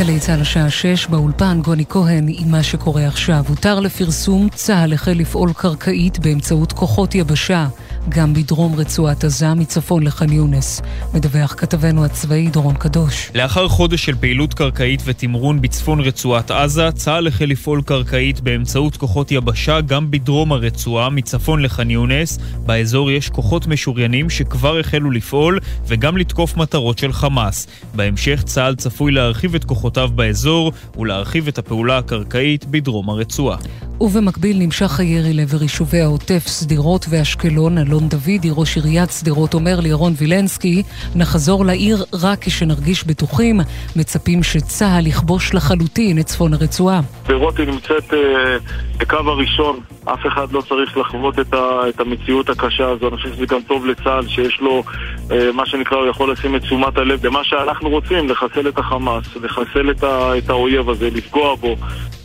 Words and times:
גלי 0.00 0.20
צה"ל 0.20 0.40
השעה 0.40 0.70
6 0.70 1.06
באולפן 1.06 1.60
גוני 1.62 1.84
כהן 1.88 2.26
עם 2.28 2.50
מה 2.50 2.62
שקורה 2.62 3.06
עכשיו. 3.06 3.44
הותר 3.48 3.80
לפרסום, 3.80 4.48
צה"ל 4.54 4.92
החל 4.92 5.12
לפעול 5.12 5.52
קרקעית 5.52 6.18
באמצעות 6.18 6.72
כוחות 6.72 7.14
יבשה, 7.14 7.66
גם 8.08 8.34
בדרום 8.34 8.74
רצועת 8.74 9.24
עזה, 9.24 9.54
מצפון 9.54 10.02
לח'אן 10.02 10.32
יונס. 10.32 10.82
מדווח 11.14 11.54
כתבנו 11.58 12.04
הצבאי 12.04 12.48
דורון 12.48 12.74
קדוש. 12.74 13.30
לאחר 13.34 13.68
חודש 13.68 14.04
של 14.04 14.14
פעילות 14.14 14.54
קרקעית 14.54 15.02
ותמרון 15.04 15.60
בצפון 15.60 16.00
רצועת 16.00 16.50
עזה, 16.50 16.92
צה"ל 16.92 17.26
החל 17.26 17.44
לפעול 17.44 17.82
קרקעית 17.82 18.40
באמצעות 18.40 18.96
כוחות 18.96 19.32
יבשה 19.32 19.80
גם 19.80 20.10
בדרום 20.10 20.52
הרצועה, 20.52 21.10
מצפון 21.10 21.62
לח'אן 21.62 21.90
יונס. 21.90 22.38
באזור 22.66 23.10
יש 23.10 23.28
כוחות 23.28 23.66
משוריינים 23.66 24.30
שכבר 24.30 24.78
החלו 24.78 25.10
לפעול 25.10 25.58
וגם 25.86 26.16
לתקוף 26.16 26.56
מטרות 26.56 26.98
של 26.98 27.12
חמאס. 27.12 27.66
בהמשך 27.94 28.42
צה"ל 28.44 28.74
צפוי 28.74 29.12
להרחיב 29.12 29.54
את 29.54 29.64
כוחותיו 29.64 30.10
באזור 30.14 30.72
ולהרחיב 30.98 31.48
את 31.48 31.58
הפעולה 31.58 31.98
הקרקעית 31.98 32.64
בדרום 32.64 33.10
הרצועה. 33.10 33.56
ובמקביל 34.00 34.58
נמשך 34.58 35.00
הירי 35.00 35.32
לעבר 35.32 35.62
יישובי 35.62 36.00
העוטף, 36.00 36.46
שדרות 36.60 37.06
ואשקלון. 37.08 37.89
אלון 37.90 38.08
דוידי, 38.08 38.48
ראש 38.56 38.76
עיריית 38.76 39.10
שדרות, 39.10 39.54
אומר 39.54 39.80
לירון 39.80 40.12
וילנסקי, 40.16 40.82
נחזור 41.14 41.64
לעיר 41.64 42.04
רק 42.22 42.38
כשנרגיש 42.44 43.06
בטוחים. 43.06 43.60
מצפים 43.96 44.42
שצה"ל 44.42 45.06
יכבוש 45.06 45.54
לחלוטין 45.54 46.18
את 46.18 46.26
צפון 46.26 46.54
הרצועה. 46.54 47.00
שדרות 47.26 47.58
היא 47.58 47.66
נמצאת 47.66 48.14
אה, 48.14 48.56
בקו 48.98 49.16
הראשון. 49.16 49.80
אף 50.04 50.26
אחד 50.26 50.52
לא 50.52 50.60
צריך 50.68 50.96
לחוות 50.96 51.38
את, 51.38 51.54
ה, 51.54 51.88
את 51.88 52.00
המציאות 52.00 52.50
הקשה 52.50 52.88
הזו. 52.88 53.08
אני 53.08 53.16
חושב 53.16 53.34
שזה 53.34 53.46
גם 53.46 53.60
טוב 53.68 53.86
לצה"ל, 53.86 54.28
שיש 54.28 54.60
לו 54.60 54.82
אה, 55.30 55.52
מה 55.52 55.66
שנקרא, 55.66 55.98
הוא 55.98 56.06
יכול 56.06 56.32
לשים 56.32 56.56
את 56.56 56.62
תשומת 56.62 56.98
הלב 56.98 57.26
במה 57.26 57.44
שאנחנו 57.44 57.88
רוצים, 57.88 58.28
לחסל 58.28 58.68
את 58.68 58.78
החמאס, 58.78 59.24
לחסל 59.42 59.90
את, 59.90 60.04
ה, 60.04 60.38
את 60.38 60.50
האויב 60.50 60.90
הזה, 60.90 61.10
לפגוע 61.10 61.54
בו. 61.54 61.76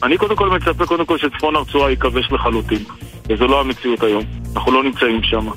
אני 0.04 0.18
קודם 0.18 0.36
כל 0.36 0.50
מצפה 0.50 0.86
קודם 0.86 1.06
כל 1.06 1.18
שצפון 1.18 1.56
הרצועה 1.56 1.90
ייכבש 1.90 2.32
לחלוטין, 2.32 2.84
וזו 3.30 3.48
לא 3.48 3.62
המציאות 3.62 4.04
היום. 4.04 4.24
אנחנו 4.56 4.72
לא 4.72 4.84
נמצאים 4.84 5.24
שם. 5.24 5.50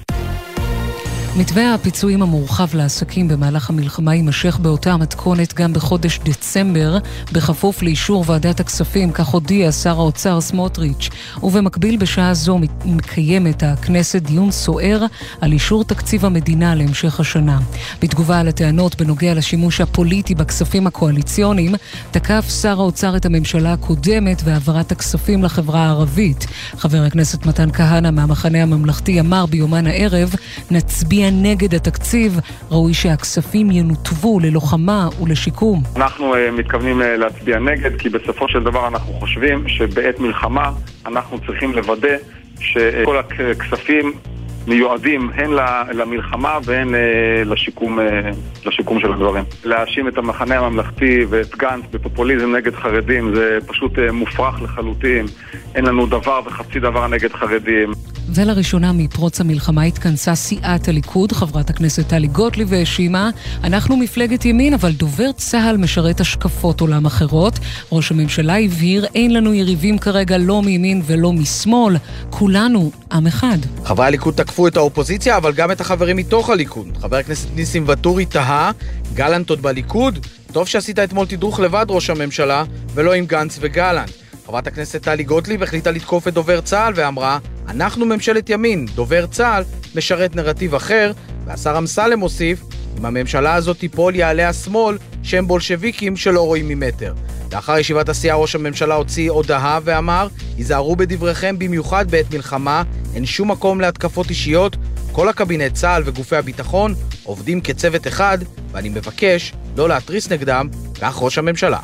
מתווה 1.37 1.75
הפיצויים 1.75 2.23
המורחב 2.23 2.77
לעסקים 2.77 3.29
במהלך 3.29 3.71
המלחמה 3.71 4.15
יימשך 4.15 4.59
באותה 4.63 4.93
המתכונת 4.93 5.55
גם 5.55 5.73
בחודש 5.73 6.21
דצמבר, 6.25 6.99
בכפוף 7.33 7.83
לאישור 7.83 8.25
ועדת 8.27 8.61
הכספים, 8.61 9.13
כך 9.13 9.27
הודיע 9.27 9.73
שר 9.73 9.99
האוצר 9.99 10.41
סמוטריץ'. 10.41 11.09
ובמקביל 11.43 11.97
בשעה 11.97 12.35
זו 12.35 12.59
מקיימת 12.85 13.63
הכנסת 13.63 14.23
דיון 14.23 14.51
סוער 14.51 15.05
על 15.41 15.53
אישור 15.53 15.85
תקציב 15.85 16.25
המדינה 16.25 16.75
להמשך 16.75 17.21
השנה. 17.21 17.59
בתגובה 18.03 18.41
על 18.41 18.49
הטענות 18.49 18.97
בנוגע 19.01 19.35
לשימוש 19.35 19.81
הפוליטי 19.81 20.35
בכספים 20.35 20.87
הקואליציוניים, 20.87 21.75
תקף 22.11 22.49
שר 22.63 22.81
האוצר 22.81 23.17
את 23.17 23.27
הממשלה 23.27 23.73
הקודמת 23.73 24.43
והעברת 24.45 24.93
הכספים 24.93 25.45
לחברה 25.45 25.87
הערבית. 25.87 26.47
חבר 26.77 27.03
הכנסת 27.03 27.47
מתן 27.47 27.73
כהנא 27.73 28.11
מהמחנה 28.11 28.63
הממלכתי 28.63 29.21
אמר 29.21 29.47
ביומן 29.47 29.87
הערב, 29.87 30.35
נצביע 30.71 31.18
נגד 31.33 31.75
התקציב, 31.75 32.41
ראוי 32.71 32.95
שהכספים 32.95 33.71
ינותבו 33.71 34.41
ללוחמה 34.41 35.09
ולשיקום. 35.23 35.83
אנחנו 35.97 36.35
uh, 36.35 36.37
מתכוונים 36.53 37.01
uh, 37.01 37.05
להצביע 37.05 37.59
נגד, 37.59 38.01
כי 38.01 38.09
בסופו 38.09 38.49
של 38.49 38.63
דבר 38.63 38.89
אנחנו 38.89 39.13
חושבים 39.13 39.69
שבעת 39.69 40.21
מלחמה 40.21 40.71
אנחנו 41.07 41.39
צריכים 41.47 41.73
לוודא 41.73 42.17
שכל 42.61 43.17
הכספים 43.19 44.13
מיועדים 44.67 45.31
הן 45.35 45.51
למלחמה 45.93 46.59
והן 46.65 46.95
אה, 46.95 47.01
לשיקום, 47.45 47.99
לשיקום 48.67 49.01
של 49.01 49.13
הדברים. 49.13 49.45
להאשים 49.65 50.09
את 50.09 50.19
המחנה 50.19 50.59
הממלכתי 50.59 51.25
ואת 51.29 51.57
גנץ 51.57 51.85
בפופוליזם 51.91 52.57
נגד 52.57 52.75
חרדים 52.75 53.35
זה 53.35 53.59
פשוט 53.67 53.99
מופרך 54.13 54.63
לחלוטין. 54.63 55.27
אין 55.75 55.85
לנו 55.85 56.07
דבר 56.07 56.41
וחצי 56.47 56.81
דבר 56.81 57.07
נגד 57.07 57.33
חרדים. 57.33 57.93
ולראשונה 58.35 58.93
מפרוץ 58.93 59.41
המלחמה 59.41 59.83
התכנסה 59.83 60.35
סיעת 60.35 60.89
הליכוד, 60.89 61.33
חברת 61.33 61.71
הכנסת 61.71 62.09
טלי 62.09 62.27
גוטליב 62.27 62.69
והאשימה, 62.71 63.31
אנחנו 63.65 63.97
מפלגת 63.97 64.45
ימין, 64.45 64.75
אבל 64.75 64.93
דובר 64.93 65.33
צה"ל 65.33 65.77
משרת 65.77 66.21
השקפות 66.21 66.81
עולם 66.81 67.07
אחרות. 67.07 67.59
ראש 67.93 68.11
הממשלה 68.11 68.59
הבהיר, 68.59 69.07
אין 69.15 69.35
לנו 69.35 69.55
יריבים 69.55 69.99
כרגע 69.99 70.39
לא 70.39 70.63
מימין 70.63 71.03
ולא 71.07 71.33
משמאל, 71.33 71.97
כולנו 72.31 72.91
עם 73.13 73.27
אחד. 73.27 73.59
חברי 73.85 74.07
הליכוד 74.07 74.35
תקפו 74.35 74.67
את 74.67 74.77
האופוזיציה, 74.77 75.37
אבל 75.37 75.53
גם 75.53 75.71
את 75.71 75.81
החברים 75.81 76.17
מתוך 76.17 76.51
הליכוד. 76.51 76.87
חבר 77.01 77.17
הכנסת 77.17 77.49
ניסים 77.55 77.85
ואטורי 77.87 78.27
תהה, 78.27 78.71
גלנט 79.15 79.51
עוד 79.51 79.63
בליכוד? 79.63 80.19
טוב 80.53 80.69
שעשית 80.69 80.99
אתמול 80.99 81.27
תדרוך 81.27 81.61
לבד, 81.61 81.87
ראש 81.89 82.11
הממשלה, 82.11 82.65
ולא 82.95 83.13
עם 83.15 83.27
גנץ 83.27 83.59
וגלנט. 83.61 84.28
חברת 84.49 84.67
הכנסת 84.67 85.03
טלי 85.03 85.25
גוטליב 85.25 85.63
החליטה 85.63 85.91
לתקוף 85.91 86.29
את 86.29 86.35
דובר 86.35 86.61
צה"ל 86.61 86.93
ואמרה, 86.97 87.39
אנחנו 87.69 88.07
ממשלת 88.07 88.51
ימין, 88.51 88.87
דובר 88.95 89.27
צה"ל 89.27 89.65
משרת 89.95 90.37
נרטיב 90.37 90.75
אחר, 90.75 91.13
והשר 91.45 91.79
אמסלם 91.79 92.21
הוסיף, 92.21 92.63
אם 92.99 93.07
הממשלה 93.07 93.55
הזאת 93.55 93.79
תיפול 93.79 94.17
יעלה 94.17 94.49
השמאל 94.49 94.99
שהם 95.23 95.47
בולשביקים 95.47 96.17
שלא 96.17 96.47
רואים 96.47 96.69
ממטר. 96.69 97.15
לאחר 97.53 97.79
ישיבת 97.79 98.09
הסיעה 98.09 98.37
ראש 98.37 98.55
הממשלה 98.55 98.95
הוציא 98.95 99.31
הודעה 99.31 99.81
ואמר, 99.85 100.29
היזהרו 100.57 100.97
בדבריכם 100.97 101.59
במיוחד 101.59 102.11
בעת 102.11 102.35
מלחמה, 102.35 102.83
אין 103.15 103.27
שום 103.27 103.51
מקום 103.51 103.81
להתקפות 103.81 104.31
אישיות, 104.31 104.77
כל 105.13 105.29
הקבינט 105.29 105.75
צה"ל 105.75 106.03
וגופי 106.07 106.37
הביטחון 106.37 106.95
עובדים 107.25 107.61
כצוות 107.61 108.07
אחד, 108.07 108.39
ואני 108.71 108.89
מבקש 108.89 109.53
לא 109.77 109.89
להתריס 109.89 110.33
נגדם, 110.33 110.69
כך 111.01 111.23
ראש 111.23 111.39
הממשלה. 111.39 111.79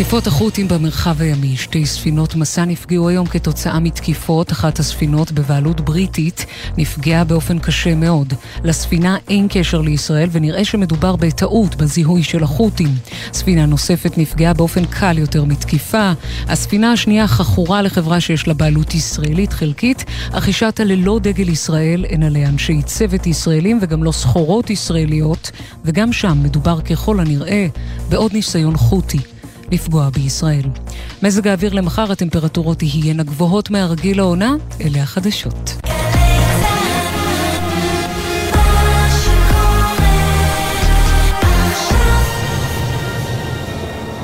תקיפות 0.00 0.26
החות'ים 0.26 0.68
במרחב 0.68 1.22
הימי. 1.22 1.56
שתי 1.56 1.86
ספינות 1.86 2.34
מסע 2.34 2.64
נפגעו 2.64 3.08
היום 3.08 3.26
כתוצאה 3.26 3.80
מתקיפות. 3.80 4.52
אחת 4.52 4.78
הספינות 4.78 5.32
בבעלות 5.32 5.80
בריטית 5.80 6.46
נפגעה 6.76 7.24
באופן 7.24 7.58
קשה 7.58 7.94
מאוד. 7.94 8.34
לספינה 8.64 9.16
אין 9.28 9.46
קשר 9.50 9.80
לישראל 9.80 10.28
ונראה 10.32 10.64
שמדובר 10.64 11.16
בטעות 11.16 11.76
בזיהוי 11.76 12.22
של 12.22 12.42
החות'ים. 12.42 12.94
ספינה 13.32 13.66
נוספת 13.66 14.18
נפגעה 14.18 14.54
באופן 14.54 14.84
קל 14.84 15.18
יותר 15.18 15.44
מתקיפה. 15.44 16.12
הספינה 16.48 16.92
השנייה 16.92 17.28
חכורה 17.28 17.82
לחברה 17.82 18.20
שיש 18.20 18.48
לה 18.48 18.54
בעלות 18.54 18.94
ישראלית 18.94 19.52
חלקית, 19.52 20.04
אך 20.32 20.46
היא 20.46 20.54
שטה 20.54 20.84
ללא 20.84 21.18
דגל 21.22 21.48
ישראל, 21.48 22.04
אין 22.04 22.22
עליה 22.22 22.48
אנשי 22.48 22.82
צוות 22.82 23.26
ישראלים 23.26 23.78
וגם 23.82 24.04
לא 24.04 24.12
סחורות 24.12 24.70
ישראליות, 24.70 25.50
וגם 25.84 26.12
שם 26.12 26.38
מדובר 26.42 26.80
ככל 26.80 27.20
הנראה 27.20 27.66
בעוד 28.08 28.32
ניסיון 28.32 28.76
חות'י. 28.76 29.39
לפגוע 29.70 30.10
בישראל. 30.10 30.64
מזג 31.22 31.48
האוויר 31.48 31.72
למחר 31.72 32.12
הטמפרטורות 32.12 32.78
תהיינה 32.78 33.22
גבוהות 33.22 33.70
מהרגיל 33.70 34.16
לעונה, 34.16 34.54
אלה 34.80 35.02
החדשות. 35.02 35.76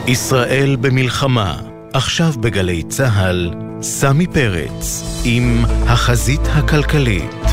ישראל 0.09 0.77
במלחמה, 0.81 1.61
עכשיו 1.93 2.33
בגלי 2.41 2.83
צה"ל, 2.83 3.51
סמי 3.83 4.27
פרץ, 4.27 5.03
עם 5.25 5.65
החזית 5.87 6.41
הכלכלית. 6.47 7.46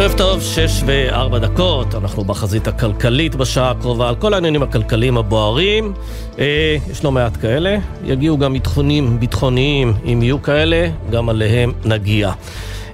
ערב 0.00 0.14
טוב, 0.16 0.42
שש 0.42 0.82
וארבע 0.86 1.38
דקות, 1.38 1.94
אנחנו 1.94 2.24
בחזית 2.24 2.68
הכלכלית 2.68 3.34
בשעה 3.34 3.70
הקרובה 3.70 4.08
על 4.08 4.14
כל 4.16 4.34
העניינים 4.34 4.62
הכלכליים 4.62 5.18
הבוערים. 5.18 5.92
אה, 6.38 6.76
יש 6.90 7.04
לא 7.04 7.12
מעט 7.12 7.36
כאלה, 7.40 7.78
יגיעו 8.04 8.38
גם 8.38 8.54
עדכונים 8.54 9.20
ביטחוניים, 9.20 9.94
אם 10.04 10.22
יהיו 10.22 10.42
כאלה, 10.42 10.88
גם 11.10 11.28
עליהם 11.28 11.72
נגיע. 11.84 12.32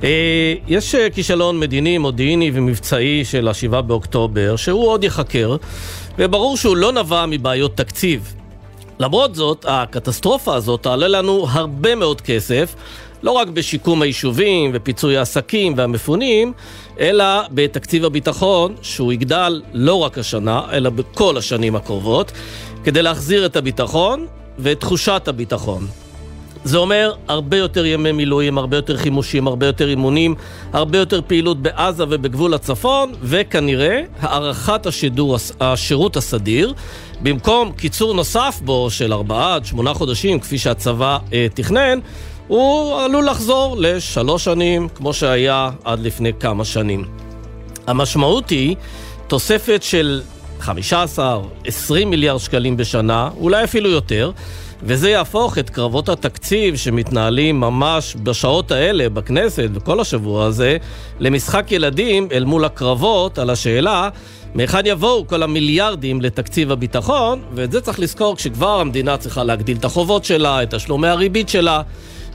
אה, 0.05 0.55
יש 0.67 0.95
אה, 0.95 1.11
כישלון 1.11 1.61
מדיני, 1.61 1.99
מודיעיני 1.99 2.51
ומבצעי 2.55 3.25
של 3.25 3.49
השבעה 3.49 3.83
באוקטובר, 3.83 4.57
שהוא 4.57 4.89
עוד 4.89 5.05
ייחקר, 5.05 5.57
וברור 6.19 6.57
שהוא 6.57 6.77
לא 6.77 6.93
נבע 6.93 7.27
מבעיות 7.27 7.77
תקציב. 7.77 8.35
למרות 8.99 9.35
זאת, 9.35 9.65
הקטסטרופה 9.69 10.55
הזאת 10.55 10.83
תעלה 10.83 11.09
לנו 11.09 11.47
הרבה 11.51 11.95
מאוד 11.95 12.21
כסף. 12.21 12.75
לא 13.27 13.31
רק 13.31 13.49
בשיקום 13.49 14.03
היישובים 14.03 14.71
ופיצוי 14.75 15.17
העסקים 15.17 15.75
והמפונים, 15.77 16.53
אלא 17.01 17.25
בתקציב 17.51 18.05
הביטחון, 18.05 18.75
שהוא 18.83 19.13
יגדל 19.13 19.63
לא 19.73 19.95
רק 19.95 20.19
השנה, 20.19 20.63
אלא 20.73 20.91
בכל 20.91 21.37
השנים 21.37 21.77
הקרובות, 21.77 22.33
כדי 22.85 23.03
להחזיר 23.03 23.47
את 23.47 23.57
הביטחון 23.57 24.27
ואת 24.59 24.81
תחושת 24.81 25.29
הביטחון. 25.29 25.87
זה 26.65 26.79
אומר 26.79 27.13
הרבה 27.29 27.57
יותר 27.57 27.87
ימי 27.87 28.13
מילואים, 28.13 28.59
הרבה 28.59 28.77
יותר 28.77 28.97
חימושים, 28.97 29.47
הרבה 29.47 29.67
יותר 29.67 29.89
אימונים, 29.89 30.35
הרבה 30.73 30.99
יותר 30.99 31.21
פעילות 31.27 31.63
בעזה 31.63 32.05
ובגבול 32.09 32.55
הצפון, 32.55 33.13
וכנראה 33.23 34.03
הארכת 34.21 34.87
השידור, 34.87 35.37
השירות 35.61 36.17
הסדיר, 36.17 36.75
במקום 37.23 37.73
קיצור 37.73 38.15
נוסף 38.15 38.61
בו 38.65 38.91
של 38.91 39.13
ארבעה 39.13 39.55
עד 39.55 39.65
שמונה 39.65 39.95
חודשים, 39.95 40.41
כפי 40.41 40.59
שהצבא 40.59 41.19
אה, 41.33 41.47
תכנן, 41.55 41.99
הוא 42.49 43.01
עלול 43.01 43.27
לחזור 43.27 43.77
לשלוש 43.79 44.45
שנים, 44.45 44.89
כמו 44.89 45.13
שהיה 45.13 45.71
עד 45.85 46.01
לפני 46.01 46.33
כמה 46.41 46.65
שנים. 46.65 47.05
המשמעות 47.87 48.51
היא 48.51 48.77
תוספת 49.27 49.83
של 49.83 50.23
15-20 50.61 50.69
מיליארד 52.07 52.41
שקלים 52.41 52.77
בשנה, 52.77 53.31
אולי 53.37 53.65
אפילו 53.65 53.91
יותר, 53.91 54.31
וזה 54.83 55.11
יהפוך 55.11 55.59
את 55.59 55.71
קרבות 55.71 56.09
התקציב 56.09 56.77
שמתנהלים 56.77 57.61
ממש 57.61 58.17
בשעות 58.23 58.71
האלה 58.71 59.09
בכנסת 59.09 59.69
וכל 59.75 60.01
השבוע 60.01 60.45
הזה, 60.45 60.77
למשחק 61.21 61.73
ילדים 61.73 62.29
אל 62.33 62.45
מול 62.45 62.65
הקרבות 62.65 63.39
על 63.39 63.51
השאלה 63.51 64.09
מהיכן 64.55 64.87
יבואו 64.87 65.27
כל 65.27 65.43
המיליארדים 65.43 66.21
לתקציב 66.21 66.73
הביטחון, 66.73 67.43
ואת 67.55 67.73
זה 67.73 67.81
צריך 67.81 68.01
לזכור 68.01 68.37
כשכבר 68.37 68.81
המדינה 68.81 69.17
צריכה 69.17 69.45
להגדיל 69.45 69.77
את 69.77 69.85
החובות 69.85 70.25
שלה, 70.25 70.63
את 70.63 70.75
תשלומי 70.75 71.09
הריבית 71.09 71.49
שלה. 71.49 71.83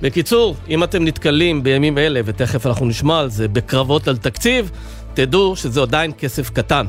בקיצור, 0.01 0.55
אם 0.69 0.83
אתם 0.83 1.05
נתקלים 1.05 1.63
בימים 1.63 1.97
אלה, 1.97 2.21
ותכף 2.25 2.67
אנחנו 2.67 2.85
נשמע 2.85 3.19
על 3.19 3.29
זה, 3.29 3.47
בקרבות 3.47 4.07
על 4.07 4.17
תקציב, 4.17 4.71
תדעו 5.13 5.55
שזה 5.55 5.81
עדיין 5.81 6.11
כסף 6.17 6.49
קטן. 6.49 6.85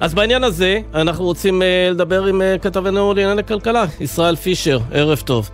אז 0.00 0.14
בעניין 0.14 0.44
הזה, 0.44 0.80
אנחנו 0.94 1.24
רוצים 1.24 1.62
uh, 1.62 1.64
לדבר 1.90 2.24
עם 2.24 2.40
uh, 2.40 2.58
כתבנו 2.62 3.14
לענייני 3.14 3.44
כלכלה, 3.44 3.84
ישראל 4.00 4.36
פישר, 4.36 4.78
ערב 4.92 5.18
טוב. 5.18 5.50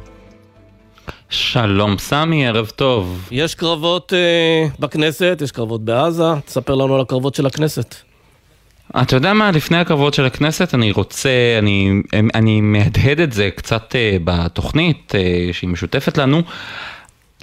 שלום 1.30 1.98
סמי, 1.98 2.48
ערב 2.48 2.66
טוב. 2.66 3.28
יש 3.30 3.54
קרבות 3.54 4.12
uh, 4.12 4.80
בכנסת, 4.80 5.38
יש 5.44 5.52
קרבות 5.52 5.84
בעזה, 5.84 6.24
תספר 6.44 6.74
לנו 6.74 6.94
על 6.94 7.00
הקרבות 7.00 7.34
של 7.34 7.46
הכנסת. 7.46 8.11
אתה 9.00 9.16
יודע 9.16 9.32
מה, 9.32 9.50
לפני 9.50 9.78
הקרבות 9.78 10.14
של 10.14 10.24
הכנסת 10.24 10.74
אני 10.74 10.92
רוצה, 10.92 11.30
אני, 11.58 12.02
אני 12.34 12.60
מהדהד 12.60 13.20
את 13.20 13.32
זה 13.32 13.50
קצת 13.56 13.92
uh, 13.92 14.20
בתוכנית 14.24 15.12
uh, 15.14 15.52
שהיא 15.54 15.70
משותפת 15.70 16.18
לנו. 16.18 16.42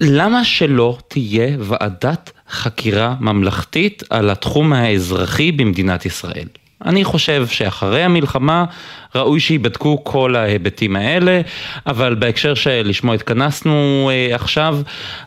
למה 0.02 0.44
שלא 0.44 0.98
תהיה 1.08 1.58
ועדת 1.60 2.32
חקירה 2.50 3.16
ממלכתית 3.20 4.04
על 4.10 4.30
התחום 4.30 4.74
האזרחי 4.74 5.52
במדינת 5.52 6.06
ישראל? 6.06 6.48
אני 6.86 7.04
חושב 7.04 7.48
שאחרי 7.48 8.04
המלחמה 8.04 8.66
ראוי 9.16 9.40
שייבדקו 9.40 10.04
כל 10.04 10.36
ההיבטים 10.36 10.96
האלה, 10.96 11.42
אבל 11.88 12.16
בהקשר 12.16 12.54
שלשמו 12.54 13.14
התכנסנו 13.14 14.10
אה, 14.14 14.36
עכשיו, 14.36 14.80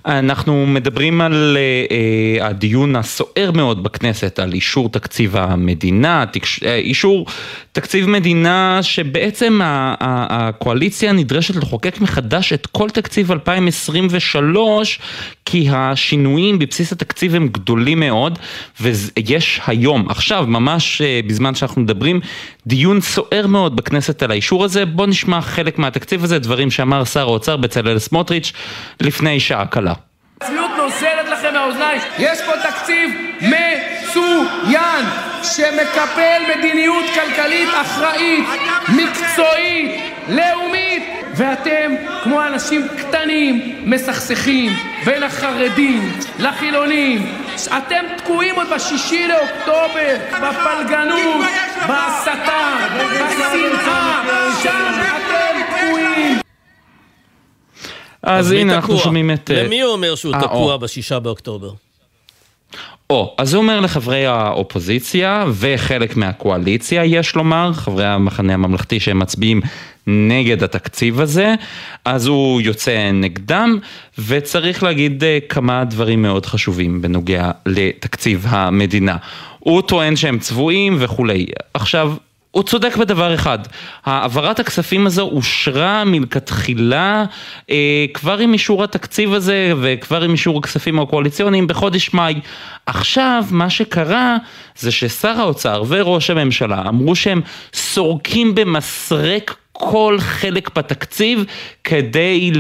אנחנו 0.07 0.67
מדברים 0.67 1.21
על 1.21 1.57
אה, 1.57 1.97
אה, 2.41 2.47
הדיון 2.47 2.97
הסוער 2.97 3.51
מאוד 3.55 3.83
בכנסת, 3.83 4.39
על 4.39 4.53
אישור 4.53 4.89
תקציב 4.89 5.37
המדינה, 5.37 6.25
אישור 6.65 7.27
תקציב 7.73 8.09
מדינה 8.09 8.79
שבעצם 8.83 9.61
הקואליציה 9.63 11.13
נדרשת 11.13 11.57
לחוקק 11.57 12.01
מחדש 12.01 12.53
את 12.53 12.67
כל 12.67 12.91
תקציב 12.91 13.33
2023, 13.33 14.99
כי 15.45 15.69
השינויים 15.73 16.59
בבסיס 16.59 16.93
התקציב 16.93 17.35
הם 17.35 17.49
גדולים 17.49 18.01
מאוד, 18.01 18.39
ויש 18.81 19.61
היום, 19.67 20.07
עכשיו, 20.09 20.47
ממש 20.49 21.03
בזמן 21.27 21.55
שאנחנו 21.55 21.83
מדברים, 21.83 22.21
דיון 22.67 23.01
סוער 23.01 23.47
מאוד 23.47 23.72
בכנסת 23.75 24.23
על 24.23 24.31
האישור 24.31 24.65
הזה. 24.65 24.87
בואו 24.87 25.07
נשמע 25.07 25.41
חלק 25.41 25.79
מהתקציב 25.79 26.25
הזה, 26.25 26.39
דברים 26.39 26.71
שאמר 26.71 27.05
שר 27.05 27.21
האוצר 27.21 27.57
בצלאל 27.57 27.99
סמוטריץ' 27.99 28.53
לפני 29.01 29.41
שעה 29.41 29.67
קלה. 29.67 29.93
הצביעות 30.41 30.71
נוזלת 30.79 31.29
לכם 31.33 31.55
מהאוזניים. 31.55 32.01
יש 32.19 32.39
פה 32.47 32.53
תקציב 32.71 33.11
מצוין, 33.41 35.05
שמקפל 35.43 36.43
מדיניות 36.57 37.05
כלכלית 37.15 37.69
אחראית, 37.83 38.45
מקצועית, 38.89 40.01
לאומית, 40.29 40.82
ואתם, 41.43 41.95
כמו 42.23 42.47
אנשים 42.47 42.87
קטנים, 42.99 43.77
מסכסכים 43.85 44.73
בין 45.05 45.23
החרדים 45.23 46.13
לחילונים. 46.39 47.37
אתם 47.67 48.05
תקועים 48.19 48.55
עוד 48.55 48.67
בשישי 48.75 49.29
לאוקטובר, 49.29 50.17
בפלגנות, 50.31 51.47
בהסתה, 51.89 52.77
בשנאה, 52.97 54.23
שם 54.63 54.93
אתם 55.01 55.63
תקועים. 55.77 56.39
אז 58.23 58.53
הנה 58.53 58.75
אנחנו 58.75 58.99
שומעים 58.99 59.31
את... 59.31 59.51
למי 59.55 59.81
הוא 59.81 59.93
אומר 59.93 60.15
שהוא 60.15 60.35
אה, 60.35 60.41
תקוע 60.41 60.77
בשישה 60.77 61.19
באוקטובר? 61.19 61.71
או, 63.11 63.35
אז 63.39 63.55
הוא 63.55 63.63
אומר 63.63 63.81
לחברי 63.81 64.27
האופוזיציה 64.27 65.45
וחלק 65.53 66.17
מהקואליציה, 66.17 67.05
יש 67.05 67.35
לומר, 67.35 67.73
חברי 67.73 68.07
המחנה 68.07 68.55
הממלכתי 68.55 69.01
שהם 69.01 69.19
מצביעים 69.19 69.61
נגד 70.07 70.63
התקציב 70.63 71.21
הזה, 71.21 71.55
אז 72.05 72.27
הוא 72.27 72.61
יוצא 72.61 73.11
נגדם, 73.13 73.79
וצריך 74.19 74.83
להגיד 74.83 75.25
אה, 75.25 75.39
כמה 75.49 75.85
דברים 75.85 76.23
מאוד 76.23 76.47
חשובים 76.47 77.03
בנוגע 77.03 77.51
לתקציב 77.67 78.47
המדינה. 78.49 79.17
הוא 79.59 79.83
טוען 79.83 80.17
שהם 80.17 80.39
צבועים 80.39 80.97
וכולי. 80.99 81.47
עכשיו, 81.75 82.15
הוא 82.53 82.63
צודק 82.63 82.97
בדבר 82.97 83.35
אחד, 83.35 83.59
העברת 84.05 84.61
הכספים 84.61 85.07
הזו 85.07 85.23
אושרה 85.23 86.05
מלכתחילה 86.05 87.25
אה, 87.71 88.05
כבר 88.15 88.39
עם 88.39 88.53
אישור 88.53 88.85
התקציב 88.85 89.35
הזה 89.35 89.73
וכבר 89.83 90.23
עם 90.23 90.33
אישור 90.33 90.59
הכספים 90.59 91.01
הקואליציוניים 91.01 91.67
בחודש 91.67 92.15
מאי. 92.15 92.41
עכשיו 92.87 93.45
מה 93.51 93.71
שקרה 93.71 94.37
זה 94.77 94.93
ששר 94.93 95.41
האוצר 95.41 95.85
וראש 95.89 96.31
הממשלה 96.31 96.83
אמרו 96.89 97.15
שהם 97.15 97.41
סורקים 97.75 98.55
במסרק 98.55 99.55
כל 99.91 100.17
חלק 100.21 100.77
בתקציב 100.77 101.45
כדי 101.85 102.51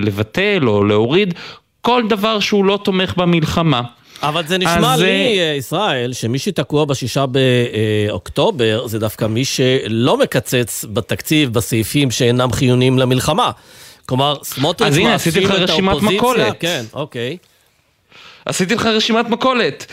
לבטל 0.00 0.68
או 0.68 0.84
להוריד 0.84 1.34
כל 1.80 2.02
דבר 2.08 2.40
שהוא 2.40 2.64
לא 2.64 2.78
תומך 2.84 3.14
במלחמה. 3.16 3.82
אבל 4.22 4.46
זה 4.46 4.58
נשמע 4.58 4.94
אז... 4.94 5.00
לי, 5.00 5.38
אה, 5.40 5.54
ישראל, 5.58 6.12
שמי 6.12 6.38
שתקוע 6.38 6.84
בשישה 6.84 7.24
באוקטובר 7.26 8.86
זה 8.86 8.98
דווקא 8.98 9.24
מי 9.24 9.44
שלא 9.44 10.18
מקצץ 10.18 10.84
בתקציב 10.92 11.52
בסעיפים 11.52 12.10
שאינם 12.10 12.52
חיוניים 12.52 12.98
למלחמה. 12.98 13.50
כלומר, 14.06 14.36
סמוטריץ' 14.44 14.96
מאשים 14.96 15.32
את 15.46 15.70
האופוזיציה. 15.70 16.52
כן, 16.60 16.84
אוקיי. 16.92 17.36
עשיתי 18.46 18.74
לך 18.74 18.86
רשימת 18.86 19.28
מכולת. 19.28 19.86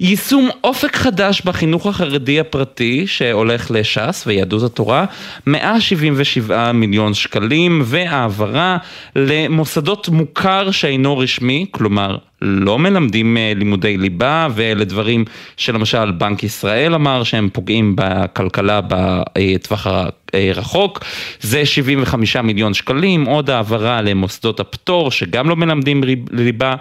יישום 0.00 0.48
אופק 0.64 0.96
חדש 0.96 1.42
בחינוך 1.42 1.86
החרדי 1.86 2.40
הפרטי 2.40 3.06
שהולך 3.06 3.70
לש"ס 3.70 4.24
ויהדות 4.26 4.62
התורה, 4.62 5.04
177 5.46 6.72
מיליון 6.72 7.14
שקלים 7.14 7.82
והעברה 7.84 8.76
למוסדות 9.16 10.08
מוכר 10.08 10.70
שאינו 10.70 11.18
רשמי, 11.18 11.66
כלומר 11.70 12.18
לא 12.42 12.78
מלמדים 12.78 13.36
אה, 13.36 13.52
לימודי 13.56 13.96
ליבה 13.96 14.48
ואלה 14.54 14.84
דברים 14.84 15.24
שלמשל 15.56 16.10
בנק 16.10 16.42
ישראל 16.42 16.94
אמר 16.94 17.22
שהם 17.22 17.48
פוגעים 17.52 17.96
בכלכלה 17.96 18.80
בטווח 18.88 19.86
הרחוק, 20.34 21.04
זה 21.40 21.66
75 21.66 22.36
מיליון 22.36 22.74
שקלים, 22.74 23.24
עוד 23.24 23.50
העברה 23.50 24.02
למוסדות 24.02 24.60
הפטור 24.60 25.10
שגם 25.10 25.48
לא 25.48 25.56
מלמדים 25.56 26.02
ליבה, 26.30 26.74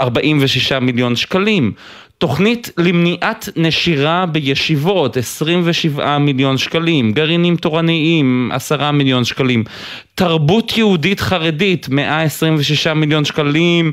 46 0.00 0.72
מיליון 0.72 1.16
שקלים. 1.16 1.72
תוכנית 2.18 2.70
למניעת 2.78 3.48
נשירה 3.56 4.26
בישיבות, 4.26 5.16
27 5.16 6.18
מיליון 6.18 6.58
שקלים, 6.58 7.12
גרעינים 7.12 7.56
תורניים, 7.56 8.50
10 8.52 8.90
מיליון 8.90 9.24
שקלים, 9.24 9.64
תרבות 10.14 10.78
יהודית 10.78 11.20
חרדית, 11.20 11.88
126 11.88 12.86
מיליון 12.86 13.24
שקלים, 13.24 13.92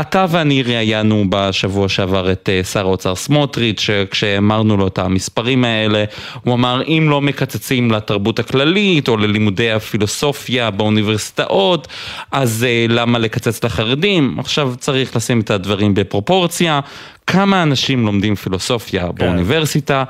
אתה 0.00 0.26
ואני 0.28 0.62
ראיינו 0.62 1.24
בשבוע 1.28 1.88
שעבר 1.88 2.32
את 2.32 2.48
אה, 2.48 2.64
שר 2.64 2.80
האוצר 2.86 3.14
סמוטריץ', 3.14 3.86
כשאמרנו 4.10 4.76
לו 4.76 4.86
את 4.86 4.98
המספרים 4.98 5.64
האלה, 5.64 6.04
הוא 6.44 6.54
אמר 6.54 6.82
אם 6.88 7.06
לא 7.10 7.20
מקצצים 7.20 7.90
לתרבות 7.90 8.38
הכללית 8.38 9.08
או 9.08 9.16
ללימודי 9.16 9.72
הפילוסופיה 9.72 10.70
באוניברסיטאות, 10.70 11.88
אז 12.32 12.66
אה, 12.68 12.86
למה 12.88 13.18
לקצץ 13.18 13.64
לחרדים? 13.64 14.36
עכשיו 14.38 14.72
צריך 14.78 15.16
לשים 15.16 15.40
את 15.40 15.50
הדברים 15.50 15.94
בפרופורציה. 15.94 16.80
כמה 17.32 17.62
אנשים 17.62 18.06
לומדים 18.06 18.34
פילוסופיה 18.34 19.06
כן. 19.06 19.12
באוניברסיטה, 19.14 20.04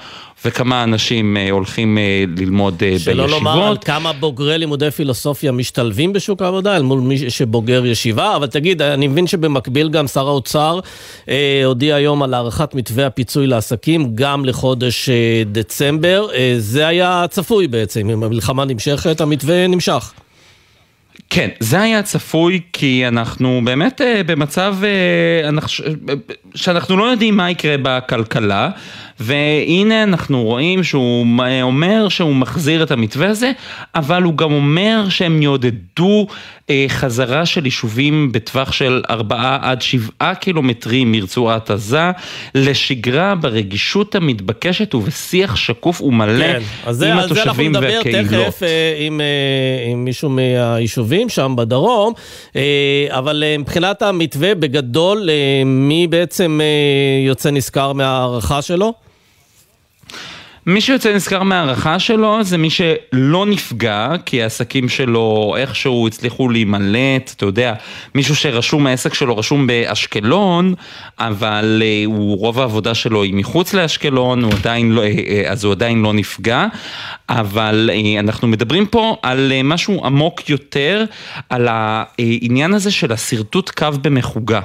וכמה 0.44 0.82
אנשים 0.84 1.36
uh, 1.36 1.52
הולכים 1.52 1.98
uh, 1.98 2.40
ללמוד 2.40 2.74
שלא 2.78 2.88
בישיבות. 2.88 3.28
שלא 3.28 3.38
לומר 3.38 3.68
על 3.68 3.76
כמה 3.84 4.12
בוגרי 4.12 4.58
לימודי 4.58 4.90
פילוסופיה 4.90 5.52
משתלבים 5.52 6.12
בשוק 6.12 6.42
העבודה 6.42 6.76
אל 6.76 6.82
מול 6.82 7.00
מי 7.00 7.30
שבוגר 7.30 7.86
ישיבה, 7.86 8.36
אבל 8.36 8.46
תגיד, 8.46 8.82
אני 8.82 9.08
מבין 9.08 9.26
שבמקביל 9.26 9.88
גם 9.88 10.06
שר 10.06 10.28
האוצר 10.28 10.80
uh, 11.26 11.30
הודיע 11.64 11.94
היום 11.94 12.22
על 12.22 12.34
הארכת 12.34 12.74
מתווה 12.74 13.06
הפיצוי 13.06 13.46
לעסקים 13.46 14.12
גם 14.14 14.44
לחודש 14.44 15.08
uh, 15.08 15.12
דצמבר. 15.52 16.26
Uh, 16.30 16.34
זה 16.58 16.86
היה 16.86 17.24
צפוי 17.30 17.68
בעצם, 17.68 18.10
אם 18.10 18.22
המלחמה 18.22 18.64
נמשכת, 18.64 19.20
המתווה 19.20 19.66
נמשך. 19.66 20.12
כן, 21.30 21.49
זה 21.60 21.80
היה 21.80 22.02
צפוי 22.02 22.60
כי 22.72 23.08
אנחנו 23.08 23.60
באמת 23.64 24.00
במצב 24.26 24.76
שאנחנו 26.54 26.96
לא 26.96 27.04
יודעים 27.04 27.37
מה 27.37 27.50
יקרה 27.50 27.76
בכלכלה 27.82 28.70
והנה 29.20 30.02
אנחנו 30.02 30.42
רואים 30.42 30.84
שהוא 30.84 31.26
אומר 31.62 32.08
שהוא 32.08 32.34
מחזיר 32.34 32.82
את 32.82 32.90
המתווה 32.90 33.28
הזה, 33.28 33.52
אבל 33.94 34.22
הוא 34.22 34.34
גם 34.34 34.52
אומר 34.52 35.08
שהם 35.08 35.42
יעודדו 35.42 36.26
אה, 36.70 36.84
חזרה 36.88 37.46
של 37.46 37.64
יישובים 37.64 38.32
בטווח 38.32 38.72
של 38.72 39.02
4 39.10 39.58
עד 39.62 39.82
7 39.82 40.34
קילומטרים 40.34 41.12
מרצועת 41.12 41.70
עזה, 41.70 42.10
לשגרה 42.54 43.34
ברגישות 43.34 44.14
המתבקשת 44.14 44.94
ובשיח 44.94 45.56
שקוף 45.56 46.00
ומלא 46.00 46.44
כן, 46.44 46.60
עם 46.86 47.18
התושבים 47.18 47.22
והקהילות. 47.24 47.26
על 47.26 47.34
זה 47.34 47.42
אנחנו 47.42 47.62
נדבר 47.62 48.02
תכף 48.02 48.62
אה, 48.62 48.94
עם, 48.98 49.20
אה, 49.20 49.90
עם 49.92 50.04
מישהו 50.04 50.30
מהיישובים 50.30 51.28
שם 51.28 51.54
בדרום, 51.56 52.12
אה, 52.56 53.06
אבל 53.10 53.42
אה, 53.46 53.58
מבחינת 53.58 54.02
המתווה 54.02 54.54
בגדול, 54.54 55.30
אה, 55.30 55.62
מי 55.66 56.06
בעצם 56.06 56.60
אה, 56.62 57.26
יוצא 57.26 57.50
נשכר 57.50 57.92
מההערכה 57.92 58.62
שלו? 58.62 59.09
מי 60.70 60.80
שיוצא 60.80 61.16
נשכר 61.16 61.42
מההערכה 61.42 61.98
שלו 61.98 62.44
זה 62.44 62.58
מי 62.58 62.70
שלא 62.70 63.46
נפגע, 63.46 64.08
כי 64.26 64.42
העסקים 64.42 64.88
שלו 64.88 65.54
איכשהו 65.58 66.06
הצליחו 66.06 66.48
להימלט, 66.48 67.32
אתה 67.36 67.46
יודע, 67.46 67.74
מישהו 68.14 68.36
שרשום, 68.36 68.86
העסק 68.86 69.14
שלו 69.14 69.36
רשום 69.36 69.66
באשקלון, 69.66 70.74
אבל 71.18 71.82
uh, 71.82 72.06
הוא, 72.06 72.38
רוב 72.38 72.60
העבודה 72.60 72.94
שלו 72.94 73.22
היא 73.22 73.34
מחוץ 73.34 73.74
לאשקלון, 73.74 74.44
הוא 74.44 74.52
עדיין 74.52 74.92
לא, 74.92 75.02
uh, 75.02 75.06
אז 75.48 75.64
הוא 75.64 75.72
עדיין 75.72 76.02
לא 76.02 76.12
נפגע, 76.12 76.66
אבל 77.28 77.90
אנחנו 78.18 78.48
מדברים 78.48 78.86
פה 78.86 79.16
על 79.22 79.52
משהו 79.64 80.04
עמוק 80.04 80.50
יותר, 80.50 81.04
על 81.48 81.68
העניין 81.70 82.74
הזה 82.74 82.90
של 82.90 83.12
השרטוט 83.12 83.70
קו 83.70 83.88
במחוגה. 84.02 84.60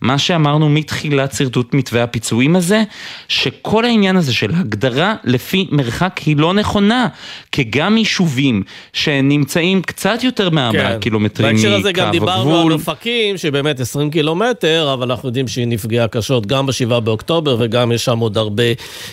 מה 0.00 0.18
שאמרנו 0.18 0.68
מתחילת 0.68 1.32
שרטוט 1.32 1.74
מתווה 1.74 2.02
הפיצויים 2.02 2.56
הזה, 2.56 2.82
שכל 3.28 3.84
העניין 3.84 4.16
הזה 4.16 4.32
של 4.32 4.50
הגדרה 4.54 5.14
לפי 5.24 5.66
מרחק 5.70 6.20
היא 6.26 6.36
לא 6.36 6.54
נכונה, 6.54 7.08
כי 7.52 7.64
גם 7.64 7.96
יישובים 7.96 8.62
שנמצאים 8.92 9.82
קצת 9.82 10.24
יותר 10.24 10.50
מארבעה 10.50 10.92
כן. 10.92 10.98
קילומטרים 10.98 11.56
מקו 11.56 11.66
הגבול. 11.66 11.70
בהקשר 11.70 11.80
הזה 11.80 11.92
גם 11.92 12.10
דיברנו 12.10 12.60
על 12.60 12.72
אופקים, 12.72 13.36
שבאמת 13.36 13.80
20 13.80 14.10
קילומטר, 14.10 14.90
אבל 14.92 15.10
אנחנו 15.10 15.28
יודעים 15.28 15.48
שהיא 15.48 15.66
נפגעה 15.66 16.08
קשות 16.08 16.46
גם 16.46 16.66
ב-7 16.66 17.00
באוקטובר, 17.00 17.56
וגם 17.60 17.92
יש 17.92 18.04
שם 18.04 18.18
עוד 18.18 18.38
הרבה 18.38 18.62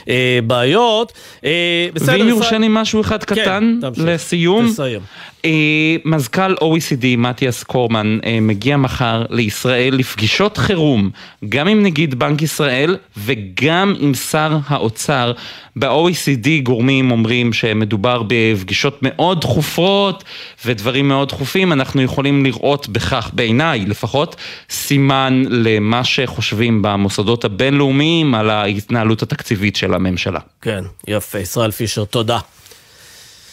אה, 0.09 0.39
בעיות. 0.47 1.13
אה, 1.45 1.87
בסדר, 1.93 2.19
ואם 2.19 2.27
יורשה 2.27 2.57
לי 2.57 2.67
משהו 2.69 3.01
אחד 3.01 3.23
כן, 3.23 3.35
קטן 3.35 3.79
כן, 3.81 4.05
לסיום. 4.05 4.67
תסיים. 4.67 5.01
אה, 5.47 5.95
מזכ"ל 6.05 6.53
OECD 6.53 7.05
מתיאס 7.17 7.63
קורמן 7.63 8.19
אה, 8.25 8.39
מגיע 8.41 8.77
מחר 8.77 9.25
לישראל 9.29 9.95
לפגישות 9.95 10.57
חירום, 10.57 11.09
גם 11.49 11.67
עם 11.67 11.83
נגיד 11.83 12.19
בנק 12.19 12.41
ישראל 12.41 12.97
וגם 13.17 13.93
עם 13.99 14.13
שר 14.13 14.57
האוצר. 14.67 15.33
ב-OECD 15.75 16.47
גורמים 16.63 17.11
אומרים 17.11 17.53
שמדובר 17.53 18.23
בפגישות 18.27 18.99
מאוד 19.01 19.41
דחופות 19.41 20.23
ודברים 20.65 21.07
מאוד 21.07 21.29
דחופים, 21.29 21.73
אנחנו 21.73 22.01
יכולים 22.01 22.45
לראות 22.45 22.87
בכך, 22.87 23.29
בעיניי 23.33 23.85
לפחות, 23.85 24.35
סימן 24.69 25.43
למה 25.49 26.03
שחושבים 26.03 26.81
במוסדות 26.81 27.45
הבינלאומיים 27.45 28.35
על 28.35 28.49
ההתנהלות 28.49 29.21
התקציבית 29.21 29.75
של 29.75 29.93
הממשלה. 29.93 30.39
כן, 30.61 30.83
יפה. 31.07 31.39
ישראל 31.39 31.71
פישר, 31.71 32.05
תודה. 32.05 32.39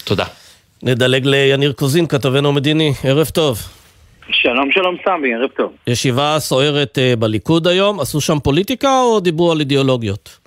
תודה. 0.05 0.25
נדלג 0.83 1.27
ליניר 1.27 1.73
קוזין, 1.73 2.07
כתבנו 2.07 2.49
המדיני, 2.49 2.93
ערב 3.05 3.27
טוב. 3.27 3.59
שלום 4.31 4.73
שלום 4.73 4.97
סמי, 5.05 5.35
ערב 5.35 5.51
טוב. 5.51 5.73
ישיבה 5.87 6.37
סוערת 6.39 6.99
uh, 6.99 7.17
בליכוד 7.17 7.67
היום, 7.67 8.01
עשו 8.01 8.21
שם 8.21 8.39
פוליטיקה 8.39 9.01
או 9.01 9.21
דיברו 9.21 9.53
על 9.53 9.61
אידיאולוגיות? 9.61 10.39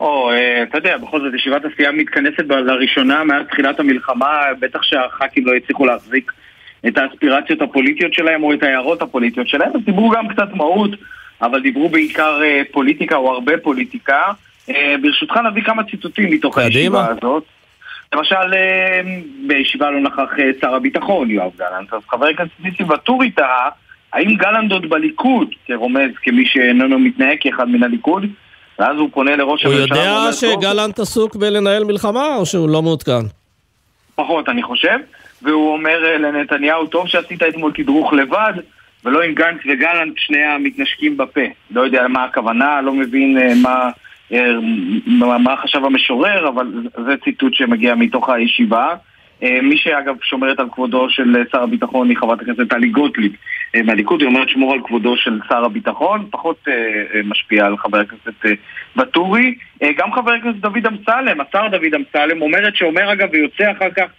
או, 0.00 0.30
uh, 0.30 0.34
אתה 0.62 0.78
יודע, 0.78 0.96
בכל 0.98 1.20
זאת 1.20 1.34
ישיבת 1.34 1.62
הסיעה 1.72 1.92
מתכנסת 1.92 2.44
לראשונה 2.48 3.24
מאז 3.24 3.46
תחילת 3.50 3.80
המלחמה, 3.80 4.40
בטח 4.60 4.82
שהח"כים 4.82 5.46
לא 5.46 5.52
הצליחו 5.54 5.86
להחזיק 5.86 6.32
את 6.88 6.98
האספירציות 6.98 7.62
הפוליטיות 7.62 8.14
שלהם 8.14 8.42
או 8.42 8.52
את 8.52 8.62
ההערות 8.62 9.02
הפוליטיות 9.02 9.48
שלהם, 9.48 9.70
אז 9.74 9.80
דיברו 9.84 10.10
גם 10.10 10.28
קצת 10.28 10.54
מהות, 10.54 10.90
אבל 11.42 11.62
דיברו 11.62 11.88
בעיקר 11.88 12.40
uh, 12.40 12.72
פוליטיקה 12.72 13.16
או 13.16 13.32
הרבה 13.32 13.52
פוליטיקה. 13.62 14.22
ברשותך 15.02 15.36
נביא 15.50 15.62
כמה 15.62 15.84
ציטוטים 15.84 16.30
מתוך 16.30 16.58
הישיבה 16.58 17.06
הזאת. 17.08 17.44
למשל, 18.14 18.54
אה, 18.54 19.00
בישיבה 19.46 19.90
לא 19.90 20.00
נכח 20.00 20.38
אה, 20.38 20.50
שר 20.60 20.74
הביטחון 20.74 21.30
יואב 21.30 21.50
גלנט, 21.58 21.92
אז 21.94 22.00
חבר 22.10 22.26
הכנסת 22.26 22.50
ניסים 22.60 22.90
ואטורי 22.90 23.30
טעה 23.30 23.68
האם 24.12 24.34
גלנט 24.34 24.72
עוד 24.72 24.88
בליכוד, 24.88 25.48
כרומז, 25.66 26.10
כמי 26.22 26.46
שאיננו 26.46 26.98
מתנהג 26.98 27.36
כאחד 27.40 27.68
מן 27.68 27.82
הליכוד, 27.82 28.26
ואז 28.78 28.96
הוא 28.96 29.08
פונה 29.12 29.36
לראש 29.36 29.64
הממשלה. 29.64 29.96
הוא 29.96 30.04
יודע 30.04 30.32
שגלנט 30.32 30.98
עסוק 30.98 31.36
בלנהל 31.36 31.84
מלחמה, 31.84 32.36
או 32.36 32.46
שהוא 32.46 32.68
לא 32.68 32.82
מעודכן? 32.82 33.22
פחות, 34.14 34.48
אני 34.48 34.62
חושב. 34.62 34.98
והוא 35.42 35.72
אומר 35.72 36.04
אה, 36.04 36.18
לנתניהו, 36.18 36.86
טוב 36.86 37.08
שעשית 37.08 37.42
אתמול 37.42 37.72
תדרוך 37.74 38.12
לבד, 38.12 38.52
ולא 39.04 39.22
עם 39.22 39.34
גנץ 39.34 39.60
וגלנט, 39.68 40.14
שני 40.16 40.44
המתנשקים 40.44 41.16
בפה. 41.16 41.40
לא 41.70 41.80
יודע 41.80 42.08
מה 42.08 42.24
הכוונה, 42.24 42.80
לא 42.80 42.92
מבין 42.92 43.38
מה... 43.62 43.90
אה, 44.32 45.38
מה 45.38 45.56
חשב 45.56 45.84
המשורר, 45.84 46.48
אבל 46.48 46.66
זה 47.06 47.16
ציטוט 47.24 47.54
שמגיע 47.54 47.94
מתוך 47.94 48.28
הישיבה. 48.28 48.94
אה, 49.42 49.58
מי 49.62 49.76
שאגב 49.76 50.14
שומרת 50.22 50.60
על 50.60 50.66
כבודו 50.72 51.10
של 51.10 51.36
שר 51.52 51.62
הביטחון 51.62 52.08
היא 52.08 52.16
חברת 52.16 52.40
הכנסת 52.40 52.70
טלי 52.70 52.88
גוטליב 52.88 53.32
אה, 53.74 53.82
מהליכוד, 53.82 54.20
היא 54.20 54.28
אומרת 54.28 54.48
שמור 54.48 54.72
על 54.72 54.80
כבודו 54.84 55.16
של 55.16 55.38
שר 55.48 55.64
הביטחון, 55.64 56.26
פחות 56.30 56.68
משפיע 57.24 57.66
על 57.66 57.76
חבר 57.76 57.98
הכנסת 57.98 58.58
ואטורי. 58.96 59.54
גם 59.96 60.12
חבר 60.12 60.32
הכנסת 60.32 60.58
דוד 60.58 60.86
אמסלם, 60.86 61.40
השר 61.40 61.68
דוד 61.68 61.94
אמסלם, 61.94 62.42
אומרת 62.42 62.76
שאומר 62.76 63.12
אגב 63.12 63.28
ויוצא 63.32 63.72
אחר 63.72 63.90
כך, 63.90 64.10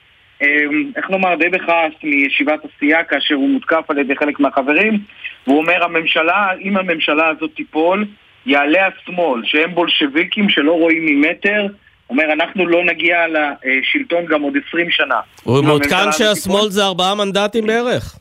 איך 0.96 1.10
נאמר, 1.10 1.36
די 1.36 1.50
בכעס 1.50 1.93
מישיבת 2.03 2.60
הסיעה 2.65 3.03
כאשר 3.03 3.36
הוא 3.36 3.50
מותקף 3.50 3.84
על 3.89 3.98
ידי 3.98 4.15
חלק 4.15 4.39
מהחברים, 4.39 5.00
והוא 5.48 5.58
אומר 5.58 5.84
הממשלה, 5.84 6.48
אם 6.62 6.77
הממשלה 6.77 7.27
הזאת 7.27 7.51
תיפול, 7.55 8.05
יעלה 8.46 8.88
השמאל, 8.88 9.42
שהם 9.44 9.76
בולשביקים 9.76 10.50
שלא 10.50 10.72
רואים 10.72 11.06
ממטר, 11.06 11.68
אומר, 12.10 12.34
אנחנו 12.34 12.68
לא 12.68 12.86
נגיע 12.86 13.26
לשלטון 13.28 14.26
גם 14.26 14.42
עוד 14.42 14.54
20 14.68 14.92
שנה. 14.92 15.20
הוא 15.44 15.64
מעודכן 15.64 16.12
שהשמאל 16.12 16.70
זה 16.70 16.84
ארבעה 16.84 17.16
מנדטים 17.16 17.66
בערך. 17.66 18.16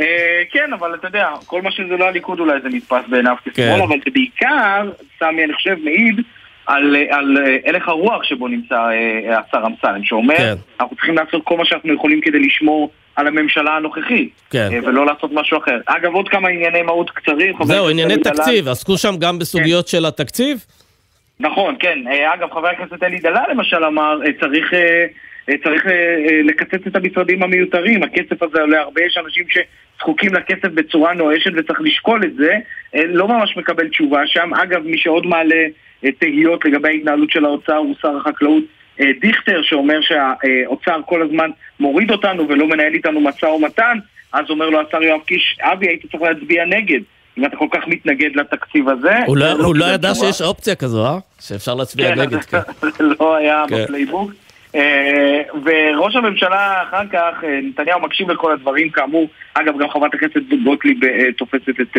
אה, 0.00 0.42
כן, 0.50 0.72
אבל 0.72 0.94
אתה 0.94 1.06
יודע, 1.06 1.28
כל 1.46 1.62
מה 1.62 1.72
שזה 1.72 1.96
לא 1.98 2.08
הליכוד 2.08 2.40
אולי 2.40 2.60
זה 2.62 2.68
נתפס 2.68 3.02
בעיניו 3.08 3.36
כשמאל, 3.44 3.78
כן. 3.78 3.82
אבל 3.82 3.96
זה 4.04 4.10
בעיקר, 4.12 4.90
סמי, 5.18 5.44
אני 5.44 5.54
חושב, 5.54 5.76
מעיד 5.84 6.20
על, 6.66 6.96
על 7.10 7.36
הלך 7.64 7.88
הרוח 7.88 8.24
שבו 8.24 8.48
נמצא 8.48 8.74
אה, 8.74 9.38
השר 9.38 9.66
אמסלם, 9.66 10.04
שאומר, 10.04 10.36
כן. 10.36 10.54
אנחנו 10.80 10.96
צריכים 10.96 11.14
לעשות 11.14 11.42
כל 11.44 11.56
מה 11.56 11.64
שאנחנו 11.64 11.94
יכולים 11.94 12.20
כדי 12.20 12.38
לשמור 12.38 12.90
על 13.16 13.26
הממשלה 13.26 13.76
הנוכחית, 13.76 14.30
כן. 14.50 14.68
אה, 14.72 14.78
ולא 14.82 15.06
לעשות 15.06 15.30
משהו 15.32 15.58
אחר. 15.58 15.78
אגב, 15.86 16.14
עוד 16.14 16.28
כמה 16.28 16.48
ענייני 16.48 16.82
מהות 16.82 17.10
קצרים. 17.10 17.54
זהו, 17.62 17.88
ענייני 17.88 18.16
תקציב, 18.16 18.64
דלל... 18.64 18.72
עסקו 18.72 18.98
שם 18.98 19.14
גם 19.18 19.38
בסוגיות 19.38 19.84
כן. 19.84 19.90
של 19.90 20.06
התקציב? 20.06 20.64
נכון, 21.40 21.76
כן. 21.78 21.98
אה, 22.10 22.34
אגב, 22.34 22.50
חבר 22.50 22.68
הכנסת 22.68 23.02
אלי 23.02 23.18
דלל 23.18 23.44
למשל 23.50 23.84
אמר, 23.84 24.18
צריך... 24.40 24.72
צריך 25.64 25.84
לקצץ 26.44 26.86
את 26.86 26.96
המשרדים 26.96 27.42
המיותרים, 27.42 28.02
הכסף 28.02 28.42
הזה 28.42 28.60
עולה 28.60 28.80
הרבה, 28.80 29.00
יש 29.02 29.18
אנשים 29.24 29.44
שזקוקים 29.48 30.34
לכסף 30.34 30.68
בצורה 30.74 31.14
נואשת 31.14 31.50
וצריך 31.56 31.80
לשקול 31.80 32.24
את 32.24 32.34
זה, 32.34 32.56
לא 32.94 33.28
ממש 33.28 33.56
מקבל 33.56 33.88
תשובה 33.88 34.26
שם. 34.26 34.50
אגב, 34.54 34.82
מי 34.84 34.98
שעוד 34.98 35.26
מעלה 35.26 35.66
תהיות 36.18 36.64
לגבי 36.64 36.88
ההתנהלות 36.88 37.30
של 37.30 37.44
האוצר 37.44 37.76
הוא 37.76 37.94
שר 38.02 38.16
החקלאות 38.16 38.62
אה, 38.62 38.78
דיכטר 39.20 39.62
שאומר 39.62 39.98
שהאוצר 40.00 41.00
כל 41.06 41.22
הזמן 41.22 41.50
מוריד 41.80 42.10
אותנו 42.10 42.48
ולא 42.48 42.66
מנהל 42.68 42.94
איתנו 42.94 43.20
משא 43.20 43.46
ומתן 43.46 43.98
אז 44.32 44.50
אומר 44.50 44.70
לו 44.70 44.80
השר 44.80 45.02
יואב 45.02 45.20
קיש, 45.20 45.58
אבי 45.60 45.88
היית 45.88 46.02
צריך 46.10 46.22
להצביע 46.22 46.64
נגד 46.64 47.00
אם 47.38 47.44
אתה 47.44 47.56
כל 47.56 47.66
כך 47.70 47.80
מתנגד 47.86 48.36
לתקציב 48.36 48.88
הזה. 48.88 49.18
הוא 49.26 49.36
לא, 49.36 49.58
לא, 49.58 49.74
לא 49.74 49.84
ידע 49.84 50.14
שיש 50.14 50.42
אופציה 50.42 50.74
כזו, 50.74 51.06
אה? 51.06 51.18
שאפשר 51.40 51.74
להצביע 51.74 52.14
כן, 52.14 52.20
נגד. 52.20 52.42
כן, 52.42 52.58
זה 52.98 53.04
לא 53.20 53.36
היה 53.36 53.64
כן. 53.68 53.82
ב 53.82 53.87
playbook. 53.87 54.30
אה, 54.74 55.42
וראש 55.64 56.16
הממשלה 56.16 56.82
אחר 56.82 57.06
כך, 57.12 57.44
אה, 57.44 57.60
נתניהו 57.62 58.00
מקשיב 58.00 58.30
לכל 58.30 58.52
הדברים, 58.52 58.90
כאמור, 58.90 59.26
אגב 59.54 59.78
גם 59.78 59.90
חברת 59.90 60.14
הכנסת 60.14 60.40
גוטליב 60.64 61.00
תופסת 61.36 61.80
את 61.80 61.96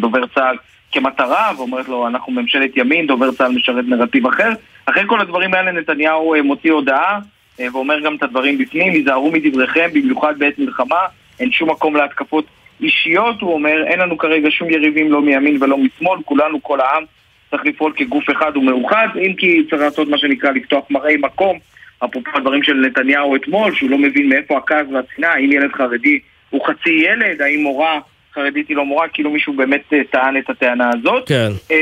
דובר 0.00 0.26
צה"ל 0.34 0.56
כמטרה 0.92 1.52
ואומרת 1.56 1.88
לו 1.88 2.06
אנחנו 2.06 2.32
ממשלת 2.32 2.76
ימין, 2.76 3.06
דובר 3.06 3.32
צה"ל 3.32 3.52
משרת 3.52 3.84
נרטיב 3.88 4.26
אחר. 4.26 4.52
אחרי 4.86 5.02
כל 5.06 5.20
הדברים 5.20 5.54
האלה 5.54 5.72
נתניהו 5.72 6.34
אה, 6.34 6.42
מוציא 6.42 6.72
הודעה 6.72 7.18
אה, 7.60 7.66
ואומר 7.72 8.00
גם 8.00 8.16
את 8.16 8.22
הדברים 8.22 8.58
בפנים, 8.58 8.92
היזהרו 8.92 9.30
מדבריכם, 9.30 9.88
במיוחד 9.92 10.38
בעת 10.38 10.58
מלחמה, 10.58 11.00
אין 11.40 11.52
שום 11.52 11.70
מקום 11.70 11.96
להתקפות 11.96 12.44
אישיות, 12.80 13.40
הוא 13.40 13.54
אומר, 13.54 13.84
אין 13.86 13.98
לנו 13.98 14.18
כרגע 14.18 14.50
שום 14.50 14.70
יריבים 14.70 15.12
לא 15.12 15.22
מימין 15.22 15.62
ולא 15.62 15.78
משמאל, 15.78 16.22
כולנו, 16.24 16.62
כל 16.62 16.80
העם, 16.80 17.04
צריך 17.50 17.62
לפעול 17.64 17.92
כגוף 17.96 18.30
אחד 18.30 18.56
ומאוחד, 18.56 19.08
אם 19.16 19.34
כי 19.34 19.62
צריך 19.70 19.82
לעשות 19.82 20.08
מה 20.08 20.18
שנקרא 20.18 20.50
לפתוח 20.50 20.84
מראי 20.90 21.16
מקום, 21.16 21.58
אפרופו 22.04 22.30
הדברים 22.34 22.62
של 22.62 22.74
נתניהו 22.74 23.36
אתמול, 23.36 23.74
שהוא 23.74 23.90
לא 23.90 23.98
מבין 23.98 24.28
מאיפה 24.28 24.56
הכעס 24.56 24.86
והשנאה, 24.92 25.32
האם 25.32 25.52
ילד 25.52 25.72
חרדי 25.72 26.18
הוא 26.50 26.66
חצי 26.66 26.90
ילד, 26.90 27.42
האם 27.42 27.62
מורה 27.62 27.98
חרדית 28.34 28.68
היא 28.68 28.76
לא 28.76 28.84
מורה, 28.84 29.08
כאילו 29.08 29.30
מישהו 29.30 29.52
באמת 29.56 29.92
אה, 29.92 29.98
טען 30.10 30.36
את 30.36 30.50
הטענה 30.50 30.90
הזאת. 30.94 31.28
כן. 31.28 31.50
Uh, 31.68 31.74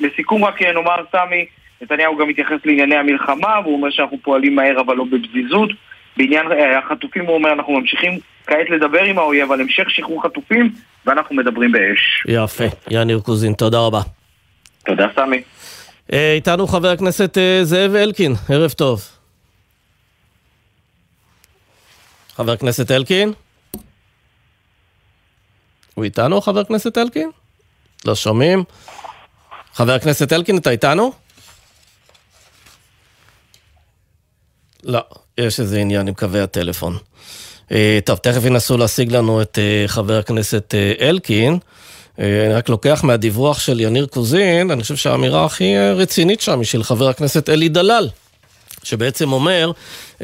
לסיכום 0.00 0.44
רק 0.44 0.62
נאמר, 0.62 0.96
סמי, 1.12 1.46
נתניהו 1.82 2.16
גם 2.16 2.28
מתייחס 2.28 2.58
לענייני 2.64 2.96
המלחמה, 2.96 3.60
והוא 3.64 3.74
אומר 3.74 3.90
שאנחנו 3.90 4.18
פועלים 4.22 4.54
מהר 4.54 4.80
אבל 4.80 4.96
לא 4.96 5.04
בפזיזות. 5.04 5.70
בעניין 6.16 6.52
אה, 6.52 6.78
החטופים 6.78 7.26
הוא 7.26 7.34
אומר, 7.34 7.52
אנחנו 7.52 7.72
ממשיכים 7.72 8.18
כעת 8.46 8.70
לדבר 8.70 9.02
עם 9.02 9.18
האויב 9.18 9.52
על 9.52 9.60
המשך 9.60 9.90
שחרור 9.90 10.22
חטופים, 10.22 10.72
ואנחנו 11.06 11.36
מדברים 11.36 11.72
באש. 11.72 12.24
יפה. 12.28 12.64
יניר 12.90 13.20
קוזין, 13.20 13.52
תודה 13.52 13.78
רבה. 13.78 14.00
תודה, 14.86 15.06
סמי. 15.14 15.42
אה, 16.12 16.32
איתנו 16.34 16.66
חבר 16.66 16.88
הכנסת 16.88 17.38
אה, 17.38 17.60
זאב 17.62 17.94
אלקין, 17.94 18.32
ערב 18.48 18.70
טוב. 18.70 19.00
חבר 22.34 22.52
הכנסת 22.52 22.90
אלקין? 22.90 23.32
הוא 26.00 26.04
איתנו, 26.04 26.40
חבר 26.40 26.60
הכנסת 26.60 26.98
אלקין? 26.98 27.30
לא 28.04 28.14
שומעים. 28.14 28.64
חבר 29.74 29.92
הכנסת 29.92 30.32
אלקין, 30.32 30.58
אתה 30.58 30.70
איתנו? 30.70 31.12
לא, 34.84 35.00
יש 35.38 35.60
איזה 35.60 35.78
עניין 35.78 36.08
עם 36.08 36.14
קווי 36.14 36.40
הטלפון. 36.40 36.98
אה, 37.72 37.98
טוב, 38.04 38.18
תכף 38.18 38.44
ינסו 38.44 38.78
להשיג 38.78 39.12
לנו 39.12 39.42
את 39.42 39.58
אה, 39.58 39.88
חבר 39.88 40.18
הכנסת 40.18 40.74
אה, 40.74 41.08
אלקין. 41.08 41.58
אני 42.18 42.54
רק 42.54 42.68
לוקח 42.68 43.04
מהדיווח 43.04 43.58
של 43.58 43.80
יניר 43.80 44.06
קוזין, 44.06 44.70
אני 44.70 44.82
חושב 44.82 44.96
שהאמירה 44.96 45.44
הכי 45.44 45.78
רצינית 45.78 46.40
שם 46.40 46.58
היא 46.58 46.66
של 46.66 46.82
חבר 46.82 47.08
הכנסת 47.08 47.48
אלי 47.48 47.68
דלל, 47.68 48.08
שבעצם 48.82 49.32
אומר 49.32 49.72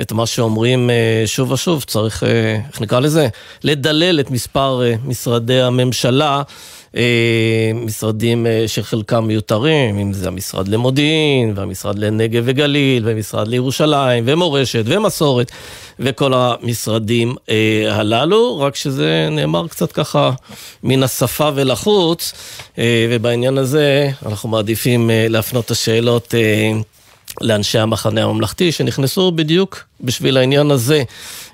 את 0.00 0.12
מה 0.12 0.26
שאומרים 0.26 0.90
שוב 1.26 1.50
ושוב, 1.50 1.84
צריך, 1.84 2.22
איך 2.72 2.80
נקרא 2.80 3.00
לזה? 3.00 3.28
לדלל 3.64 4.20
את 4.20 4.30
מספר 4.30 4.82
משרדי 5.04 5.60
הממשלה 5.60 6.42
אה, 6.96 7.70
משרדים 7.74 8.46
אה, 8.46 8.64
שחלקם 8.66 9.24
מיותרים, 9.26 9.98
אם 9.98 10.12
זה 10.12 10.28
המשרד 10.28 10.68
למודיעין, 10.68 11.52
והמשרד 11.56 11.98
לנגב 11.98 12.42
וגליל, 12.46 13.02
ומשרד 13.06 13.48
לירושלים, 13.48 14.24
ומורשת, 14.26 14.82
ומסורת, 14.84 15.52
וכל 15.98 16.32
המשרדים 16.34 17.34
אה, 17.50 17.86
הללו, 17.90 18.60
רק 18.60 18.76
שזה 18.76 19.28
נאמר 19.30 19.68
קצת 19.68 19.92
ככה 19.92 20.30
מן 20.82 21.02
השפה 21.02 21.50
ולחוץ, 21.54 22.32
ובעניין 23.10 23.58
הזה 23.58 24.10
אנחנו 24.26 24.48
מעדיפים 24.48 25.10
להפנות 25.28 25.64
את 25.64 25.70
השאלות 25.70 26.34
לאנשי 27.40 27.78
המחנה 27.78 28.24
הממלכתי, 28.24 28.72
שנכנסו 28.72 29.32
בדיוק 29.32 29.84
בשביל 30.00 30.36
העניין 30.36 30.70
הזה 30.70 31.02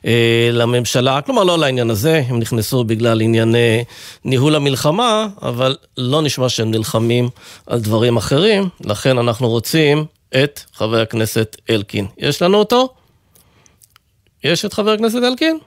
אה, 0.07 0.51
לממשלה, 0.53 1.21
כלומר 1.21 1.45
לא 1.45 1.59
לעניין 1.59 1.91
הזה, 1.91 2.23
הם 2.29 2.39
נכנסו 2.39 2.85
בגלל 2.85 3.21
ענייני 3.21 3.85
ניהול 4.25 4.55
המלחמה, 4.55 5.27
אבל 5.43 5.77
לא 5.97 6.23
נשמע 6.23 6.49
שהם 6.49 6.71
נלחמים 6.71 7.29
על 7.67 7.81
דברים 7.81 8.17
אחרים, 8.17 8.69
לכן 8.85 9.19
אנחנו 9.19 9.49
רוצים 9.49 10.05
את 10.43 10.61
חבר 10.75 11.01
הכנסת 11.01 11.57
אלקין. 11.71 12.07
יש 12.19 12.43
לנו 12.43 12.59
אותו? 12.59 12.89
יש 14.45 14.65
את 14.65 14.73
חבר 14.73 14.91
הכנסת 14.91 15.23
אלקין? 15.23 15.59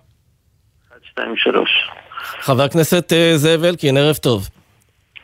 1, 0.90 1.00
2, 1.12 1.36
3. 1.38 1.70
חבר 2.42 2.64
הכנסת 2.64 3.14
אה, 3.14 3.38
זאב 3.38 3.64
אלקין, 3.64 3.98
ערב 3.98 4.16
טוב. 4.16 4.50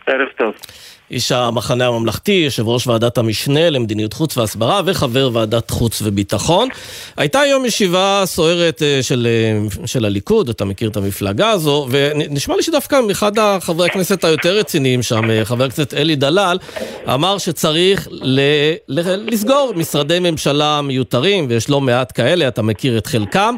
ערב 0.07 0.27
טוב. 0.37 0.53
איש 1.11 1.31
המחנה 1.31 1.87
הממלכתי, 1.87 2.31
יושב 2.31 2.67
ראש 2.67 2.87
ועדת 2.87 3.17
המשנה 3.17 3.69
למדיניות 3.69 4.13
חוץ 4.13 4.37
והסברה 4.37 4.81
וחבר 4.85 5.29
ועדת 5.33 5.69
חוץ 5.69 6.01
וביטחון. 6.03 6.69
הייתה 7.17 7.39
היום 7.39 7.65
ישיבה 7.65 8.23
סוערת 8.25 8.81
אה, 8.81 9.03
של, 9.03 9.27
אה, 9.27 9.87
של 9.87 10.05
הליכוד, 10.05 10.49
אתה 10.49 10.65
מכיר 10.65 10.89
את 10.89 10.97
המפלגה 10.97 11.49
הזו, 11.49 11.87
ונשמע 11.91 12.55
לי 12.55 12.63
שדווקא 12.63 12.99
אחד 13.11 13.39
החברי 13.39 13.85
הכנסת 13.85 14.23
היותר 14.23 14.57
רציניים 14.57 15.03
שם, 15.03 15.31
אה, 15.31 15.45
חבר 15.45 15.63
הכנסת 15.63 15.93
אלי 15.93 16.15
דלל, 16.15 16.57
אמר 17.13 17.37
שצריך 17.37 18.07
ל, 18.11 18.39
ל, 18.87 19.29
לסגור 19.33 19.73
משרדי 19.75 20.19
ממשלה 20.19 20.81
מיותרים, 20.81 21.45
ויש 21.49 21.69
לא 21.69 21.81
מעט 21.81 22.11
כאלה, 22.15 22.47
אתה 22.47 22.61
מכיר 22.61 22.97
את 22.97 23.07
חלקם. 23.07 23.55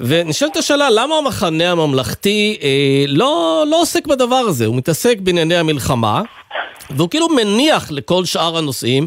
ונשאלת 0.00 0.56
השאלה, 0.56 0.88
למה 0.90 1.18
המחנה 1.18 1.70
הממלכתי 1.72 2.58
אה, 2.62 3.04
לא, 3.08 3.64
לא 3.70 3.80
עוסק 3.80 4.06
בדבר 4.06 4.36
הזה? 4.36 4.66
הוא 4.66 4.76
מתעסק 4.76 5.18
בענייני 5.20 5.56
המלחמה, 5.56 6.22
והוא 6.90 7.10
כאילו 7.10 7.28
מניח 7.28 7.92
לכל 7.92 8.24
שאר 8.24 8.58
הנושאים, 8.58 9.06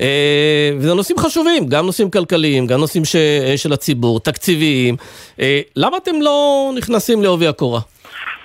אה, 0.00 0.70
וזה 0.76 0.94
נושאים 0.94 1.18
חשובים, 1.18 1.66
גם 1.66 1.86
נושאים 1.86 2.10
כלכליים, 2.10 2.66
גם 2.66 2.80
נושאים 2.80 3.04
ש, 3.04 3.16
אה, 3.16 3.54
של 3.56 3.72
הציבור, 3.72 4.20
תקציביים. 4.20 4.96
אה, 5.40 5.60
למה 5.76 5.96
אתם 5.96 6.22
לא 6.22 6.70
נכנסים 6.76 7.22
לעובי 7.22 7.46
הקורה? 7.46 7.80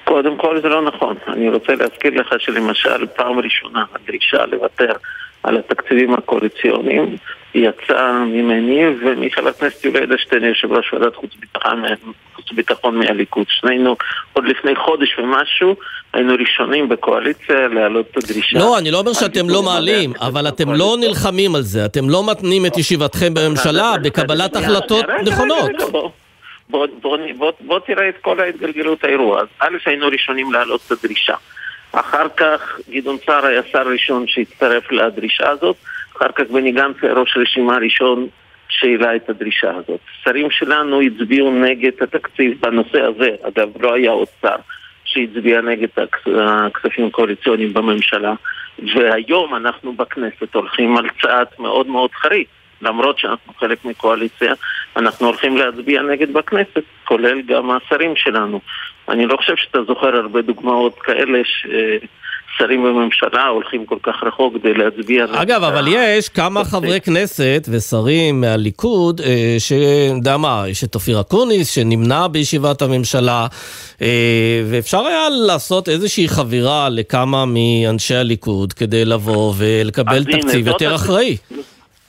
קודם 0.04 0.38
כל 0.38 0.62
זה 0.62 0.70
לא 0.70 0.82
נכון. 0.82 1.16
אני 1.28 1.50
רוצה 1.50 1.76
להזכיר 1.76 2.12
לך 2.22 2.36
שלמשל 2.40 3.06
פעם 3.16 3.40
ראשונה 3.40 3.84
הדרישה 3.96 4.46
לוותר 4.46 4.92
על 5.44 5.58
התקציבים 5.58 6.14
הקואליציוניים 6.14 7.18
יצא 7.58 8.12
ממני 8.26 8.84
ומחבר 8.88 9.50
הכנסת 9.50 9.86
יולי 9.86 10.04
אדלשטיין, 10.04 10.44
יושב 10.44 10.72
ראש 10.72 10.94
ועדת 10.94 11.16
חוץ 11.16 11.32
וביטחון, 11.38 11.84
חוץ 12.36 12.52
וביטחון 12.52 13.00
מהליכוד. 13.00 13.46
שנינו 13.50 13.96
עוד 14.34 14.46
לפני 14.46 14.76
חודש 14.76 15.20
ומשהו 15.20 15.76
היינו 16.14 16.34
ראשונים 16.40 16.90
בקואליציה 16.90 17.68
להעלות 17.68 18.06
את 18.12 18.18
הדרישה. 18.18 18.60
לא, 18.60 18.78
אני 18.78 18.92
לא 18.92 19.00
אומר 19.00 19.14
שאתם 19.14 19.50
לא 19.50 19.64
מעלים, 19.64 20.14
אבל 20.22 20.48
אתם 20.48 20.74
לא 20.74 20.96
נלחמים 21.00 21.56
על 21.56 21.62
זה, 21.62 21.86
אתם 21.86 22.10
לא 22.10 22.32
מתנים 22.32 22.66
את 22.66 22.78
ישיבתכם 22.78 23.34
בממשלה 23.34 23.94
בקבלת 24.04 24.56
החלטות 24.56 25.06
נכונות. 25.26 25.72
בוא, 26.70 26.88
בוא, 27.02 27.18
בוא, 27.38 27.52
בוא 27.62 27.80
תראה 27.80 28.10
את 28.10 28.16
כל 28.22 28.40
ההתגלגלות 28.40 29.04
האירוע. 29.04 29.42
אז 29.42 29.48
א', 29.60 29.78
היינו 29.86 30.08
ראשונים 30.08 30.54
להעלות 30.54 30.82
את 30.88 30.92
הדרישה. 30.92 31.36
אחר 31.92 32.28
כך 32.38 32.80
גדעון 32.90 33.18
סער 33.26 33.46
היה 33.46 33.62
שר 33.72 33.88
ראשון 33.88 34.28
שהצטרף 34.28 34.92
לדרישה 34.92 35.50
הזאת. 35.50 35.76
אחר 36.18 36.32
כך 36.36 36.44
בני 36.52 36.72
גנץ 36.72 36.96
היה 37.02 37.14
ראש 37.14 37.38
רשימה 37.38 37.78
ראשון 37.78 38.28
שהעלה 38.70 39.16
את 39.16 39.30
הדרישה 39.30 39.72
הזאת. 39.76 40.00
שרים 40.24 40.52
שלנו 40.52 41.02
הצביעו 41.02 41.52
נגד 41.52 41.92
התקציב 42.02 42.62
בנושא 42.62 43.02
הזה, 43.02 43.30
אגב 43.42 43.82
לא 43.82 43.94
היה 43.94 44.12
עוד 44.12 44.28
שר 44.42 44.56
שהצביע 45.06 45.62
נגד 45.62 45.88
הכספים 46.66 47.06
הקואליציוניים 47.06 47.74
בממשלה 47.74 48.34
והיום 48.96 49.56
אנחנו 49.56 49.94
בכנסת 49.94 50.56
הולכים 50.56 50.98
על 50.98 51.06
צעד 51.22 51.48
מאוד 51.60 51.88
מאוד 51.88 52.12
חריף 52.12 52.48
למרות 52.82 53.20
שאנחנו 53.20 53.54
חלק 53.54 53.86
מקואליציה, 53.86 54.54
אנחנו 54.98 55.26
הולכים 55.28 55.58
להצביע 55.58 56.02
נגד 56.02 56.34
בכנסת, 56.34 56.84
כולל 57.04 57.42
גם 57.42 57.72
השרים 57.72 58.16
שלנו. 58.16 58.60
אני 59.10 59.26
לא 59.26 59.38
חושב 59.38 59.56
שאתה 59.56 59.84
זוכר 59.84 60.16
הרבה 60.16 60.42
דוגמאות 60.42 61.00
כאלה 61.00 61.40
ש... 61.44 61.68
שרים 62.58 62.84
בממשלה 62.84 63.48
הולכים 63.48 63.86
כל 63.86 63.98
כך 64.04 64.24
רחוק 64.24 64.54
כדי 64.54 64.74
להצביע... 64.74 65.26
אגב, 65.32 65.64
אבל 65.64 65.88
יש 65.88 66.30
כמה 66.30 66.64
חברי 66.64 67.02
כנסת 67.02 67.68
ושרים 67.72 68.42
מהליכוד, 68.42 69.22
אה, 69.22 69.56
שיודע 69.60 70.38
מה, 70.38 70.64
יש 70.68 70.84
את 70.84 70.96
אופיר 70.96 71.22
אקוניס 71.22 71.70
שנמנע 71.70 72.28
בישיבת 72.28 72.82
הממשלה, 72.82 73.48
אה, 74.02 74.08
ואפשר 74.70 75.00
היה 75.06 75.30
לעשות 75.30 75.90
איזושהי 75.90 76.28
חבירה 76.28 76.90
לכמה 76.90 77.46
מאנשי 77.46 78.16
הליכוד 78.16 78.74
כדי 78.74 79.06
לבוא 79.06 79.54
ולקבל 79.58 80.24
תקציב 80.24 80.68
יותר 80.68 80.96
אחראי. 80.96 81.38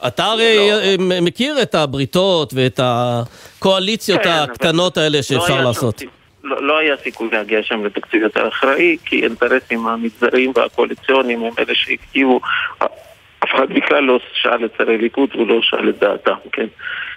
אתה 0.07 0.25
הרי 0.25 0.71
לא. 0.71 0.81
אה, 0.81 1.21
מכיר 1.21 1.63
את 1.63 1.75
הבריתות 1.75 2.55
ואת 2.55 2.81
הקואליציות 2.83 4.21
כן, 4.23 4.31
הקטנות 4.31 4.99
האלה 4.99 5.19
לא 5.19 5.23
שאפשר 5.23 5.65
לעשות. 5.65 6.03
לא, 6.49 6.63
לא 6.63 6.79
היה 6.79 6.97
סיכוי 6.97 7.29
להגיע 7.33 7.63
שם 7.63 7.85
לתקציב 7.85 8.23
יותר 8.23 8.49
אחראי, 8.49 8.97
כי 9.05 9.23
אינטרסים 9.23 9.87
המגזריים 9.87 10.53
והקואליציוניים 10.55 11.43
הם 11.43 11.53
אלה 11.59 11.75
שהכתיבו, 11.75 12.41
אף 12.79 13.55
אחד 13.55 13.69
בכלל 13.69 14.05
לא 14.05 14.21
שאל 14.33 14.65
את 14.65 14.71
שרי 14.79 14.99
ליכוד 14.99 15.37
ולא 15.37 15.63
שאל 15.63 15.89
את 15.89 15.99
דעתם, 15.99 16.35
כן? 16.53 16.67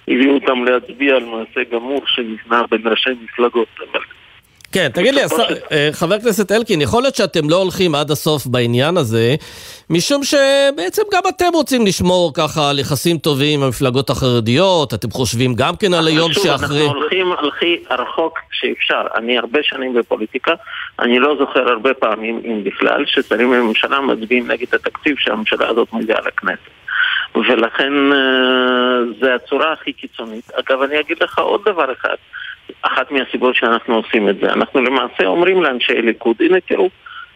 הביאו 0.07 0.33
אותם 0.33 0.63
להצביע 0.63 1.15
על 1.15 1.25
מעשה 1.25 1.63
גמור 1.71 2.01
שנבנה 2.07 2.63
בין 2.69 2.81
ראשי 2.85 3.09
מפלגות, 3.23 3.67
כן, 4.71 4.89
תגיד 4.93 5.13
לי, 5.13 5.21
אה, 5.71 5.89
חבר 5.91 6.15
הכנסת 6.15 6.51
אלקין, 6.51 6.81
יכול 6.81 7.01
להיות 7.01 7.15
שאתם 7.15 7.49
לא 7.49 7.55
הולכים 7.55 7.95
עד 7.95 8.11
הסוף 8.11 8.45
בעניין 8.45 8.97
הזה, 8.97 9.35
משום 9.89 10.23
שבעצם 10.23 11.01
גם 11.13 11.21
אתם 11.29 11.49
רוצים 11.53 11.85
לשמור 11.85 12.33
ככה 12.33 12.69
על 12.69 12.79
יחסים 12.79 13.17
טובים 13.17 13.59
עם 13.59 13.65
המפלגות 13.65 14.09
החרדיות, 14.09 14.93
אתם 14.93 15.11
חושבים 15.11 15.53
גם 15.55 15.75
כן 15.75 15.93
על 15.93 16.07
היום 16.07 16.33
שאחרי... 16.33 16.81
אנחנו 16.81 16.99
הולכים 16.99 17.31
הכי 17.31 17.83
רחוק 17.91 18.39
שאפשר. 18.51 19.01
אני 19.15 19.37
הרבה 19.37 19.59
שנים 19.63 19.93
בפוליטיקה, 19.93 20.53
אני 20.99 21.19
לא 21.19 21.35
זוכר 21.39 21.69
הרבה 21.69 21.93
פעמים, 21.93 22.41
אם 22.45 22.63
בכלל, 22.63 23.05
ששרים 23.05 23.51
בממשלה 23.51 24.01
מצביעים 24.01 24.51
נגד 24.51 24.75
התקציב 24.75 25.15
שהממשלה 25.19 25.69
הזאת 25.69 25.93
מביאה 25.93 26.19
לכנסת. 26.27 26.71
ולכן 27.35 27.93
אה, 28.11 28.99
זה 29.21 29.35
הצורה 29.35 29.73
הכי 29.73 29.93
קיצונית. 29.93 30.51
אגב, 30.53 30.81
אני 30.81 30.99
אגיד 30.99 31.17
לך 31.23 31.39
עוד 31.39 31.61
דבר 31.65 31.93
אחד. 31.93 32.15
אחת 32.81 33.11
מהסיבות 33.11 33.55
שאנחנו 33.55 33.95
עושים 33.95 34.29
את 34.29 34.35
זה. 34.39 34.53
אנחנו 34.53 34.81
למעשה 34.81 35.25
אומרים 35.25 35.63
לאנשי 35.63 36.01
ליכוד, 36.01 36.35
הנה 36.39 36.59
תראו, 36.59 36.89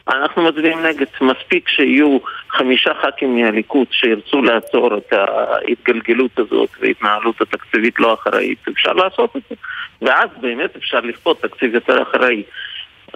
אנחנו 0.07 0.43
מצביעים 0.43 0.85
נגד. 0.85 1.05
מספיק 1.21 1.69
שיהיו 1.69 2.17
חמישה 2.49 2.93
ח"כים 2.93 3.35
מהליכוד 3.35 3.87
שירצו 3.91 4.41
לעצור 4.41 4.97
את 4.97 5.13
ההתגלגלות 5.13 6.39
הזאת 6.39 6.69
וההתנהלות 6.79 7.41
התקציבית 7.41 7.99
לא 7.99 8.13
אחראית, 8.13 8.57
אפשר 8.71 8.93
לעשות 8.93 9.35
את 9.35 9.41
זה. 9.49 9.55
ואז 10.01 10.29
באמת 10.41 10.75
אפשר 10.75 10.99
לכפות 10.99 11.41
תקציב 11.41 11.75
יותר 11.75 12.01
אחראי. 12.01 12.43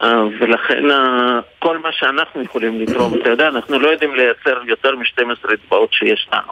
אה, 0.04 0.24
ולכן 0.40 0.92
אה, 0.92 1.40
כל 1.60 1.78
מה 1.78 1.92
שאנחנו 1.92 2.42
יכולים 2.42 2.82
לתרום, 2.82 3.14
אתה 3.22 3.30
יודע, 3.30 3.48
אנחנו 3.48 3.80
לא 3.80 3.88
יודעים 3.88 4.16
לייצר 4.16 4.60
יותר 4.66 4.96
מ-12 4.96 5.54
אצבעות 5.54 5.94
שיש 5.94 6.28
לנו. 6.34 6.52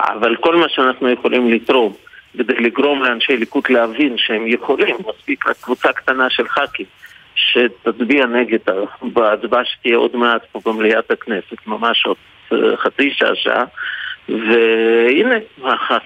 אבל 0.00 0.36
כל 0.36 0.56
מה 0.56 0.68
שאנחנו 0.68 1.10
יכולים 1.10 1.52
לתרום 1.52 1.92
כדי 2.38 2.54
לגרום 2.54 3.02
לאנשי 3.02 3.36
ליכוד 3.36 3.64
להבין 3.68 4.14
שהם 4.16 4.46
יכולים, 4.46 4.96
מספיק 5.08 5.46
רק 5.48 5.56
קבוצה 5.60 5.92
קטנה 5.92 6.30
של 6.30 6.48
ח"כים 6.48 6.86
שתצביע 7.34 8.26
נגד 8.26 8.58
בהצבעה 9.02 9.64
שתהיה 9.64 9.96
עוד 9.96 10.16
מעט 10.16 10.42
פה 10.52 10.60
במליאת 10.64 11.10
הכנסת, 11.10 11.66
ממש 11.66 12.06
עוד 12.06 12.16
אה, 12.52 12.76
חצי 12.76 13.10
שעה, 13.10 13.34
שעה. 13.34 13.64
והנה, 14.28 15.34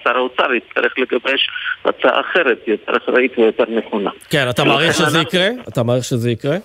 שר 0.04 0.16
האוצר 0.16 0.54
יצטרך 0.54 0.94
לגבש 0.98 1.48
הצעה 1.84 2.20
אחרת, 2.20 2.58
יותר 2.66 2.96
אחראית 2.96 3.38
ויותר 3.38 3.64
נכונה. 3.68 4.10
כן, 4.30 4.46
אתה 4.50 4.64
מעריך 4.64 4.94
שזה 4.94 5.18
יקרה? 5.18 5.48
אתה 5.68 5.82
מעריך 5.82 6.04
שזה 6.04 6.30
יקרה? 6.30 6.56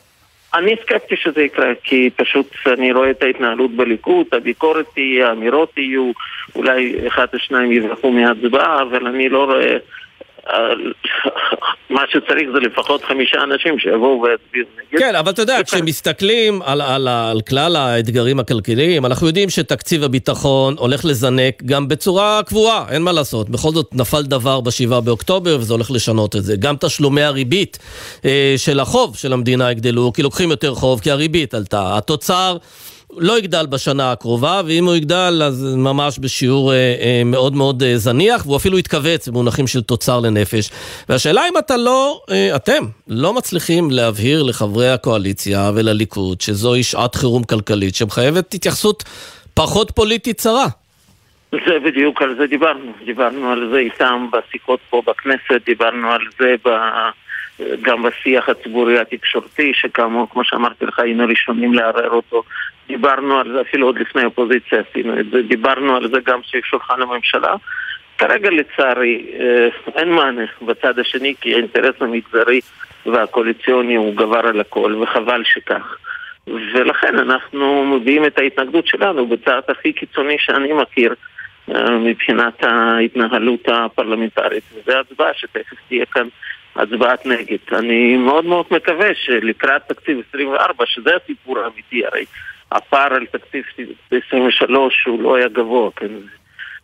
אני 0.53 0.75
סקפטי 0.81 1.15
שזה 1.15 1.41
יקרה, 1.41 1.71
כי 1.83 2.09
פשוט 2.15 2.47
אני 2.67 2.91
רואה 2.91 3.12
את 3.12 3.23
ההתנהלות 3.23 3.71
בליכוד, 3.71 4.27
הביקורת 4.31 4.85
תהיה, 4.93 5.29
האמירות 5.29 5.77
יהיו, 5.77 6.12
אולי 6.55 7.07
אחד 7.07 7.27
או 7.33 7.39
שניים 7.39 7.71
יברחו 7.71 8.12
מההצבעה, 8.12 8.81
אבל 8.81 9.07
אני 9.07 9.29
לא 9.29 9.45
רואה 9.45 9.77
מה 11.89 12.02
שצריך 12.10 12.49
זה 12.54 12.60
לפחות 12.60 13.04
חמישה 13.04 13.43
אנשים 13.43 13.80
שיבואו 13.80 14.21
ויצביעו 14.21 14.65
נגד. 14.78 14.99
כן, 14.99 15.15
אבל 15.15 15.32
אתה 15.32 15.41
יודע, 15.41 15.58
כשמסתכלים 15.65 16.62
על, 16.62 16.82
על, 16.82 17.08
על 17.08 17.41
כלל 17.41 17.75
האתגרים 17.75 18.39
הכלכליים, 18.39 19.06
אנחנו 19.06 19.28
יודעים 19.28 19.49
שתקציב 19.49 20.04
הביטחון 20.04 20.75
הולך 20.78 21.06
לזנק 21.06 21.63
גם 21.65 21.88
בצורה 21.88 22.41
קבועה, 22.45 22.86
אין 22.89 23.02
מה 23.02 23.12
לעשות. 23.12 23.49
בכל 23.49 23.69
זאת 23.69 23.89
נפל 23.93 24.21
דבר 24.21 24.62
ב-7 24.62 25.02
באוקטובר 25.02 25.58
וזה 25.60 25.73
הולך 25.73 25.91
לשנות 25.91 26.36
את 26.36 26.43
זה. 26.43 26.56
גם 26.60 26.75
תשלומי 26.80 27.21
הריבית 27.21 27.80
אה, 28.25 28.54
של 28.58 28.80
החוב 28.80 29.15
של 29.15 29.34
המדינה 29.34 29.71
יגדלו, 29.71 30.13
כי 30.13 30.23
לוקחים 30.23 30.52
יותר 30.52 30.75
חוב, 30.75 30.99
כי 30.99 31.12
הריבית 31.12 31.54
עלתה. 31.54 31.97
התוצר... 31.97 32.58
לא 33.17 33.38
יגדל 33.38 33.65
בשנה 33.65 34.12
הקרובה, 34.12 34.62
ואם 34.65 34.86
הוא 34.86 34.95
יגדל 34.95 35.41
אז 35.45 35.76
ממש 35.78 36.19
בשיעור 36.19 36.74
אה, 36.74 36.78
אה, 36.78 37.22
מאוד 37.26 37.56
מאוד 37.56 37.84
אה, 37.84 37.98
זניח, 37.98 38.45
והוא 38.45 38.58
אפילו 38.58 38.80
יתכווץ 38.80 39.28
במונחים 39.28 39.67
של 39.67 39.82
תוצר 39.82 40.19
לנפש. 40.19 40.69
והשאלה 41.10 41.41
אם 41.50 41.58
אתה 41.58 41.78
לא, 41.78 42.22
אה, 42.32 42.56
אתם, 42.56 42.84
לא 43.08 43.34
מצליחים 43.34 43.91
להבהיר 43.91 44.43
לחברי 44.43 44.89
הקואליציה 44.89 45.72
ולליכוד 45.76 46.41
שזוהי 46.41 46.84
שעת 46.84 47.15
חירום 47.15 47.43
כלכלית 47.43 47.95
שמחייבת 47.95 48.54
התייחסות 48.54 49.04
פחות 49.54 49.91
פוליטית 49.91 50.38
צרה. 50.38 50.65
זה 51.52 51.80
בדיוק 51.86 52.22
על 52.22 52.36
זה 52.38 52.48
דיברנו, 52.48 52.91
דיברנו 53.06 53.52
על 53.52 53.69
זה 53.72 53.78
איתם 53.78 54.28
בשיחות 54.32 54.80
פה 54.89 55.02
בכנסת, 55.08 55.65
דיברנו 55.65 56.12
על 56.12 56.22
זה 56.39 56.56
ב... 56.65 56.69
גם 57.82 58.04
בשיח 58.04 58.50
הציבורי 58.50 59.00
התקשורתי, 59.00 59.72
שכאמור, 59.74 60.28
כמו 60.32 60.43
שאמרתי 60.43 60.86
לך, 60.86 61.00
היינו 61.00 61.28
ראשונים 61.28 61.74
לערער 61.74 62.10
אותו. 62.10 62.43
דיברנו 62.89 63.39
על 63.39 63.52
זה 63.52 63.62
אפילו 63.62 63.88
עוד 63.88 63.99
לפני 63.99 64.21
האופוזיציה 64.21 64.80
עשינו 64.89 65.19
את 65.19 65.25
זה, 65.32 65.41
דיברנו 65.41 65.95
על 65.95 66.10
זה 66.10 66.17
גם 66.25 66.39
סביב 66.49 66.63
שולחן 66.63 67.02
הממשלה. 67.02 67.56
כרגע 68.17 68.49
לצערי 68.49 69.25
אה, 69.39 69.67
אין 69.95 70.12
מענה 70.12 70.45
בצד 70.62 70.99
השני, 70.99 71.34
כי 71.41 71.54
האינטרס 71.54 71.95
המגזרי 71.99 72.60
והקואליציוני 73.06 73.95
הוא 73.95 74.15
גבר 74.15 74.47
על 74.47 74.60
הכל, 74.60 74.95
וחבל 75.02 75.43
שכך. 75.43 75.97
ולכן 76.47 77.19
אנחנו 77.19 77.86
מביעים 77.86 78.25
את 78.25 78.39
ההתנגדות 78.39 78.88
שלנו 78.88 79.28
בצעד 79.28 79.63
הכי 79.67 79.93
קיצוני 79.93 80.36
שאני 80.39 80.73
מכיר 80.73 81.13
אה, 81.71 81.91
מבחינת 81.91 82.63
ההתנהלות 82.63 83.67
הפרלמנטרית. 83.67 84.63
וזו 84.73 84.97
הצבעה 84.99 85.34
שתכף 85.34 85.78
תהיה 85.88 86.06
כאן 86.06 86.28
הצבעת 86.75 87.25
נגד. 87.25 87.58
אני 87.71 88.17
מאוד 88.17 88.45
מאוד 88.45 88.65
מקווה 88.71 89.10
שלקראת 89.13 89.82
תקציב 89.88 90.21
24, 90.30 90.86
שזה 90.88 91.10
הסיפור 91.23 91.60
האמיתי, 91.60 92.06
הרי 92.06 92.25
הפער 92.71 93.13
על 93.13 93.25
תקציב 93.25 93.63
23 94.12 95.05
הוא 95.08 95.21
לא 95.21 95.36
היה 95.36 95.47
גבוה, 95.47 95.91
כן? 95.95 96.12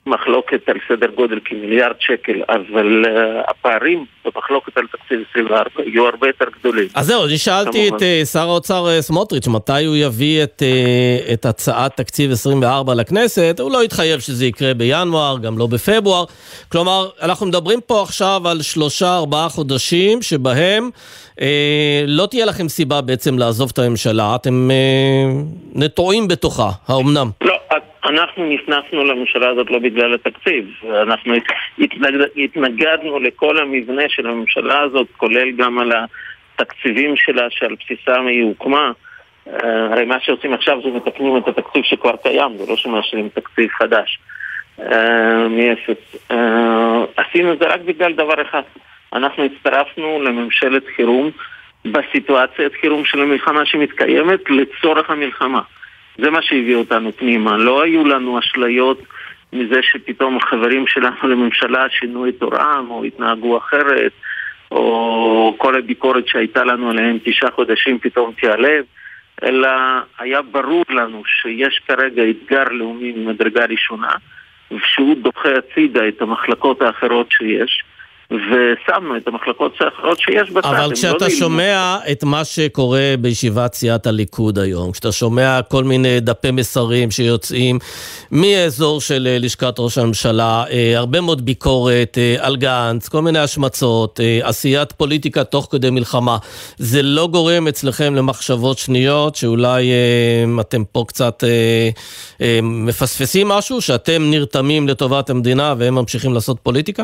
מחלוקת 0.08 0.70
על 0.70 0.78
סדר 0.88 1.08
גודל 1.08 1.40
כמיליארד 1.46 1.96
שקל, 2.00 2.42
אבל 2.50 3.06
uh, 3.06 3.50
הפערים 3.52 4.06
במחלוקת 4.26 4.78
על 4.78 4.84
תקציב 4.92 5.20
24 5.32 5.70
יהיו 5.86 6.06
הרבה 6.08 6.28
יותר 6.28 6.46
גדולים. 6.60 6.88
אז 6.96 7.06
זהו, 7.06 7.26
אני 7.26 7.38
שאלתי 7.38 7.88
את 7.90 7.94
uh, 7.94 8.26
שר 8.26 8.50
האוצר 8.50 8.86
uh, 8.86 9.02
סמוטריץ', 9.02 9.48
מתי 9.48 9.86
הוא 9.86 9.96
יביא 9.96 10.44
את, 10.44 10.62
uh, 10.62 11.34
את 11.34 11.46
הצעת 11.46 11.98
תקציב 11.98 12.32
24 12.32 12.94
לכנסת, 12.94 13.60
הוא 13.60 13.72
לא 13.72 13.82
התחייב 13.82 14.20
שזה 14.20 14.46
יקרה 14.46 14.74
בינואר, 14.74 15.38
גם 15.38 15.58
לא 15.58 15.68
בפברואר. 15.68 16.26
כלומר, 16.72 17.10
אנחנו 17.22 17.46
מדברים 17.46 17.82
פה 17.82 18.02
עכשיו 18.02 18.42
על 18.46 18.62
שלושה, 18.62 19.16
ארבעה 19.18 19.50
חודשים 19.50 20.22
שבהם 20.22 20.90
uh, 21.36 21.40
לא 22.08 22.26
תהיה 22.26 22.46
לכם 22.46 22.70
סיבה 22.70 23.02
בעצם 23.02 23.38
לעזוב 23.38 23.70
את 23.74 23.80
הממשלה, 23.80 24.36
אתם 24.36 24.70
uh, 24.72 25.80
נטועים 25.80 26.28
בתוכה, 26.28 26.70
האומנם? 26.88 27.30
לא. 27.42 27.65
אנחנו 28.06 28.50
נכנסנו 28.50 29.04
לממשלה 29.04 29.50
הזאת 29.50 29.70
לא 29.70 29.80
בגלל 29.80 30.14
התקציב, 30.14 30.66
אנחנו 31.02 31.34
התנגד, 31.80 32.28
התנגדנו 32.38 33.20
לכל 33.20 33.58
המבנה 33.58 34.04
של 34.10 34.28
הממשלה 34.28 34.80
הזאת, 34.80 35.08
כולל 35.18 35.52
גם 35.52 35.80
על 35.80 35.92
התקציבים 36.56 37.16
שלה 37.16 37.48
שעל 37.50 37.76
בסיסם 37.76 38.28
היא 38.28 38.44
הוקמה. 38.44 38.92
אה, 39.48 39.86
הרי 39.92 40.06
מה 40.06 40.20
שעושים 40.20 40.54
עכשיו 40.54 40.82
זה 40.84 40.90
מתקנים 40.90 41.38
את 41.38 41.48
התקציב 41.48 41.84
שכבר 41.84 42.16
קיים, 42.24 42.58
זה 42.58 42.64
לא 42.70 42.76
שמאשרים 42.76 43.30
תקציב 43.30 43.70
חדש 43.70 44.20
אה. 44.80 45.48
אה, 46.32 47.04
עשינו 47.18 47.54
את 47.54 47.60
זה 47.60 47.66
רק 47.66 47.82
בגלל 47.82 48.14
דבר 48.14 48.42
אחד, 48.42 48.62
אנחנו 49.14 49.44
הצטרפנו 49.44 50.22
לממשלת 50.24 50.84
חירום 50.96 51.32
בסיטואציית 51.86 52.74
חירום 52.82 53.06
של 53.06 53.22
המלחמה 53.22 53.66
שמתקיימת 53.66 54.40
לצורך 54.50 55.10
המלחמה. 55.10 55.62
זה 56.18 56.30
מה 56.30 56.42
שהביא 56.42 56.76
אותנו 56.76 57.12
פנימה. 57.12 57.58
לא 57.58 57.84
היו 57.84 58.06
לנו 58.06 58.40
אשליות 58.40 59.02
מזה 59.54 59.80
שפתאום 59.82 60.38
החברים 60.38 60.88
שלנו 60.88 61.28
לממשלה 61.32 61.86
שינו 61.90 62.28
את 62.28 62.42
הוראם 62.42 62.90
או 62.90 63.04
התנהגו 63.04 63.58
אחרת, 63.58 64.12
או 64.72 65.56
כל 65.58 65.76
הביקורת 65.78 66.28
שהייתה 66.28 66.64
לנו 66.64 66.90
עליהם 66.90 67.18
תשעה 67.24 67.52
חודשים 67.52 68.00
פתאום 68.00 68.32
תיעלב, 68.32 68.86
אלא 69.44 69.70
היה 70.20 70.42
ברור 70.42 70.84
לנו 70.90 71.24
שיש 71.26 71.82
כרגע 71.88 72.24
אתגר 72.30 72.64
לאומי 72.72 73.12
ממדרגה 73.12 73.66
ראשונה, 73.66 74.12
ושהוא 74.72 75.16
דוחה 75.16 75.50
הצידה 75.58 76.08
את 76.08 76.22
המחלקות 76.22 76.82
האחרות 76.82 77.32
שיש. 77.32 77.84
ושמנו 78.32 79.18
את 79.18 79.28
המחלקות 79.28 79.74
האחרות 79.80 80.20
שיש 80.20 80.52
בצד. 80.52 80.70
אבל 80.70 80.90
לא 80.90 80.94
כשאתה 80.94 81.26
לא 81.26 81.30
שומע 81.30 81.98
את 82.12 82.24
מה 82.24 82.46
שקורה 82.46 83.14
בישיבת 83.20 83.74
סיעת 83.74 84.08
הליכוד 84.08 84.60
היום, 84.60 84.92
כשאתה 84.92 85.12
שומע 85.12 85.60
כל 85.62 85.84
מיני 85.84 86.20
דפי 86.20 86.52
מסרים 86.52 87.12
שיוצאים 87.12 87.80
מאזור 88.32 89.02
של 89.02 89.28
אה, 89.32 89.38
לשכת 89.40 89.80
ראש 89.80 89.98
הממשלה, 89.98 90.64
אה, 90.72 90.98
הרבה 90.98 91.22
מאוד 91.22 91.46
ביקורת 91.46 92.18
אה, 92.18 92.36
על 92.40 92.56
גנץ, 92.56 93.08
כל 93.08 93.22
מיני 93.22 93.40
השמצות, 93.40 94.20
עשיית 94.44 94.92
פוליטיקה 94.92 95.44
תוך 95.44 95.68
כדי 95.72 95.90
מלחמה, 95.90 96.38
זה 96.78 97.02
לא 97.02 97.28
גורם 97.28 97.68
אצלכם 97.68 98.16
למחשבות 98.16 98.78
שניות 98.78 99.36
שאולי 99.36 99.92
אתם 100.60 100.84
פה 100.92 101.06
קצת 101.08 101.44
מפספסים 102.64 103.48
משהו, 103.48 103.82
שאתם 103.82 104.30
נרתמים 104.30 104.88
לטובת 104.88 105.30
המדינה 105.30 105.74
והם 105.78 105.96
ממשיכים 105.96 106.34
לעשות 106.34 106.58
פוליטיקה? 106.64 107.04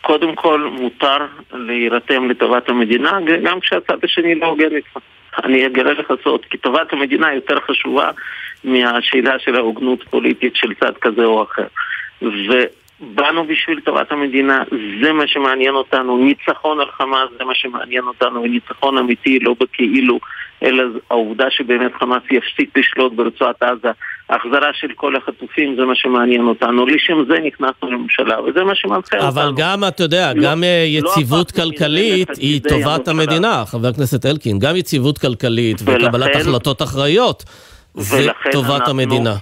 קודם 0.00 0.34
כל 0.34 0.70
מותר 0.72 1.16
להירתם 1.52 2.30
לטובת 2.30 2.68
המדינה, 2.68 3.18
גם 3.42 3.60
כשהצד 3.60 4.04
השני 4.04 4.34
לא 4.34 4.46
הוגן 4.46 4.76
איתך. 4.76 4.96
אני 5.44 5.66
אגלה 5.66 5.92
לך 5.92 6.12
סוד, 6.24 6.44
כי 6.44 6.58
טובת 6.58 6.92
המדינה 6.92 7.34
יותר 7.34 7.60
חשובה 7.60 8.10
מהשאלה 8.64 9.38
של 9.38 9.56
ההוגנות 9.56 10.04
פוליטית 10.10 10.56
של 10.56 10.74
צד 10.74 10.96
כזה 11.00 11.24
או 11.24 11.42
אחר. 11.42 11.66
ובאנו 12.22 13.44
בשביל 13.44 13.80
טובת 13.80 14.12
המדינה, 14.12 14.62
זה 15.02 15.12
מה 15.12 15.26
שמעניין 15.26 15.74
אותנו, 15.74 16.18
ניצחון 16.18 16.80
על 16.80 16.90
חמאס 16.90 17.30
זה 17.38 17.44
מה 17.44 17.54
שמעניין 17.54 18.04
אותנו, 18.04 18.42
וניצחון 18.42 18.98
אמיתי, 18.98 19.38
לא 19.38 19.54
בכאילו, 19.60 20.18
אלא 20.62 20.84
העובדה 21.10 21.44
שבאמת 21.50 21.92
חמאס 21.98 22.22
יפסיק 22.30 22.78
לשלוט 22.78 23.12
ברצועת 23.12 23.62
עזה 23.62 23.90
החזרה 24.30 24.70
של 24.72 24.88
כל 24.94 25.16
החטופים 25.16 25.76
זה 25.76 25.84
מה 25.84 25.94
שמעניין 25.94 26.46
אותנו, 26.46 26.86
לשם 26.86 27.14
זה 27.28 27.34
נכנסנו 27.46 27.90
לממשלה, 27.90 28.40
וזה 28.42 28.64
מה 28.64 28.74
שמנחה 28.74 29.16
אותנו. 29.16 29.28
אבל 29.28 29.52
גם, 29.56 29.84
אתה 29.88 30.02
יודע, 30.02 30.32
לא, 30.34 30.42
גם 30.42 30.64
אה, 30.64 30.86
לא 31.02 31.08
יציבות 31.08 31.52
לא 31.58 31.62
כלכלית 31.62 32.28
היא 32.38 32.60
טובת 32.68 33.08
המדינה, 33.08 33.64
חבר 33.66 33.88
הכנסת 33.88 34.26
אלקין, 34.26 34.58
גם 34.58 34.76
יציבות 34.76 35.18
כלכלית 35.18 35.82
ולכן, 35.84 36.06
וקבלת 36.06 36.36
החלטות 36.36 36.82
אחראיות 36.82 37.44
זה 37.94 38.26
טובת 38.52 38.70
אנחנו, 38.70 38.90
המדינה. 38.90 39.34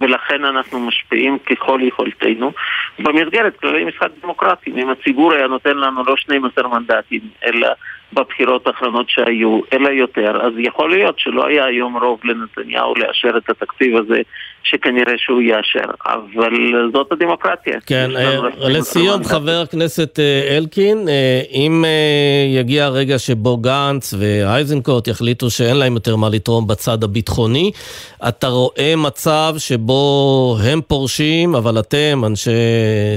ולכן 0.00 0.44
אנחנו 0.44 0.80
משפיעים 0.80 1.38
ככל 1.38 1.80
יכולתנו 1.82 2.52
במסגרת 2.98 3.56
כללי 3.56 3.84
משחק 3.84 4.08
דמוקרטיים. 4.22 4.78
אם 4.78 4.90
הציבור 4.90 5.32
היה 5.32 5.46
נותן 5.46 5.76
לנו 5.76 6.04
לא 6.04 6.16
12 6.16 6.68
מנדטים, 6.68 7.20
אלא 7.44 7.68
בבחירות 8.12 8.66
האחרונות 8.66 9.10
שהיו, 9.10 9.60
אלא 9.72 9.88
יותר, 9.88 10.46
אז 10.46 10.52
יכול 10.58 10.90
להיות 10.90 11.18
שלא 11.18 11.46
היה 11.46 11.64
היום 11.64 11.96
רוב 11.96 12.20
לנתניהו 12.24 12.94
לאשר 12.94 13.36
את 13.36 13.50
התקציב 13.50 13.96
הזה 13.96 14.20
שכנראה 14.70 15.12
שהוא 15.16 15.42
יאשר, 15.42 15.90
אבל 16.06 16.52
זאת 16.92 17.12
הדמוקרטיה. 17.12 17.80
כן, 17.86 18.10
אה, 18.16 18.38
לסיום, 18.68 19.24
חבר 19.24 19.60
הכנסת 19.62 20.18
אה, 20.18 20.56
אלקין, 20.56 21.08
אה, 21.08 21.40
אם 21.52 21.84
יגיע 22.54 22.84
הרגע 22.84 23.18
שבו 23.18 23.56
גנץ 23.56 24.14
ואייזנקוט 24.18 25.08
יחליטו 25.08 25.50
שאין 25.50 25.76
להם 25.76 25.94
יותר 25.94 26.16
מה 26.16 26.28
לתרום 26.32 26.66
בצד 26.66 27.04
הביטחוני, 27.04 27.70
אתה 28.28 28.46
רואה 28.46 28.94
מצב 28.96 29.54
שבו 29.58 30.56
הם 30.70 30.80
פורשים, 30.80 31.54
אבל 31.54 31.78
אתם, 31.78 32.22
אנשי 32.26 32.50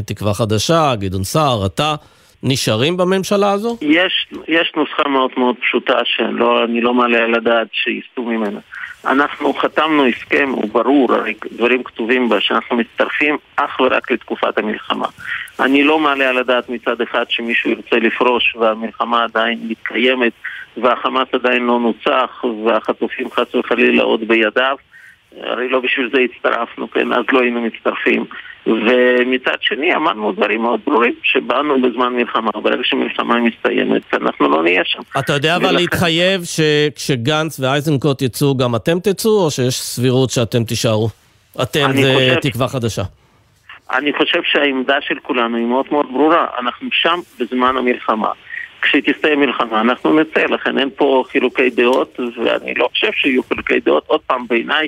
תקווה 0.06 0.34
חדשה, 0.34 0.94
גדעון 0.96 1.24
סער, 1.24 1.66
אתה, 1.66 1.96
נשארים 2.44 2.98
בממשלה 2.98 3.52
הזו? 3.52 3.78
יש, 3.82 4.28
יש 4.48 4.72
נוסחה 4.76 5.10
מאוד 5.10 5.32
מאוד 5.38 5.56
פשוטה 5.62 5.98
שאני 6.04 6.82
לא 6.82 6.94
מעלה 6.94 7.18
על 7.18 7.36
הדעת 7.36 7.68
שיסטו 7.72 8.24
ממנה. 8.24 8.60
אנחנו 9.06 9.54
חתמנו 9.54 10.06
הסכם, 10.06 10.50
הוא 10.50 10.70
ברור, 10.72 11.14
הרי 11.14 11.34
דברים 11.52 11.84
כתובים 11.84 12.30
בה, 12.30 12.42
שאנחנו 12.42 12.78
מצטרפים 12.78 13.38
אך 13.56 13.80
ורק 13.80 14.12
לתקופת 14.12 14.58
המלחמה. 14.58 15.08
אני 15.60 15.84
לא 15.84 16.00
מעלה 16.00 16.30
על 16.30 16.38
הדעת 16.38 16.70
מצד 16.70 17.02
אחד 17.02 17.26
שמישהו 17.30 17.70
ירצה 17.70 17.96
לפרוש 17.96 18.56
והמלחמה 18.56 19.24
עדיין 19.24 19.60
מתקיימת 19.64 20.34
והחמאס 20.78 21.28
עדיין 21.34 21.66
לא 21.66 21.80
נוצח 21.80 22.44
והחטופים 22.66 23.32
חס 23.32 23.56
וחלילה 23.56 24.04
עוד 24.04 24.28
בידיו. 24.28 24.78
הרי 25.42 25.70
לא 25.70 25.80
בשביל 25.80 26.10
זה 26.14 26.20
הצטרפנו, 26.20 26.92
כן? 26.92 27.14
אז 27.14 27.26
לא 27.32 27.42
היינו 27.42 27.62
מצטרפים. 27.62 28.26
ומצד 28.72 29.56
שני 29.62 29.96
אמרנו 29.96 30.32
דברים 30.32 30.62
מאוד 30.62 30.80
ברורים, 30.86 31.14
שבאנו 31.24 31.82
בזמן 31.82 32.14
מלחמה, 32.14 32.52
ברגע 32.52 32.84
שמלחמה 32.84 33.40
מסתיימת 33.40 34.02
אנחנו 34.14 34.50
לא 34.50 34.64
נהיה 34.64 34.82
שם. 34.86 35.00
אתה 35.20 35.34
יודע 35.34 35.56
אבל 35.56 35.72
להתחייב 35.72 36.42
שכשגנץ 36.44 37.60
ואייזנקוט 37.60 38.22
יצאו 38.22 38.58
גם 38.58 38.76
אתם 38.76 39.00
תצאו, 39.00 39.46
או 39.46 39.52
שיש 39.52 39.82
סבירות 39.82 40.30
שאתם 40.30 40.64
תישארו? 40.64 41.10
אתם 41.62 41.90
זה 41.96 42.14
חושב... 42.14 42.40
תקווה 42.40 42.68
חדשה. 42.68 43.04
אני 43.92 44.14
חושב 44.14 44.40
שהעמדה 44.44 45.02
של 45.02 45.16
כולנו 45.22 45.58
היא 45.58 45.66
מאוד 45.66 45.86
מאוד 45.92 46.06
ברורה, 46.12 46.46
אנחנו 46.60 46.90
שם 46.92 47.20
בזמן 47.40 47.78
המלחמה. 47.78 48.32
כשתסתיים 48.82 49.40
מלחמה 49.40 49.82
אנחנו 49.82 50.20
נצא, 50.20 50.44
לכן 50.46 50.78
אין 50.78 50.90
פה 50.96 51.24
חילוקי 51.32 51.70
דעות, 51.70 52.20
ואני 52.46 52.74
לא 52.74 52.90
חושב 52.92 53.12
שיהיו 53.16 53.44
חילוקי 53.44 53.80
דעות. 53.80 54.04
עוד 54.08 54.20
פעם, 54.28 54.48
בעיניי, 54.48 54.88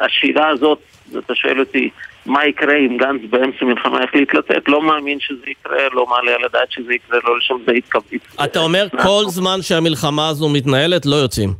השאלה 0.00 0.48
הזאת, 0.48 0.78
אתה 1.18 1.34
שואל 1.34 1.60
אותי, 1.60 1.90
מה 2.26 2.46
יקרה 2.46 2.76
אם 2.76 2.96
גנץ 2.96 3.20
באמצע 3.30 3.64
מלחמה 3.64 4.04
יחליט 4.04 4.34
לצאת? 4.34 4.68
לא 4.68 4.82
מאמין 4.82 5.18
שזה 5.20 5.50
יקרה, 5.50 5.76
לא 5.92 6.06
מעלה 6.06 6.34
על 6.34 6.44
הדעת 6.44 6.70
שזה 6.70 6.94
יקרה, 6.94 7.18
לא 7.24 7.38
לשם 7.38 7.54
זה 7.66 7.72
יתקבל. 7.74 8.18
אתה 8.44 8.58
אומר 8.58 8.86
כל 9.02 9.22
זמן 9.26 9.62
שהמלחמה 9.62 10.28
הזו 10.28 10.48
מתנהלת, 10.48 11.06
לא 11.06 11.16
יוצאים. 11.16 11.50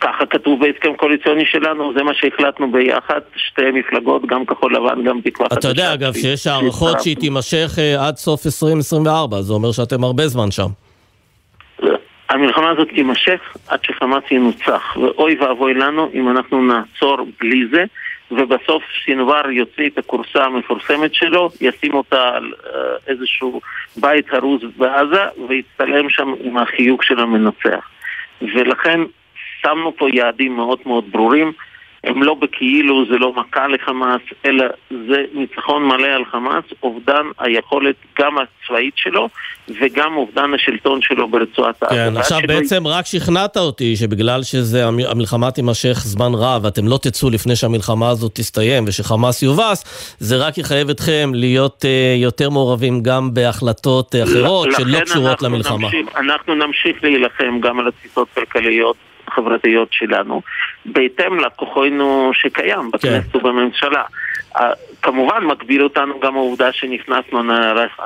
ככה 0.00 0.26
כתוב 0.26 0.60
בהסכם 0.60 0.96
קואליציוני 0.96 1.44
שלנו, 1.46 1.92
זה 1.96 2.02
מה 2.02 2.12
שהחלטנו 2.14 2.72
ביחד, 2.72 3.20
שתי 3.36 3.70
מפלגות, 3.72 4.26
גם 4.26 4.46
כחול 4.46 4.76
לבן, 4.76 5.04
גם 5.04 5.20
תקווה 5.20 5.48
חדשה. 5.48 5.58
אתה 5.58 5.68
יודע 5.68 5.94
אגב 5.94 6.12
שיש 6.12 6.46
הערכות 6.46 7.00
שהיא 7.00 7.16
תימשך 7.16 7.70
אה, 7.78 8.06
עד 8.08 8.16
סוף 8.16 8.46
2024, 8.46 9.42
זה 9.42 9.52
אומר 9.52 9.72
שאתם 9.72 10.04
הרבה 10.04 10.26
זמן 10.26 10.50
שם. 10.50 10.68
המלחמה 12.28 12.70
הזאת 12.70 12.88
תימשך 12.94 13.40
עד 13.68 13.78
שחמאס 13.84 14.24
ינוצח, 14.30 14.96
ואוי 14.96 15.36
ואבוי 15.40 15.74
לנו 15.74 16.10
אם 16.14 16.28
אנחנו 16.30 16.62
נעצור 16.62 17.16
בלי 17.40 17.66
זה. 17.70 17.84
ובסוף 18.30 18.82
סינואר 19.04 19.50
יוציא 19.50 19.88
את 19.88 19.98
הכורסה 19.98 20.44
המפורסמת 20.44 21.14
שלו, 21.14 21.50
ישים 21.60 21.94
אותה 21.94 22.28
על 22.28 22.52
אה, 22.66 22.70
איזשהו 23.06 23.60
בית 23.96 24.32
הרוז 24.32 24.60
בעזה 24.76 25.22
ויצטלם 25.48 26.10
שם 26.10 26.34
עם 26.40 26.56
החיוג 26.56 27.02
של 27.02 27.20
המנצח. 27.20 27.88
ולכן 28.42 29.00
שמנו 29.62 29.96
פה 29.96 30.08
יעדים 30.12 30.56
מאוד 30.56 30.78
מאוד 30.86 31.04
ברורים. 31.10 31.52
הם 32.06 32.22
לא 32.22 32.34
בכאילו, 32.34 33.04
זה 33.10 33.18
לא 33.18 33.32
מכה 33.36 33.68
לחמאס, 33.68 34.20
אלא 34.44 34.64
זה 34.90 35.24
ניצחון 35.34 35.84
מלא 35.84 36.06
על 36.06 36.24
חמאס, 36.24 36.64
אובדן 36.82 37.26
היכולת 37.38 37.94
גם 38.18 38.36
הצבאית 38.38 38.94
שלו 38.96 39.28
וגם 39.80 40.16
אובדן 40.16 40.54
השלטון 40.54 41.02
שלו 41.02 41.28
ברצועת 41.28 41.82
העזה. 41.82 41.94
כן, 41.94 42.16
עכשיו 42.16 42.38
שלו... 42.38 42.48
בעצם 42.48 42.86
רק 42.86 43.06
שכנעת 43.06 43.56
אותי 43.56 43.96
שבגלל 43.96 44.40
שהמלחמה 44.42 45.50
תימשך 45.50 45.94
זמן 45.94 46.30
רב 46.34 46.64
ואתם 46.64 46.88
לא 46.88 46.98
תצאו 47.02 47.30
לפני 47.30 47.56
שהמלחמה 47.56 48.10
הזאת 48.10 48.34
תסתיים 48.34 48.84
ושחמאס 48.86 49.42
יובס, 49.42 49.84
זה 50.18 50.36
רק 50.36 50.58
יחייב 50.58 50.90
אתכם 50.90 51.30
להיות 51.34 51.84
uh, 51.84 52.22
יותר 52.22 52.50
מעורבים 52.50 53.02
גם 53.02 53.34
בהחלטות 53.34 54.14
uh, 54.14 54.24
אחרות 54.24 54.68
שלא 54.76 55.00
קשורות 55.00 55.42
למלחמה. 55.42 55.78
נמשיך, 55.78 56.16
אנחנו 56.16 56.54
נמשיך 56.54 57.04
להילחם 57.04 57.60
גם 57.60 57.78
על 57.78 57.88
התפיסות 57.88 58.28
כלכליות 58.34 58.96
החברתיות 59.28 59.88
שלנו, 59.90 60.42
בהתאם 60.86 61.40
לכוחנו 61.40 62.30
שקיים 62.34 62.90
בכנסת 62.90 63.32
כן. 63.32 63.38
ובממשלה. 63.38 64.02
כמובן 65.02 65.44
מגביל 65.44 65.82
אותנו 65.82 66.20
גם 66.20 66.36
העובדה 66.36 66.72
שנכנסנו, 66.72 67.40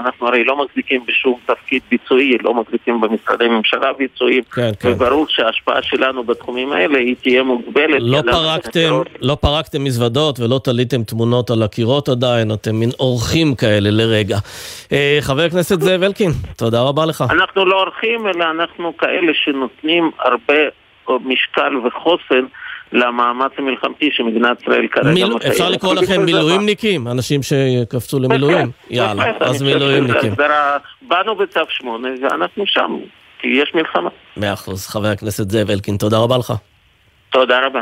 אנחנו 0.00 0.26
הרי 0.26 0.44
לא 0.44 0.64
מחזיקים 0.64 1.04
בשום 1.06 1.38
תפקיד 1.46 1.82
ביצועי, 1.90 2.38
לא 2.42 2.54
מחזיקים 2.54 3.00
במשרדי 3.00 3.48
ממשלה 3.48 3.92
ביצועיים, 3.92 4.42
כן, 4.42 4.70
כן. 4.80 4.88
וברור 4.88 5.26
שההשפעה 5.28 5.82
שלנו 5.82 6.24
בתחומים 6.24 6.72
האלה 6.72 6.98
היא 6.98 7.16
תהיה 7.22 7.42
מוגבלת. 7.42 8.00
לא 8.00 8.22
פרקתם, 8.22 8.92
לא 9.20 9.34
פרקתם 9.34 9.84
מזוודות 9.84 10.40
ולא 10.40 10.60
תליתם 10.64 11.02
תמונות 11.02 11.50
על 11.50 11.62
הקירות 11.62 12.08
עדיין, 12.08 12.52
אתם 12.52 12.76
מין 12.76 12.90
אורחים 13.00 13.54
כאלה 13.54 13.90
לרגע. 13.90 14.38
אה, 14.92 15.18
חבר 15.20 15.42
הכנסת 15.42 15.80
זאב 15.80 16.02
אלקין, 16.02 16.30
תודה 16.56 16.82
רבה 16.82 17.06
לך. 17.06 17.24
אנחנו 17.30 17.64
לא 17.64 17.76
אורחים, 17.76 18.26
אלא 18.26 18.44
אנחנו 18.50 18.96
כאלה 18.96 19.32
שנותנים 19.34 20.10
הרבה 20.18 20.54
משקל 21.24 21.76
וחוסן 21.76 22.44
למאמץ 22.92 23.52
המלחמתי 23.58 24.08
שמדינת 24.12 24.62
ישראל 24.62 24.86
כרגע 24.90 25.10
מיל... 25.10 25.24
מקיימת. 25.24 25.46
אפשר 25.46 25.70
לקרוא 25.70 25.94
לכם 25.94 26.24
מילואימניקים? 26.24 27.08
אנשים 27.08 27.40
שקפצו 27.42 28.18
למילואים? 28.20 28.70
יאללה, 28.90 29.24
אז 29.40 29.62
מילואימניקים. 29.62 30.32
באנו 31.02 31.36
בצו 31.36 31.60
8 31.68 32.08
ואנחנו 32.22 32.64
שם, 32.66 32.96
כי 33.40 33.48
יש 33.48 33.72
מלחמה. 33.74 34.10
מאה 34.36 34.52
אחוז. 34.52 34.86
חבר 34.86 35.08
הכנסת 35.08 35.50
זאב 35.50 35.70
אלקין, 35.70 35.96
תודה 35.96 36.18
רבה 36.18 36.38
לך. 36.38 36.52
תודה 37.30 37.66
רבה. 37.66 37.80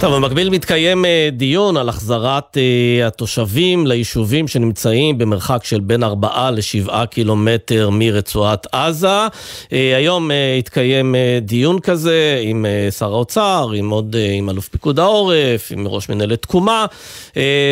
טוב, 0.00 0.14
במקביל 0.14 0.50
מתקיים 0.50 1.04
אה, 1.04 1.28
דיון 1.32 1.76
על 1.76 1.88
החזרת 1.88 2.56
אה, 2.56 3.06
התושבים 3.06 3.86
ליישובים 3.86 4.48
שנמצאים 4.48 5.18
במרחק 5.18 5.64
של 5.64 5.80
בין 5.80 6.02
4 6.02 6.50
ל-7 6.50 7.06
קילומטר 7.06 7.90
מרצועת 7.92 8.66
עזה. 8.72 9.26
אה, 9.72 9.96
היום 9.96 10.30
התקיים 10.58 11.14
דיון 11.42 11.80
כזה 11.80 12.40
עם 12.42 12.66
שר 12.98 13.12
האוצר, 13.12 13.70
עם 13.74 13.90
עוד, 13.90 14.16
עם 14.32 14.50
אלוף 14.50 14.68
פיקוד 14.68 14.98
העורף, 14.98 15.72
עם 15.72 15.88
ראש 15.88 16.08
מנהלת 16.08 16.42
תקומה, 16.42 16.86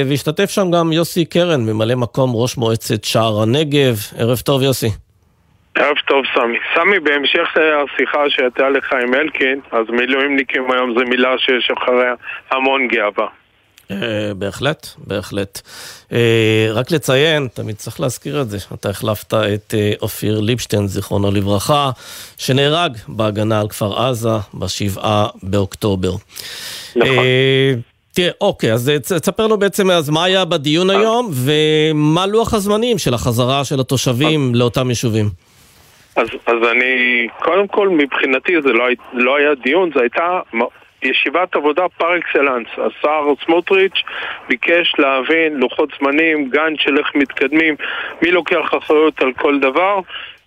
והשתתף 0.07 0.51
שם 0.51 0.71
גם 0.71 0.93
יוסי 0.93 1.25
קרן, 1.25 1.61
ממלא 1.61 1.95
מקום 1.95 2.35
ראש 2.35 2.57
מועצת 2.57 3.05
שער 3.05 3.43
הנגב. 3.43 4.01
ערב 4.17 4.39
טוב, 4.39 4.63
יוסי. 4.63 5.06
ערב 5.77 5.97
טוב 6.07 6.25
סמי. 6.35 6.59
סמי, 6.75 7.01
בהמשך 7.01 7.49
השיחה 7.57 8.19
שהייתה 8.29 8.69
לך 8.69 8.93
עם 9.03 9.15
אלקין, 9.15 9.61
אז 9.73 9.87
מילואימניקים 9.91 10.71
היום 10.71 10.95
זו 10.99 11.05
מילה 11.07 11.39
שיש 11.39 11.71
אחריה 11.71 12.15
המון 12.51 12.89
גאווה. 12.89 13.27
אה, 13.91 14.35
בהחלט, 14.37 14.89
בהחלט. 14.99 15.61
אה, 16.13 16.69
רק 16.73 16.91
לציין, 16.91 17.49
תמיד 17.55 17.77
צריך 17.77 18.01
להזכיר 18.01 18.41
את 18.41 18.51
זה, 18.51 18.59
אתה 18.75 18.91
החלפת 18.91 19.35
את 19.35 19.75
אה, 19.75 19.93
אופיר 20.03 20.41
ליבשטיין, 20.41 20.87
זיכרונו 20.87 21.31
לברכה, 21.31 21.91
שנהרג 22.39 22.97
בהגנה 23.09 23.61
על 23.61 23.69
כפר 23.69 24.07
עזה 24.07 24.29
בשבעה 24.55 25.27
באוקטובר. 25.43 26.13
נכון. 26.97 27.25
תראה, 28.13 28.31
אוקיי, 28.41 28.73
אז 28.73 28.93
תספר 29.03 29.47
לו 29.47 29.59
בעצם 29.59 29.91
אז 29.91 30.11
מה 30.11 30.25
היה 30.25 30.45
בדיון 30.45 30.91
היום, 30.91 31.31
ומה 31.33 32.27
לוח 32.27 32.55
הזמנים 32.55 32.99
של 32.99 33.15
החזרה 33.15 33.65
של 33.65 33.81
התושבים 33.81 34.55
לאותם 34.55 34.89
יישובים. 34.89 35.46
אז, 36.17 36.29
אז 36.47 36.69
אני, 36.73 37.27
קודם 37.39 37.69
כל 37.69 37.89
מבחינתי 37.89 38.63
זה 38.63 38.73
לא, 38.73 38.85
לא 39.13 39.37
היה 39.37 39.55
דיון, 39.55 39.91
זו 39.95 40.01
הייתה 40.01 40.41
ישיבת 41.03 41.57
עבודה 41.57 41.83
פר 41.99 42.19
אקסלנס. 42.19 42.69
השר 42.73 43.23
סמוטריץ' 43.45 44.03
ביקש 44.49 44.93
להבין 44.99 45.57
לוחות 45.57 45.89
זמנים, 45.99 46.51
גאנט 46.51 46.81
של 46.81 46.99
איך 46.99 47.15
מתקדמים, 47.15 47.77
מי 48.23 48.31
לוקח 48.31 48.75
אחריות 48.79 49.23
על 49.23 49.33
כל 49.33 49.59
דבר, 49.61 50.01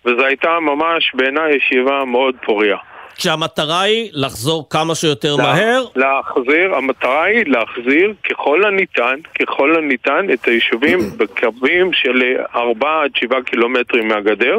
וזו 0.04 0.24
הייתה 0.24 0.60
ממש 0.60 1.12
בעיניי 1.14 1.56
ישיבה 1.56 2.04
מאוד 2.04 2.34
פוריה. 2.44 2.76
כשהמטרה 3.16 3.80
היא 3.80 4.10
לחזור 4.12 4.66
כמה 4.70 4.94
שיותר 4.94 5.36
לה, 5.36 5.42
מהר? 5.42 5.84
להחזיר, 5.96 6.74
המטרה 6.74 7.24
היא 7.24 7.44
להחזיר 7.46 8.14
ככל 8.30 8.64
הניתן, 8.64 9.14
ככל 9.40 9.76
הניתן 9.76 10.26
את 10.32 10.44
היישובים 10.44 10.98
בקווים 11.18 11.92
של 11.92 12.22
4 12.54 13.02
עד 13.02 13.10
7 13.14 13.42
קילומטרים 13.42 14.08
מהגדר. 14.08 14.56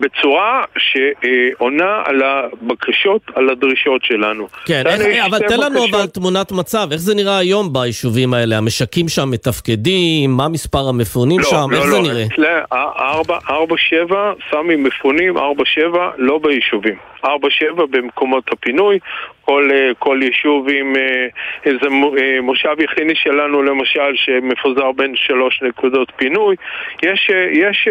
בצורה 0.00 0.64
שעונה 0.78 2.02
על 2.04 2.22
הבקשות, 2.22 3.22
על 3.34 3.50
הדרישות 3.50 4.04
שלנו. 4.04 4.46
כן, 4.66 4.82
איך, 4.86 5.24
אבל 5.26 5.38
תן 5.38 5.60
לנו 5.60 5.84
אבל 5.90 6.06
תמונת 6.06 6.52
מצב, 6.52 6.88
איך 6.92 7.00
זה 7.00 7.14
נראה 7.14 7.38
היום 7.38 7.72
ביישובים 7.72 8.34
האלה? 8.34 8.58
המשקים 8.58 9.08
שם 9.08 9.30
מתפקדים? 9.30 10.30
מה 10.30 10.48
מספר 10.48 10.88
המפונים 10.88 11.40
לא, 11.40 11.44
שם? 11.44 11.66
לא, 11.70 11.76
איך 11.76 11.86
לא, 11.86 11.90
זה 11.90 12.00
נראה? 12.00 12.24
אצלה, 12.34 12.60
ארבע, 12.98 13.38
ארבע 13.50 13.76
שבע, 13.78 14.32
סמי 14.50 14.76
מפונים, 14.76 15.38
ארבע 15.38 15.64
שבע, 15.66 16.10
לא 16.18 16.38
ביישובים. 16.38 16.94
ארבע 17.24 17.48
שבע 17.50 17.84
במקומות 17.90 18.44
הפינוי, 18.52 18.98
כל, 19.44 19.68
אה, 19.72 19.90
כל 19.98 20.20
יישוב 20.22 20.68
עם 20.68 20.96
אה, 20.96 21.26
איזה 21.64 21.86
אה, 22.18 22.40
מושב 22.42 22.76
יחיני 22.78 23.14
שלנו 23.14 23.62
למשל 23.62 24.14
שמפוזר 24.14 24.92
בין 24.92 25.16
שלוש 25.16 25.62
נקודות 25.62 26.12
פינוי, 26.16 26.56
יש, 27.02 27.30
יש 27.52 27.88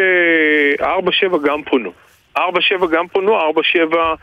ארבע 0.81 1.11
שבע 1.11 1.37
גם 1.43 1.63
פונו. 1.63 1.91
ארבע 2.37 2.61
שבע 2.61 2.87
גם 2.87 3.07
פונו, 3.07 3.39
ארבע 3.39 3.63
שבע 3.63 4.13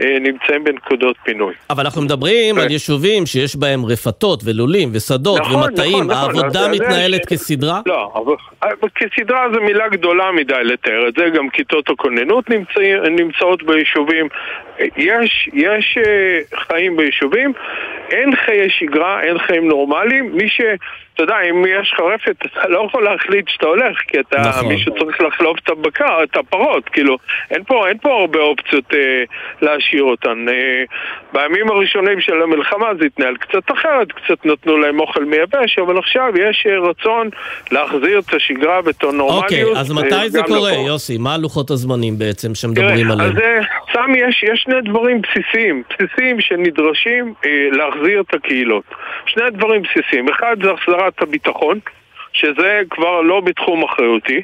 נמצאים 0.00 0.64
בנקודות 0.64 1.16
פינוי. 1.24 1.54
אבל 1.70 1.84
אנחנו 1.84 2.02
מדברים 2.02 2.58
על 2.58 2.70
יישובים 2.70 3.26
שיש 3.26 3.56
בהם 3.56 3.84
רפתות 3.84 4.42
ולולים 4.44 4.88
ושדות 4.92 5.40
נכון, 5.40 5.54
ומטעים, 5.54 5.92
נכון, 5.92 6.10
נכון. 6.10 6.36
העבודה 6.36 6.68
מתנהלת 6.68 7.22
ש... 7.22 7.26
כסדרה? 7.32 7.80
לא, 7.86 8.12
אבל 8.62 8.88
כסדרה 8.94 9.46
זו 9.54 9.60
מילה 9.60 9.88
גדולה 9.88 10.32
מדי 10.32 10.64
לתאר 10.64 11.08
את 11.08 11.14
זה, 11.18 11.28
גם 11.36 11.48
כיתות 11.48 11.90
הכוננות 11.90 12.50
נמצא, 12.50 12.80
נמצאות 13.10 13.62
ביישובים. 13.62 14.28
יש, 14.96 15.48
יש 15.52 15.98
חיים 16.54 16.96
ביישובים, 16.96 17.52
אין 18.10 18.36
חיי 18.36 18.70
שגרה, 18.70 19.22
אין 19.22 19.38
חיים 19.38 19.68
נורמליים, 19.68 20.32
מי 20.36 20.48
ש... 20.48 20.60
אתה 21.18 21.24
יודע, 21.24 21.40
אם 21.50 21.64
יש 21.66 21.92
לך 21.92 22.00
רפת, 22.00 22.46
אתה 22.46 22.68
לא 22.68 22.84
יכול 22.88 23.04
להחליט 23.04 23.48
שאתה 23.48 23.66
הולך, 23.66 23.98
כי 24.08 24.20
אתה, 24.20 24.38
נכון. 24.40 24.68
מישהו 24.68 24.94
צריך 24.98 25.20
לחלוב 25.20 25.56
את 25.64 25.70
הבקר, 25.70 26.22
את 26.22 26.36
הפרות, 26.36 26.88
כאילו, 26.88 27.18
אין 27.50 27.64
פה, 27.64 27.88
אין 27.88 27.98
פה 27.98 28.20
הרבה 28.20 28.38
אופציות 28.38 28.94
אה, 28.94 29.24
להשאיר 29.62 30.02
אותן. 30.02 30.46
אה, 30.48 30.84
בימים 31.32 31.70
הראשונים 31.70 32.20
של 32.20 32.42
המלחמה 32.42 32.86
זה 33.00 33.06
התנהל 33.06 33.36
קצת 33.36 33.72
אחרת, 33.72 34.12
קצת 34.12 34.46
נתנו 34.46 34.78
להם 34.78 35.00
אוכל 35.00 35.24
מייבש, 35.24 35.78
אבל 35.78 35.98
עכשיו 35.98 36.32
יש 36.36 36.66
אה, 36.70 36.78
רצון 36.78 37.30
להחזיר 37.72 38.18
את 38.18 38.34
השגרה 38.34 38.80
ואת 38.84 39.02
הנורמליות. 39.02 39.44
אוקיי, 39.44 39.80
אז 39.80 39.92
מתי 39.92 40.14
אה, 40.14 40.28
זה 40.28 40.42
קורה, 40.42 40.72
לפה. 40.72 40.80
יוסי? 40.80 41.18
מה 41.18 41.38
לוחות 41.38 41.70
הזמנים 41.70 42.18
בעצם 42.18 42.54
שמדברים 42.54 43.10
עליהם? 43.10 43.30
אז 43.30 43.38
אה, 43.38 43.60
סמי, 43.92 44.18
יש, 44.18 44.44
יש 44.52 44.60
שני 44.60 44.80
דברים 44.84 45.20
בסיסיים, 45.22 45.82
בסיסיים 45.90 46.40
שנדרשים 46.40 47.34
אה, 47.44 47.50
להחזיר 47.72 48.20
את 48.20 48.34
הקהילות. 48.34 48.84
שני 49.26 49.50
דברים 49.50 49.82
בסיסיים. 49.82 50.28
אחד 50.28 50.56
זה 50.62 50.70
החזרת 50.70 51.07
הביטחון, 51.22 51.78
שזה 52.32 52.82
כבר 52.90 53.20
לא 53.20 53.40
בתחום 53.40 53.82
אחריותי. 53.84 54.42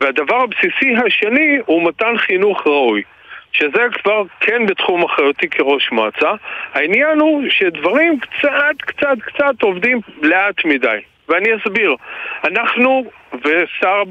והדבר 0.00 0.36
הבסיסי 0.36 0.94
השני 1.06 1.58
הוא 1.66 1.88
מתן 1.88 2.18
חינוך 2.18 2.66
ראוי. 2.66 3.02
שזה 3.52 3.86
כבר 3.92 4.22
כן 4.40 4.66
בתחום 4.66 5.04
אחריותי 5.04 5.48
כראש 5.48 5.92
מועצה. 5.92 6.30
העניין 6.72 7.20
הוא 7.20 7.42
שדברים 7.48 8.20
קצת, 8.20 8.76
קצת, 8.78 9.16
קצת 9.20 9.62
עובדים 9.62 10.00
לאט 10.22 10.64
מדי. 10.64 10.98
ואני 11.28 11.48
אסביר. 11.56 11.96
אנחנו 12.44 13.04
ושר 13.44 14.02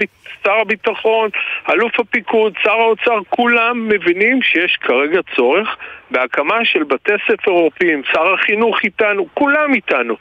הביטחון, 0.61 1.29
אלוף 1.69 1.99
הפיקוד, 1.99 2.53
שר 2.63 2.71
האוצר, 2.71 3.19
כולם 3.29 3.89
מבינים 3.89 4.41
שיש 4.41 4.77
כרגע 4.81 5.19
צורך 5.35 5.77
בהקמה 6.11 6.65
של 6.65 6.83
בתי 6.83 7.13
ספר 7.27 7.51
עורפיים. 7.51 8.01
שר 8.13 8.33
החינוך 8.33 8.83
איתנו, 8.83 9.27
כולם 9.33 9.73
איתנו. 9.73 10.15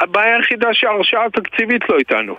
הבעיה 0.00 0.36
היחידה 0.36 0.68
שההרשאה 0.72 1.24
התקציבית 1.24 1.88
לא 1.88 1.98
איתנו. 1.98 2.36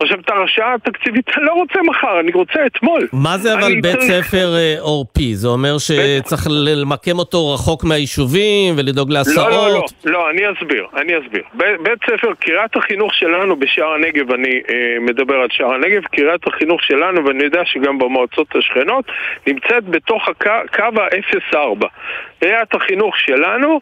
עכשיו, 0.00 0.20
את 0.20 0.30
ההרשאה 0.30 0.74
התקציבית 0.74 1.28
אני 1.36 1.44
לא 1.44 1.52
רוצה 1.52 1.78
מחר, 1.82 2.20
אני 2.20 2.30
רוצה 2.34 2.66
אתמול. 2.66 3.08
מה 3.12 3.38
זה 3.38 3.54
אבל 3.54 3.80
בית 3.80 3.96
צריך... 3.96 4.26
ספר 4.26 4.54
אה, 4.56 4.76
עורפי? 4.80 5.34
זה 5.34 5.48
אומר 5.48 5.78
שצריך 5.78 6.46
בית... 6.46 6.76
למקם 6.76 7.18
אותו 7.18 7.54
רחוק 7.54 7.84
מהיישובים 7.84 8.74
ולדאוג 8.76 9.10
להסעות? 9.10 9.48
לא, 9.50 9.68
לא, 9.68 9.72
לא, 10.04 10.12
לא, 10.12 10.30
אני 10.30 10.42
אסביר, 10.52 10.86
אני 10.96 11.12
אסביר. 11.18 11.42
בית 11.54 11.98
ספר, 12.06 12.34
קריית 12.40 12.76
החינוך 12.76 13.14
שלנו 13.14 13.56
בשער 13.56 13.92
הנגב, 13.92 14.32
אני 14.32 14.60
אה, 14.70 15.00
מדבר 15.00 15.34
על 15.34 15.48
שער 15.50 15.74
הנגב, 15.74 16.02
קריית 16.04 16.46
החינוך 16.46 16.82
שלנו, 16.82 17.24
ואני 17.24 17.44
יודע 17.44 17.62
שגם 17.64 17.98
במועצות 17.98 18.56
השכנות, 18.56 19.04
נמצאת 19.46 19.84
בתוך 19.84 20.28
הקו 20.28 20.82
ה-04. 21.00 21.86
קריית 22.40 22.74
החינוך 22.74 23.18
שלנו 23.18 23.80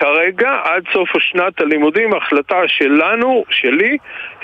כרגע, 0.00 0.50
עד 0.64 0.82
סוף 0.92 1.08
שנת 1.18 1.60
הלימודים, 1.60 2.14
ההחלטה 2.14 2.60
שלנו, 2.66 3.44
שלי, 3.50 3.96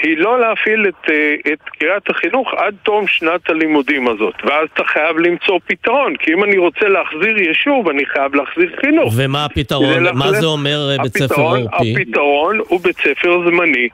היא 0.03 0.19
לא 0.19 0.41
להפעיל 0.41 0.87
את, 0.89 1.11
אה, 1.11 1.35
את 1.53 1.61
קריית 1.79 2.11
החינוך 2.11 2.55
עד 2.57 2.75
תום 2.83 3.07
שנת 3.07 3.51
הלימודים 3.51 4.09
הזאת. 4.09 4.35
ואז 4.45 4.69
אתה 4.75 4.85
חייב 4.85 5.19
למצוא 5.19 5.59
פתרון, 5.67 6.17
כי 6.17 6.33
אם 6.33 6.45
אני 6.45 6.59
רוצה 6.59 6.89
להחזיר 6.89 7.39
יישוב, 7.39 7.89
אני 7.89 8.07
חייב 8.07 8.35
להחזיר 8.35 8.77
חינוך. 8.81 9.15
ומה 9.17 9.45
הפתרון? 9.45 10.03
מה 10.15 10.33
זה 10.33 10.47
אומר 10.47 10.91
אה, 10.91 11.03
בית 11.03 11.19
ספר 11.19 11.43
עורפי? 11.43 11.95
הפתרון 11.97 12.59
הוא 12.69 12.81
בית 12.81 12.97
ספר 12.97 13.41
זמני. 13.47 13.89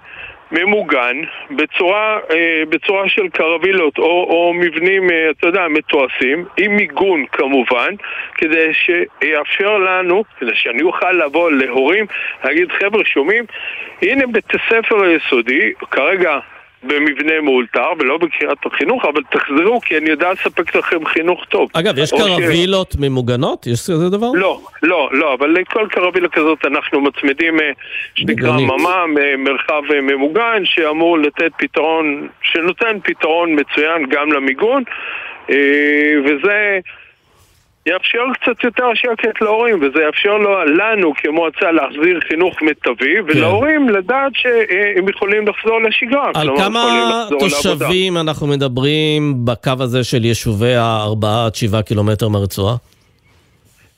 ממוגן 0.52 1.16
בצורה, 1.50 2.18
אה, 2.30 2.62
בצורה 2.68 3.08
של 3.08 3.28
קרווילות 3.28 3.98
או, 3.98 4.04
או 4.04 4.54
מבנים, 4.54 5.10
אה, 5.10 5.30
אתה 5.30 5.46
יודע, 5.46 5.68
מתועשים, 5.68 6.44
עם 6.56 6.76
מיגון 6.76 7.24
כמובן, 7.32 7.94
כדי 8.34 8.70
שיאפשר 8.72 9.78
לנו, 9.78 10.24
כדי 10.40 10.54
שאני 10.54 10.82
אוכל 10.82 11.12
לבוא 11.12 11.50
להורים, 11.50 12.06
להגיד 12.44 12.72
חבר'ה 12.72 13.04
שומעים, 13.04 13.44
הנה 14.02 14.26
בית 14.26 14.50
הספר 14.54 15.02
היסודי, 15.04 15.72
כרגע 15.90 16.38
במבנה 16.82 17.40
מאולתר 17.42 17.88
ולא 17.98 18.18
בקריית 18.18 18.66
החינוך, 18.66 19.04
אבל 19.04 19.22
תחזרו 19.30 19.80
כי 19.80 19.98
אני 19.98 20.10
יודע 20.10 20.32
לספק 20.32 20.74
לכם 20.76 21.04
חינוך 21.04 21.44
טוב. 21.44 21.68
אגב, 21.72 21.98
יש 21.98 22.10
קרווילות 22.10 22.92
ש... 22.92 22.96
ממוגנות? 23.00 23.66
יש 23.66 23.80
כזה 23.80 24.08
דבר? 24.10 24.30
לא, 24.34 24.60
לא, 24.82 25.08
לא, 25.12 25.34
אבל 25.34 25.48
לכל 25.48 25.86
קרווילה 25.90 26.28
כזאת 26.28 26.64
אנחנו 26.64 27.00
מצמידים, 27.00 27.60
אה, 27.60 27.70
שנקרא 28.14 28.52
ממה, 28.52 29.04
מרחב 29.38 29.82
אה, 29.94 30.00
ממוגן, 30.00 30.62
שאמור 30.64 31.18
לתת 31.18 31.50
פתרון, 31.58 32.28
שנותן 32.42 32.98
פתרון 33.04 33.56
מצוין 33.60 34.06
גם 34.08 34.32
למיגון, 34.32 34.82
אה, 35.50 36.14
וזה... 36.24 36.80
יאפשר 37.88 38.24
קצת 38.40 38.64
יותר 38.64 38.94
שקט 38.94 39.40
להורים, 39.40 39.76
וזה 39.76 40.02
יאפשר 40.02 40.36
לו, 40.38 40.64
לנו 40.64 41.12
כמועצה 41.16 41.72
להחזיר 41.72 42.20
חינוך 42.28 42.62
מיטבי, 42.62 43.14
כן. 43.14 43.22
ולהורים 43.26 43.88
לדעת 43.88 44.32
שהם 44.34 45.08
יכולים 45.08 45.48
לחזור 45.48 45.80
לשגרה. 45.82 46.30
על 46.34 46.48
כמה 46.56 46.80
תושבים 47.38 48.14
לעבודה. 48.14 48.30
אנחנו 48.30 48.46
מדברים 48.46 49.34
בקו 49.44 49.72
הזה 49.80 50.04
של 50.04 50.24
יישובי 50.24 50.74
הארבעה 50.74 51.46
עד 51.46 51.54
שבעה 51.54 51.82
קילומטר 51.82 52.28
מהרצועה? 52.28 52.74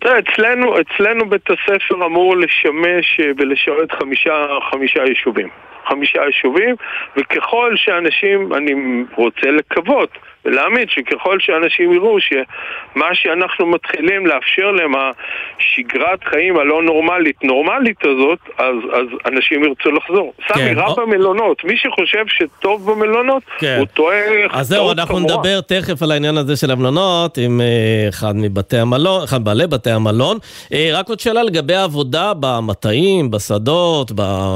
תראה, 0.00 0.18
אצלנו, 0.18 0.74
אצלנו 0.81 1.29
בית 1.29 1.50
הספר 1.50 2.07
אמור 2.07 2.37
לשמש 2.37 3.20
אה, 3.20 3.31
ולשרת 3.38 3.92
חמישה, 3.92 4.46
חמישה 4.70 5.00
יישובים. 5.03 5.48
חמישה 5.88 6.20
יישובים, 6.26 6.74
וככל 7.16 7.72
שאנשים, 7.76 8.55
אני 8.55 8.72
רוצה 9.16 9.50
לקוות, 9.50 10.11
ולהאמין 10.44 10.85
שככל 10.88 11.40
שאנשים 11.40 11.92
יראו 11.92 12.16
שמה 12.20 13.07
שאנחנו 13.12 13.66
מתחילים 13.66 14.26
לאפשר 14.26 14.70
להם, 14.70 14.92
השגרת 14.94 16.24
חיים 16.24 16.57
הלא 16.57 16.83
נורמלית, 16.83 17.44
נורמלית 17.44 17.96
הזאת, 18.05 18.38
אז, 18.59 18.74
אז 18.92 19.33
אנשים 19.33 19.64
ירצו 19.64 19.90
לחזור. 19.90 20.33
כן. 20.48 20.55
סמי, 20.55 20.74
רב 20.74 20.98
או... 20.98 21.03
המלונות, 21.03 21.64
מי 21.64 21.76
שחושב 21.76 22.24
שטוב 22.29 22.90
במלונות, 22.90 23.42
כן. 23.59 23.76
הוא 23.79 23.87
טועה... 23.87 24.16
אז 24.50 24.68
זהו, 24.68 24.92
אנחנו 24.92 25.16
כמורה. 25.16 25.37
נדבר 25.37 25.61
תכף 25.61 26.03
על 26.03 26.12
העניין 26.12 26.37
הזה 26.37 26.57
של 26.57 26.70
המלונות 26.70 27.38
עם 27.38 27.61
אה, 27.61 28.09
אחד 28.09 28.37
מבתי 28.37 28.79
המלון, 28.79 29.22
אחד 29.24 29.40
מבעלי 29.40 29.66
בתי 29.66 29.90
המלון. 29.90 30.38
אה, 30.72 30.90
רק 30.92 31.09
עוד 31.09 31.20
שאלה 31.20 31.42
לגבי 31.42 31.74
העבודה 31.74 32.33
במטעים, 32.40 33.31
בשדות, 33.31 34.12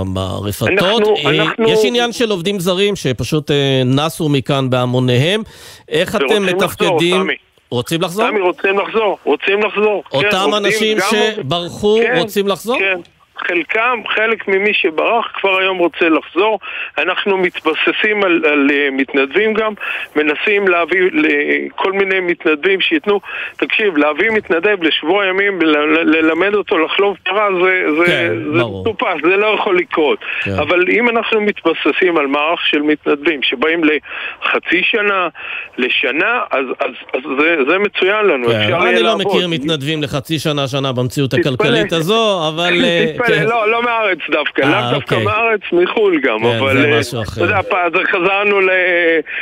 ברפתות. 0.06 0.68
אנחנו, 0.68 1.14
אה, 1.26 1.30
אנחנו... 1.30 1.68
יש 1.68 1.78
עניין 1.84 2.12
של 2.12 2.30
עובדים 2.30 2.60
זרים 2.60 2.96
שפשוט 2.96 3.50
נסו 3.84 4.28
מכאן 4.28 4.70
בהמוניהם. 4.70 5.42
איך 5.88 6.16
אתם 6.16 6.46
מתפקדים? 6.46 7.20
לחזור, 7.20 7.34
רוצים 7.70 8.02
לחזור? 8.02 8.26
סמי, 8.28 8.40
רוצים 8.40 8.78
לחזור, 8.78 9.18
רוצים 9.24 9.62
לחזור. 9.62 10.02
אותם 10.12 10.46
כן, 10.50 10.54
אנשים 10.54 10.98
שברחו 11.10 11.98
כן, 12.02 12.18
רוצים 12.18 12.48
לחזור? 12.48 12.78
כן. 12.78 13.00
חלקם, 13.38 13.98
חלק 14.08 14.48
ממי 14.48 14.74
שברח 14.74 15.26
כבר 15.34 15.58
היום 15.58 15.78
רוצה 15.78 16.08
לחזור. 16.08 16.58
אנחנו 16.98 17.38
מתבססים 17.38 18.24
על, 18.24 18.42
על 18.52 18.70
uh, 18.70 18.90
מתנדבים 18.92 19.54
גם, 19.54 19.72
מנסים 20.16 20.68
להביא 20.68 21.10
כל 21.76 21.92
מיני 21.92 22.20
מתנדבים 22.20 22.80
שייתנו, 22.80 23.20
תקשיב, 23.56 23.96
להביא 23.96 24.30
מתנדב 24.30 24.82
לשבוע 24.82 25.26
ימים, 25.26 25.58
ללמד 26.04 26.54
אותו 26.54 26.78
לחלוב 26.78 27.16
פרה, 27.24 27.48
זה, 27.62 27.84
זה, 27.98 28.06
כן, 28.06 28.32
זה 28.52 28.64
מטופס, 28.64 29.22
זה 29.22 29.36
לא 29.36 29.46
יכול 29.46 29.78
לקרות. 29.78 30.18
כן. 30.44 30.50
אבל 30.58 30.84
אם 30.90 31.08
אנחנו 31.08 31.40
מתבססים 31.40 32.16
על 32.16 32.26
מערך 32.26 32.60
של 32.66 32.82
מתנדבים 32.82 33.42
שבאים 33.42 33.80
לחצי 33.84 34.82
שנה, 34.82 35.28
לשנה, 35.78 36.40
אז, 36.50 36.64
אז, 36.80 36.90
אז 37.14 37.20
זה, 37.38 37.56
זה 37.68 37.78
מצוין 37.78 38.26
לנו. 38.26 38.48
כן, 38.48 38.74
אני 38.74 38.94
לא 38.94 39.00
לעבוד. 39.02 39.26
מכיר 39.26 39.48
מתנדבים 39.48 40.02
לחצי 40.02 40.38
שנה, 40.38 40.68
שנה 40.68 40.92
במציאות 40.92 41.34
הכלכלית 41.34 41.92
הזו, 41.92 42.48
אבל... 42.48 42.74
תתפלא, 43.12 43.33
לא, 43.42 43.70
לא 43.70 43.82
מהארץ 43.82 44.18
דווקא, 44.30 44.62
אה, 44.62 44.68
לאו 44.68 44.90
דווקא 44.98 45.14
אוקיי. 45.14 45.24
מהארץ, 45.24 45.60
מחו"ל 45.72 46.20
גם, 46.24 46.38
כן, 46.40 46.58
אבל... 46.58 46.80
זה 46.82 46.88
אה, 46.88 47.00
משהו 47.00 47.22
אחר. 47.22 47.44
אתה 47.44 47.44
יודע, 47.44 47.58
חזרנו 48.12 48.60
ל- 48.60 48.70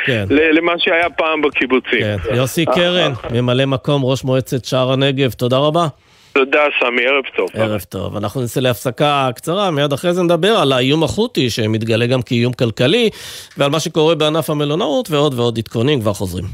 כן. 0.05 0.25
ל- 0.29 0.57
למה 0.57 0.71
שהיה 0.77 1.09
פעם 1.09 1.41
בקיבוצים. 1.41 1.99
כן. 1.99 2.35
יוסי 2.35 2.65
קרן, 2.65 3.13
ממלא 3.31 3.65
מקום 3.65 4.05
ראש 4.05 4.23
מועצת 4.23 4.65
שער 4.65 4.91
הנגב, 4.91 5.31
תודה 5.31 5.57
רבה. 5.57 5.87
תודה, 6.33 6.59
סמי, 6.79 7.01
ערב 7.07 7.23
טוב. 7.37 7.49
ערב 7.53 7.81
טוב. 7.89 8.15
אנחנו 8.17 8.41
נצא 8.41 8.59
להפסקה 8.59 9.29
קצרה, 9.35 9.71
מיד 9.71 9.93
אחרי 9.93 10.13
זה 10.13 10.23
נדבר 10.23 10.49
על 10.49 10.71
האיום 10.71 11.03
החות'י, 11.03 11.49
שמתגלה 11.49 12.05
גם 12.05 12.21
כאיום 12.21 12.53
כלכלי, 12.53 13.09
ועל 13.57 13.69
מה 13.71 13.79
שקורה 13.79 14.15
בענף 14.15 14.49
המלונאות, 14.49 15.11
ועוד 15.11 15.33
ועוד 15.39 15.57
עדכונים, 15.57 16.01
כבר 16.01 16.13
חוזרים. 16.13 16.45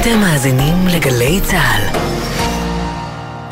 אתם 0.00 0.18
מאזינים 0.20 0.74
לגלי 0.96 1.40
צה"ל. 1.42 2.19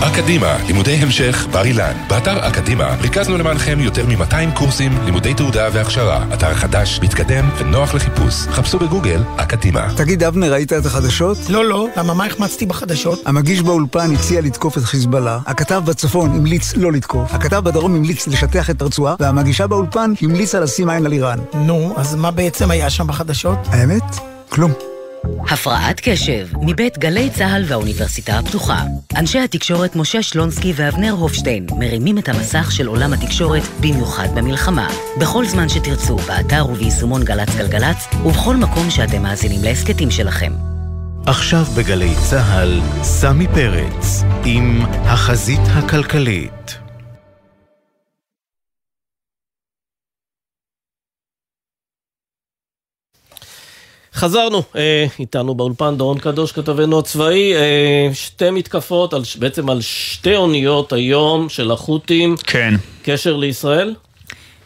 אקדימה, 0.01 0.57
לימודי 0.67 0.95
המשך 0.95 1.47
בר 1.51 1.65
אילן. 1.65 1.93
באתר 2.09 2.49
אקדימה 2.49 2.97
ריכזנו 3.01 3.39
למענכם 3.39 3.79
יותר 3.81 4.07
מ-200 4.07 4.55
קורסים, 4.55 4.93
לימודי 5.05 5.35
תעודה 5.35 5.69
והכשרה. 5.73 6.25
אתר 6.35 6.55
חדש, 6.55 7.01
מתקדם 7.03 7.51
ונוח 7.59 7.95
לחיפוש. 7.95 8.35
חפשו 8.35 8.79
בגוגל 8.79 9.23
אקדימה. 9.37 9.89
תגיד, 9.97 10.23
אבנר, 10.23 10.53
ראית 10.53 10.73
את 10.73 10.87
החדשות? 10.87 11.39
לא, 11.49 11.65
לא, 11.65 11.87
למה 11.97 12.15
מה 12.15 12.27
החמצתי 12.27 12.67
בחדשות? 12.67 13.23
המגיש 13.27 13.63
באולפן 13.63 14.15
הציע 14.15 14.41
לתקוף 14.41 14.79
את 14.79 14.83
חיזבאללה, 14.83 15.39
הכתב 15.47 15.83
בצפון 15.85 16.31
המליץ 16.31 16.75
לא 16.77 16.93
לתקוף, 16.93 17.35
הכתב 17.35 17.61
בדרום 17.65 17.95
המליץ 17.95 18.27
לשטח 18.27 18.71
את 18.71 18.83
הרצועה, 18.83 19.15
והמגישה 19.21 19.67
באולפן 19.67 20.13
המליצה 20.23 20.61
לשים 20.61 20.91
עין 20.91 21.07
על 21.07 21.13
איראן. 21.13 21.39
נו, 21.55 21.95
אז 21.97 22.15
מה 22.15 22.31
בעצם 22.31 22.71
היה 22.71 22.91
שם 22.91 23.07
בחדשות? 23.07 23.59
האמת? 23.71 24.03
כלום. 24.49 24.98
הפרעת 25.25 26.01
קשב, 26.05 26.49
מבית 26.63 26.99
גלי 26.99 27.31
צה"ל 27.31 27.65
והאוניברסיטה 27.67 28.39
הפתוחה. 28.39 28.83
אנשי 29.17 29.39
התקשורת 29.39 29.97
משה 29.97 30.23
שלונסקי 30.23 30.73
ואבנר 30.77 31.13
הופשטיין 31.13 31.67
מרימים 31.79 32.19
את 32.19 32.29
המסך 32.29 32.73
של 32.73 32.87
עולם 32.87 33.13
התקשורת, 33.13 33.63
במיוחד 33.81 34.29
במלחמה. 34.35 34.89
בכל 35.21 35.47
זמן 35.47 35.69
שתרצו, 35.69 36.17
באתר 36.17 36.67
וביישומון 36.71 37.25
גל"צ 37.25 37.57
גלגלצ, 37.57 38.09
ובכל 38.25 38.57
מקום 38.57 38.91
שאתם 38.91 39.23
מאזינים 39.23 39.65
להסכתים 39.65 40.11
שלכם. 40.11 40.53
עכשיו 41.27 41.65
בגלי 41.77 42.15
צה"ל, 42.31 42.81
סמי 43.03 43.47
פרץ, 43.47 44.23
עם 44.45 44.83
החזית 45.05 45.61
הכלכלית. 45.67 46.78
חזרנו, 54.19 54.63
אה, 54.77 55.07
איתנו 55.19 55.55
באולפן 55.55 55.97
דורון 55.97 56.19
קדוש, 56.19 56.53
כתבנו 56.53 56.99
הצבאי, 56.99 57.55
אה, 57.55 58.09
שתי 58.15 58.51
מתקפות, 58.51 59.15
על, 59.15 59.23
בעצם 59.39 59.71
על 59.71 59.81
שתי 59.81 60.37
אוניות 60.37 60.93
היום 60.93 61.49
של 61.49 61.71
החות'ים. 61.71 62.37
כן. 62.45 62.75
קשר 63.03 63.37
לישראל? 63.37 63.95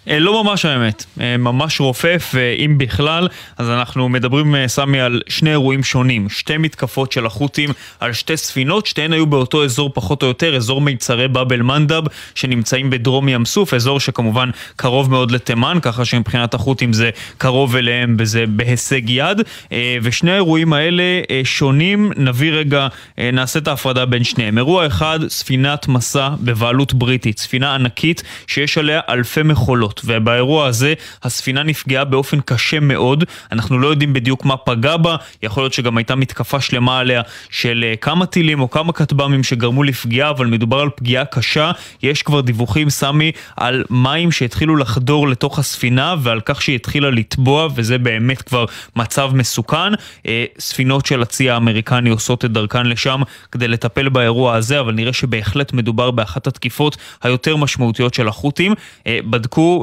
אה, 0.08 0.18
לא 0.18 0.44
ממש 0.44 0.64
האמת, 0.64 1.04
אה, 1.20 1.36
ממש 1.36 1.80
רופף, 1.80 2.30
ואם 2.34 2.78
בכלל, 2.78 3.28
אז 3.58 3.70
אנחנו 3.70 4.08
מדברים, 4.08 4.54
אה, 4.54 4.68
סמי, 4.68 5.00
על 5.00 5.20
שני 5.28 5.50
אירועים 5.50 5.84
שונים. 5.84 6.28
שתי 6.28 6.56
מתקפות 6.58 7.12
של 7.12 7.26
החות'ים 7.26 7.70
על 8.00 8.12
שתי 8.12 8.36
ספינות, 8.36 8.86
שתיהן 8.86 9.12
היו 9.12 9.26
באותו 9.26 9.64
אזור 9.64 9.90
פחות 9.94 10.22
או 10.22 10.28
יותר, 10.28 10.56
אזור 10.56 10.80
מיצרי 10.80 11.28
באב 11.28 11.52
אל-מנדב, 11.52 12.02
שנמצאים 12.34 12.90
בדרום 12.90 13.28
ים 13.28 13.44
סוף, 13.44 13.74
אזור 13.74 14.00
שכמובן 14.00 14.50
קרוב 14.76 15.10
מאוד 15.10 15.30
לתימן, 15.30 15.78
ככה 15.82 16.04
שמבחינת 16.04 16.54
החות'ים 16.54 16.92
זה 16.92 17.10
קרוב 17.38 17.76
אליהם 17.76 18.16
וזה 18.18 18.44
בהישג 18.48 19.10
יד. 19.10 19.40
אה, 19.72 19.96
ושני 20.02 20.30
האירועים 20.30 20.72
האלה 20.72 21.20
אה, 21.30 21.40
שונים, 21.44 22.12
נביא 22.16 22.52
רגע, 22.52 22.88
אה, 23.18 23.30
נעשה 23.32 23.58
את 23.58 23.68
ההפרדה 23.68 24.06
בין 24.06 24.24
שניהם. 24.24 24.58
אירוע 24.58 24.86
אחד, 24.86 25.20
ספינת 25.28 25.88
מסע 25.88 26.28
בבעלות 26.40 26.94
בריטית, 26.94 27.38
ספינה 27.38 27.74
ענקית 27.74 28.22
שיש 28.46 28.78
עליה 28.78 29.00
אלפי 29.08 29.42
מכולות. 29.42 29.91
ובאירוע 30.04 30.66
הזה 30.66 30.94
הספינה 31.22 31.62
נפגעה 31.62 32.04
באופן 32.04 32.40
קשה 32.40 32.80
מאוד, 32.80 33.24
אנחנו 33.52 33.78
לא 33.78 33.88
יודעים 33.88 34.12
בדיוק 34.12 34.44
מה 34.44 34.56
פגע 34.56 34.96
בה, 34.96 35.16
יכול 35.42 35.62
להיות 35.62 35.72
שגם 35.72 35.96
הייתה 35.96 36.14
מתקפה 36.14 36.60
שלמה 36.60 36.98
עליה 36.98 37.22
של 37.50 37.84
אה, 37.88 37.96
כמה 37.96 38.26
טילים 38.26 38.60
או 38.60 38.70
כמה 38.70 38.92
כטב"מים 38.92 39.42
שגרמו 39.42 39.82
לפגיעה, 39.82 40.30
אבל 40.30 40.46
מדובר 40.46 40.80
על 40.80 40.88
פגיעה 40.96 41.24
קשה. 41.24 41.70
יש 42.02 42.22
כבר 42.22 42.40
דיווחים, 42.40 42.90
סמי, 42.90 43.32
על 43.56 43.84
מים 43.90 44.32
שהתחילו 44.32 44.76
לחדור 44.76 45.28
לתוך 45.28 45.58
הספינה 45.58 46.14
ועל 46.22 46.40
כך 46.44 46.62
שהיא 46.62 46.76
התחילה 46.76 47.10
לטבוע, 47.10 47.68
וזה 47.74 47.98
באמת 47.98 48.42
כבר 48.42 48.64
מצב 48.96 49.30
מסוכן. 49.34 49.92
אה, 50.26 50.44
ספינות 50.58 51.06
של 51.06 51.22
הצי 51.22 51.50
האמריקני 51.50 52.10
עושות 52.10 52.44
את 52.44 52.52
דרכן 52.52 52.86
לשם 52.86 53.22
כדי 53.52 53.68
לטפל 53.68 54.08
באירוע 54.08 54.54
הזה, 54.54 54.80
אבל 54.80 54.92
נראה 54.92 55.12
שבהחלט 55.12 55.72
מדובר 55.72 56.10
באחת 56.10 56.46
התקיפות 56.46 56.96
היותר 57.22 57.56
משמעותיות 57.56 58.14
של 58.14 58.28
החות'ים. 58.28 58.74
אה, 59.06 59.18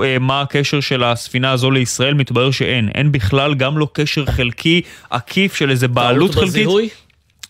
אה, 0.04 0.20
מה 0.20 0.42
הקשר 0.42 0.80
של 0.80 1.04
הספינה 1.04 1.52
הזו 1.52 1.72
לישראל, 1.72 2.14
מתברר 2.14 2.52
שאין. 2.52 2.90
אין 2.96 3.12
בכלל 3.12 3.54
גם 3.54 3.78
לא 3.78 3.88
קשר 3.94 4.26
חלקי 4.26 4.82
עקיף 5.10 5.56
של 5.56 5.70
איזה 5.70 5.88
בעלות 5.88 6.36
חלקית. 6.36 6.50
בזיהוי? 6.50 6.90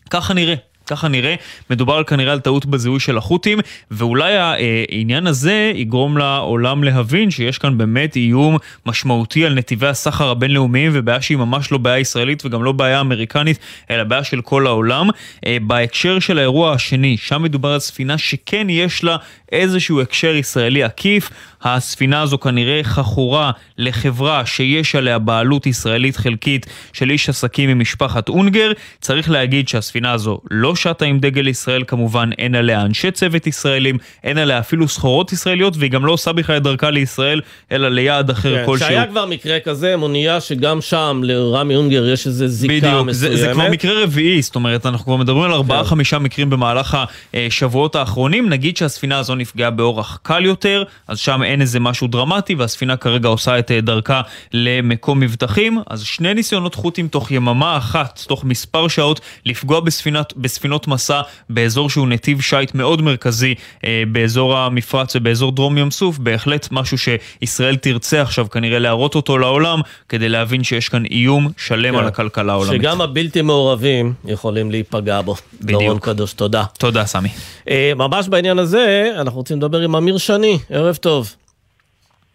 ככה 0.10 0.34
נראה. 0.34 0.56
ככה 0.89 1.08
נראה, 1.08 1.36
מדובר 1.70 2.04
כנראה 2.04 2.34
על 2.34 2.39
טעות 2.39 2.66
בזיהוי 2.66 3.00
של 3.00 3.18
החות'ים, 3.18 3.60
ואולי 3.91 4.34
העניין 4.38 5.28
הזה 5.28 5.72
יגרום 5.76 6.18
לעולם 6.18 6.84
להבין 6.84 7.32
שיש 7.32 7.58
כאן 7.58 7.78
באמת 7.78 8.16
איום 8.16 8.58
משמעותי 8.86 9.45
על 9.45 9.54
נתיבי 9.54 9.88
הסחר 9.88 10.30
הבינלאומיים, 10.30 10.91
ובעיה 10.95 11.22
שהיא 11.22 11.38
ממש 11.38 11.72
לא 11.72 11.78
בעיה 11.78 12.00
ישראלית 12.00 12.45
וגם 12.45 12.64
לא 12.64 12.72
בעיה 12.72 13.02
אמריקנית, 13.02 13.60
אלא 13.91 14.04
בעיה 14.04 14.24
של 14.24 14.41
כל 14.41 14.68
העולם. 14.68 15.10
אה, 15.45 15.58
בהקשר 15.62 16.20
של 16.20 16.38
האירוע 16.38 16.74
השני, 16.74 17.18
שם 17.18 17.41
מדובר 17.41 17.70
על 17.70 17.80
ספינה 17.80 18.18
שכן 18.18 18.70
יש 18.70 19.04
לה 19.04 19.18
איזשהו 19.52 20.02
הקשר 20.02 20.36
ישראלי 20.36 20.84
עקיף, 20.84 21.30
הספינה 21.64 22.22
הזו 22.22 22.39
כנראה 22.39 22.80
חכורה 22.84 23.51
לחברה 23.78 24.45
שיש 24.45 24.95
עליה 24.95 25.20
בעלות 25.20 25.66
ישראלית 25.66 26.18
חלקית 26.18 26.66
של 26.93 27.10
איש 27.10 27.30
עסקים 27.30 27.70
ממשפחת 27.70 28.30
אונגר. 28.30 28.72
צריך 29.01 29.30
להגיד 29.30 29.68
שהספינה 29.68 30.12
הזו 30.12 30.39
לא 30.51 30.76
שטה 30.76 31.05
עם 31.05 31.20
דגל 31.20 31.47
ישראל 31.47 31.84
כמובן, 31.88 32.30
אין 32.38 32.55
עליה 32.55 32.82
אנשי 32.82 33.12
צוות 33.12 33.47
ישראלים, 33.47 33.97
אין 34.24 34.38
עליה 34.38 34.60
אפילו 34.60 34.88
סחורות 34.88 35.34
ישראליות, 35.34 35.74
והיא 35.78 35.91
גם 35.91 36.05
לא 36.05 36.12
עושה 36.12 36.34
בכלל 36.34 36.57
את 36.57 36.64
דרכה 36.64 36.89
לישראל, 36.89 37.41
אלא 37.72 37.89
ליעד 37.89 38.30
אחר 38.30 38.55
כן, 38.55 38.66
כלשהו. 38.66 38.88
שהיה 38.88 39.07
כבר 39.07 39.26
מקרה 39.26 39.60
כזה, 39.60 39.97
מוניה 39.97 40.41
שגם 40.41 40.82
שם 40.82 41.22
לרמי 41.24 41.76
אונגר 41.76 42.10
יש 42.10 42.28
איזה 42.28 42.47
זיקה 42.47 42.74
בדיוק, 42.74 43.07
מסוימת. 43.07 43.38
זה, 43.38 43.45
זה 43.45 43.53
כבר 43.53 43.70
מקרה 43.70 44.03
רביעי, 44.03 44.41
זאת 44.41 44.55
אומרת, 44.55 44.86
אנחנו 44.86 45.05
כבר 45.05 45.16
מדברים 45.16 45.43
על 45.43 45.53
ארבעה 45.53 45.84
חמישה 45.84 46.20
מקרים 46.20 46.49
במהלך 46.49 46.97
השבועות 47.34 47.95
האחרונים. 47.95 48.49
נגיד 48.49 48.78
שהספינה 48.78 49.20
הזו 49.20 49.36
נפגעה 49.36 49.70
באורח 49.70 50.20
קל 50.24 50.45
יותר, 50.45 50.84
אז 51.07 51.20
שם 51.20 51.41
אין 51.50 51.62
איזה 51.62 51.80
משהו 51.80 52.08
דרמטי, 52.08 52.56
והספינה 52.56 52.97
כרגע 52.97 53.30
עושה 53.30 53.60
את 53.60 53.72
אה, 53.72 53.82
דרכה 53.82 54.22
למקום 54.54 55.20
מבטחים. 55.20 55.80
אז 55.88 56.04
שני 56.04 56.34
ניסיונות 56.34 56.76
חות'ים 56.76 57.08
תוך 57.08 57.32
יממה 57.32 57.78
אחת, 57.78 58.24
תוך 58.28 58.43
מספר 58.43 58.88
שעות, 58.88 59.22
לפגוע 59.45 59.80
בספינת, 59.80 60.34
בספינות 60.38 60.88
מסע 60.88 61.22
באזור 61.50 61.89
שהוא 61.89 62.08
נתיב 62.08 62.41
שיט 62.41 62.76
מאוד 62.76 63.02
מרכזי 63.02 63.56
אה, 63.86 64.04
באזור 64.12 64.58
המפרץ 64.58 65.16
ובאזור 65.16 65.52
דרום 65.52 65.78
ים 65.78 65.91
סוף, 65.91 66.18
בהחלט 66.18 66.68
משהו 66.72 66.97
שישראל 66.97 67.76
תרצה 67.76 68.22
עכשיו 68.22 68.50
כנראה 68.50 68.80
להראות 68.80 69.16
אותו 69.16 69.38
לעולם, 69.38 69.82
כדי 70.10 70.30
להבין 70.30 70.64
שיש 70.64 70.89
כאן 70.89 71.06
איום 71.06 71.47
שלם 71.58 71.93
כן. 71.93 72.00
על 72.00 72.08
הכלכלה 72.08 72.54
העולמית. 72.54 72.82
שגם 72.82 73.02
הבלתי 73.02 73.41
מעורבים 73.41 74.14
יכולים 74.26 74.72
להיפגע 74.72 75.22
בו. 75.22 75.36
בדיוק. 75.62 75.82
דורון 75.82 76.00
קדוש, 76.00 76.34
תודה. 76.34 76.64
תודה, 76.78 77.06
סמי. 77.06 77.30
אה, 77.70 77.91
ממש 77.95 78.28
בעניין 78.28 78.60
הזה, 78.60 79.12
אנחנו 79.16 79.39
רוצים 79.39 79.58
לדבר 79.58 79.80
עם 79.80 79.95
אמיר 79.95 80.18
שני, 80.18 80.60
ערב 80.70 80.95
טוב. 80.95 81.36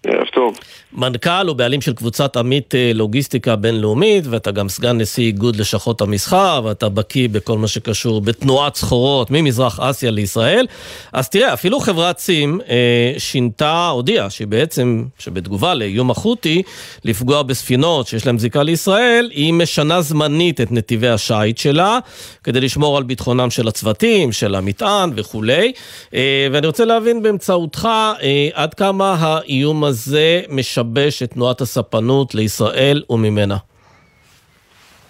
ערב 0.06 0.26
טוב. 0.26 0.58
מנכ"ל 0.96 1.50
ובעלים 1.50 1.80
של 1.80 1.92
קבוצת 1.92 2.36
עמית 2.36 2.74
אה, 2.74 2.90
לוגיסטיקה 2.94 3.56
בינלאומית, 3.56 4.24
ואתה 4.26 4.50
גם 4.50 4.68
סגן 4.68 4.98
נשיא 5.00 5.24
איגוד 5.24 5.56
לשכות 5.56 6.00
המסחר, 6.00 6.60
ואתה 6.64 6.88
בקיא 6.88 7.28
בכל 7.28 7.58
מה 7.58 7.68
שקשור 7.68 8.20
בתנועת 8.20 8.74
סחורות 8.74 9.30
ממזרח 9.30 9.80
אסיה 9.80 10.10
לישראל. 10.10 10.66
אז 11.12 11.28
תראה, 11.28 11.52
אפילו 11.52 11.80
חברת 11.80 12.18
סים 12.18 12.60
אה, 12.68 13.14
שינתה, 13.18 13.88
הודיעה 13.88 14.30
שהיא 14.30 14.46
בעצם, 14.46 15.04
שבתגובה 15.18 15.74
לאיום 15.74 16.10
החות'י, 16.10 16.62
לפגוע 17.04 17.42
בספינות 17.42 18.06
שיש 18.06 18.26
להן 18.26 18.38
זיקה 18.38 18.62
לישראל, 18.62 19.30
היא 19.32 19.52
משנה 19.52 20.02
זמנית 20.02 20.60
את 20.60 20.72
נתיבי 20.72 21.08
השיט 21.08 21.58
שלה, 21.58 21.98
כדי 22.44 22.60
לשמור 22.60 22.96
על 22.96 23.02
ביטחונם 23.02 23.50
של 23.50 23.68
הצוותים, 23.68 24.32
של 24.32 24.54
המטען 24.54 25.10
וכולי. 25.14 25.72
אה, 26.14 26.46
ואני 26.52 26.66
רוצה 26.66 26.84
להבין 26.84 27.22
באמצעותך 27.22 27.88
אה, 28.22 28.48
עד 28.52 28.74
כמה 28.74 29.16
האיום 29.18 29.84
הזה 29.84 30.42
משבש 30.84 31.22
את 31.22 31.30
תנועת 31.30 31.60
הספנות 31.60 32.34
לישראל 32.34 33.02
וממנה. 33.10 33.56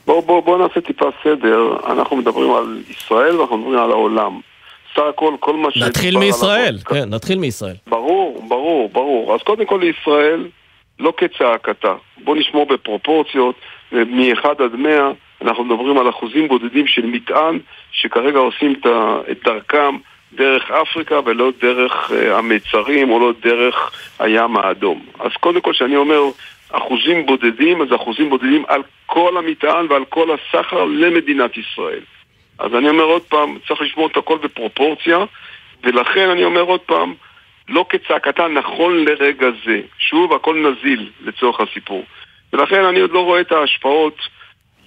בואו 0.07 0.23
בוא, 0.23 0.41
בוא 0.41 0.59
נעשה 0.59 0.81
טיפה 0.81 1.11
סדר, 1.25 1.77
אנחנו 1.87 2.17
מדברים 2.17 2.55
על 2.55 2.83
ישראל 2.91 3.37
ואנחנו 3.37 3.59
מדברים 3.59 3.79
על 3.79 3.91
העולם. 3.91 4.41
סך 4.95 5.03
הכל, 5.09 5.35
כל 5.41 5.57
מה 5.57 5.69
נתחיל 5.87 6.11
שדובר 6.11 6.27
מישראל, 6.27 6.79
כן, 6.85 7.09
נתחיל 7.09 7.39
מישראל. 7.39 7.75
ברור, 7.87 8.45
ברור, 8.49 8.89
ברור. 8.93 9.35
אז 9.35 9.41
קודם 9.41 9.67
כל 9.67 9.81
לישראל, 9.83 10.49
לא 10.99 11.13
כצעקתה. 11.17 11.95
בוא 12.25 12.37
נשמור 12.37 12.67
בפרופורציות, 12.67 13.55
מ-1 13.93 14.49
עד 14.49 14.75
100, 14.75 15.11
אנחנו 15.43 15.65
מדברים 15.65 15.99
על 15.99 16.09
אחוזים 16.09 16.49
בודדים 16.49 16.87
של 16.87 17.07
מטען, 17.07 17.59
שכרגע 17.93 18.39
עושים 18.39 18.75
את 19.31 19.39
דרכם 19.45 19.97
דרך 20.35 20.71
אפריקה 20.71 21.21
ולא 21.25 21.53
דרך 21.61 22.13
אה, 22.13 22.39
המיצרים 22.39 23.11
או 23.11 23.21
לא 23.21 23.33
דרך 23.43 23.91
הים 24.19 24.57
האדום. 24.57 25.07
אז 25.21 25.33
קודם 25.41 25.61
כל 25.61 25.73
כשאני 25.73 25.97
אומר 25.97 26.21
אחוזים 26.73 27.27
בודדים, 27.27 27.83
אז 27.83 27.89
אחוזים 27.95 28.31
בודדים 28.31 28.65
על 28.69 28.83
כל 29.07 29.37
המטען 29.37 29.87
ועל 29.91 30.05
כל 30.05 30.29
הסחר 30.35 30.85
למדינת 30.85 31.57
ישראל. 31.57 32.01
אז 32.59 32.75
אני 32.75 32.89
אומר 32.89 33.05
עוד 33.05 33.23
פעם, 33.23 33.59
צריך 33.69 33.81
לשמור 33.81 34.07
את 34.07 34.17
הכל 34.17 34.39
בפרופורציה, 34.39 35.19
ולכן 35.83 36.29
אני 36.29 36.45
אומר 36.45 36.61
עוד 36.61 36.81
פעם, 36.81 37.15
לא 37.69 37.87
כצעקתה 37.89 38.49
נכון 38.49 39.05
לרגע 39.05 39.47
זה. 39.67 39.81
שוב, 39.99 40.33
הכל 40.33 40.57
נזיל 40.57 41.11
לצורך 41.25 41.61
הסיפור. 41.61 42.05
ולכן 42.53 42.85
אני 42.85 43.01
עוד 43.01 43.11
לא 43.11 43.25
רואה 43.25 43.41
את 43.41 43.53
ההשפעות, 43.53 44.19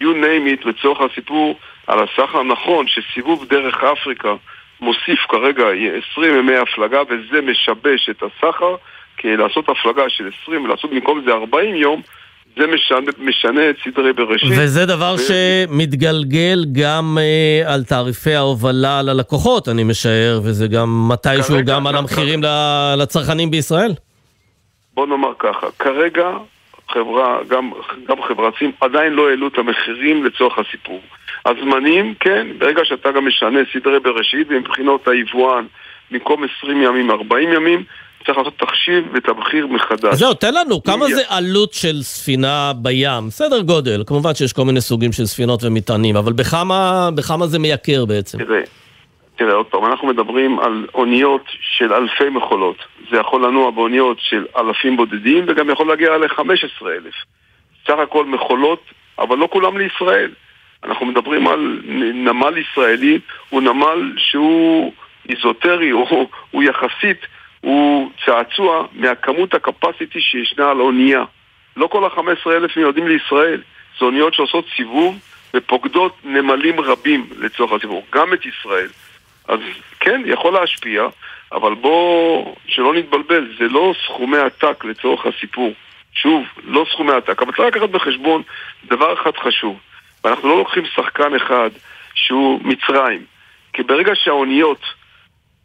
you 0.02 0.06
name 0.06 0.64
it, 0.64 0.70
לצורך 0.70 1.02
הסיפור, 1.02 1.56
על 1.88 2.00
הסחר. 2.00 2.44
נכון 2.44 2.86
שסיבוב 2.88 3.46
דרך 3.46 3.84
אפריקה 3.84 4.34
מוסיף 4.82 5.20
כרגע 5.30 5.64
20 6.12 6.36
ימי 6.38 6.56
הפלגה 6.56 7.02
וזה 7.10 7.42
משבש 7.42 8.10
את 8.10 8.24
הסחר, 8.24 8.76
כי 9.18 9.38
לעשות 9.38 9.70
הפלגה 9.70 10.04
של 10.10 10.30
20 10.44 10.66
ולעשות 10.66 10.92
במקום 10.92 11.22
זה 11.26 11.32
40 11.32 11.76
יום, 11.76 12.02
זה 12.58 12.68
משנה, 12.68 13.12
משנה 13.20 13.70
את 13.70 13.76
סדרי 13.84 14.14
בראשית. 14.14 14.50
וזה 14.52 14.86
דבר 14.86 15.16
ו... 15.18 15.22
שמתגלגל 15.22 16.66
גם 16.72 17.18
אה, 17.22 17.74
על 17.74 17.84
תעריפי 17.84 18.34
ההובלה 18.34 19.02
ללקוחות, 19.02 19.68
אני 19.70 19.84
משער, 19.84 20.40
וזה 20.44 20.68
גם 20.68 21.08
מתישהו 21.10 21.56
כרגע, 21.56 21.74
גם 21.74 21.88
על 21.88 21.96
המחירים 21.96 22.42
כרגע... 22.42 22.96
לצרכנים 22.98 23.52
בישראל? 23.52 23.92
בוא 24.94 25.08
נאמר 25.08 25.32
ככה, 25.40 25.68
כרגע 25.80 26.28
חברה, 26.90 27.38
גם, 27.48 27.72
גם 28.08 28.18
חברצים 28.28 28.72
עדיין 28.82 29.14
לא 29.14 29.30
העלו 29.30 29.48
את 29.48 29.58
המחירים 29.58 30.26
לצורך 30.26 30.60
הסיפור. 30.60 31.02
הזמנים, 31.48 32.14
כן, 32.20 32.48
ברגע 32.58 32.82
שאתה 32.86 33.12
גם 33.12 33.28
משנה 33.28 33.60
סדרי 33.74 34.00
בראשית, 34.00 34.48
ומבחינות 34.50 35.08
היבואן, 35.08 35.66
במקום 36.12 36.44
20 36.58 36.82
ימים, 36.82 37.12
40 37.12 37.54
ימים, 37.54 37.84
צריך 38.26 38.38
לעשות 38.38 38.54
תחשיב 38.58 39.04
ותמחיר 39.14 39.68
מחדש. 39.68 40.14
אז 40.14 40.20
זהו, 40.20 40.34
תן 40.34 40.54
לנו, 40.54 40.84
כמה 40.84 41.06
זה 41.08 41.22
עלות 41.30 41.74
של 41.74 42.02
ספינה 42.02 42.72
בים? 42.76 43.30
סדר 43.30 43.62
גודל, 43.62 44.04
כמובן 44.08 44.34
שיש 44.34 44.54
כל 44.54 44.64
מיני 44.64 44.82
סוגים 44.82 45.12
של 45.12 45.26
ספינות 45.26 45.64
ומטענים, 45.64 46.16
אבל 46.16 46.34
בכמה, 46.34 47.10
בכמה 47.16 47.48
זה 47.48 47.60
מייקר 47.60 48.06
בעצם? 48.06 48.38
תראה, 48.38 48.62
תראה, 49.36 49.54
עוד 49.54 49.66
פעם, 49.66 49.86
אנחנו 49.86 50.08
מדברים 50.08 50.60
על 50.60 50.88
אוניות 50.94 51.44
של 51.78 51.94
אלפי 51.94 52.30
מכולות. 52.30 52.78
זה 53.12 53.18
יכול 53.18 53.46
לנוע 53.46 53.72
באוניות 53.72 54.18
של 54.20 54.46
אלפים 54.58 54.98
בודדים, 54.98 55.46
וגם 55.48 55.70
יכול 55.70 55.88
להגיע 55.88 56.18
ל-15 56.18 56.88
אלף. 56.88 57.14
סך 57.88 58.00
הכל 58.04 58.26
מכולות, 58.26 58.82
אבל 59.20 59.38
לא 59.38 59.48
כולם 59.52 59.78
לישראל. 59.78 60.32
אנחנו 60.84 61.06
מדברים 61.06 61.48
על 61.48 61.82
נמל 62.14 62.58
ישראלי, 62.58 63.20
הוא 63.50 63.62
נמל 63.62 64.14
שהוא 64.18 64.94
איזוטרי, 65.30 65.90
הוא, 65.90 66.28
הוא 66.52 66.64
יחסית, 66.64 67.26
הוא 67.62 68.12
צעצוע 68.26 68.88
מהכמות 68.94 69.54
הקפסיטי 69.54 70.22
שישנה 70.22 70.70
על 70.70 70.80
אונייה. 70.80 71.24
לא 71.78 71.88
כל 71.88 72.06
ה-15 72.06 72.52
אלף 72.52 72.78
מיועדים 72.78 73.08
לישראל, 73.08 73.62
זה 74.00 74.06
אוניות 74.06 74.34
שעושות 74.34 74.66
סיבוב 74.76 75.20
ופוקדות 75.54 76.18
נמלים 76.24 76.80
רבים 76.80 77.30
לצורך 77.40 77.72
הסיבוב, 77.72 78.04
גם 78.14 78.34
את 78.34 78.46
ישראל. 78.46 78.90
אז 79.48 79.60
כן, 80.00 80.22
יכול 80.26 80.54
להשפיע, 80.54 81.08
אבל 81.52 81.74
בוא, 81.74 82.56
שלא 82.68 82.94
נתבלבל, 82.94 83.54
זה 83.60 83.68
לא 83.68 83.94
סכומי 84.06 84.38
עתק 84.38 84.86
לצורך 84.86 85.26
הסיפור. 85.26 85.74
שוב, 86.14 86.44
לא 86.64 86.86
סכומי 86.92 87.14
עתק, 87.14 87.42
אבל 87.42 87.52
צריך 87.52 87.76
לקחת 87.76 87.90
בחשבון 87.90 88.42
דבר 88.88 89.14
אחד 89.14 89.32
חשוב. 89.38 89.80
ואנחנו 90.24 90.50
לא 90.50 90.58
לוקחים 90.58 90.86
שחקן 90.86 91.36
אחד 91.36 91.70
שהוא 92.14 92.60
מצרים. 92.64 93.26
כי 93.74 93.84
ברגע 93.84 94.16
שהאוניות, 94.16 94.82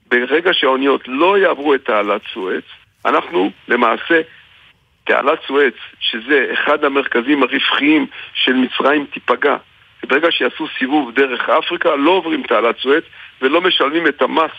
ברגע 0.09 0.51
שהאוניות 0.53 1.03
לא 1.07 1.39
יעברו 1.39 1.75
את 1.75 1.85
תעלת 1.85 2.23
סואץ, 2.35 2.65
אנחנו 3.05 3.51
למעשה, 3.69 4.21
תעלת 5.05 5.39
סואץ, 5.47 5.75
שזה 6.01 6.47
אחד 6.53 6.85
המרכזים 6.85 7.43
הרווחיים 7.43 8.07
של 8.35 8.53
מצרים, 8.53 9.07
תיפגע. 9.07 9.57
ברגע 10.09 10.29
שיעשו 10.31 10.67
סיבוב 10.79 11.15
דרך 11.15 11.49
אפריקה, 11.49 11.97
לא 11.97 12.11
עוברים 12.11 12.43
תעלת 12.43 12.79
סואץ 12.79 13.05
ולא 13.43 13.61
משלמים 13.61 14.07
את 14.07 14.23
המס 14.23 14.51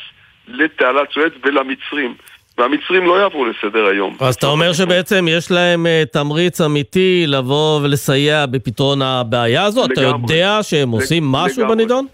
לתעלת 0.47 1.11
סואץ 1.11 1.33
ולמצרים. 1.43 2.15
והמצרים 2.57 3.05
לא 3.05 3.21
יעברו 3.21 3.45
לסדר 3.45 3.85
היום. 3.85 4.15
אז 4.19 4.35
אתה 4.35 4.47
אומר 4.47 4.73
שבעצם 4.73 5.25
יש 5.29 5.51
להם 5.51 5.85
uh, 5.85 6.05
תמריץ 6.13 6.61
אמיתי 6.61 7.23
לבוא 7.27 7.79
ולסייע 7.83 8.45
בפתרון 8.45 9.01
הבעיה 9.01 9.63
הזו? 9.63 9.83
לגמרי. 9.83 9.93
אתה 9.93 10.01
יודע 10.33 10.59
שהם 10.61 10.89
עושים 10.89 11.23
משהו 11.31 11.61
לגמרי. 11.61 11.75
בנידון? 11.75 12.05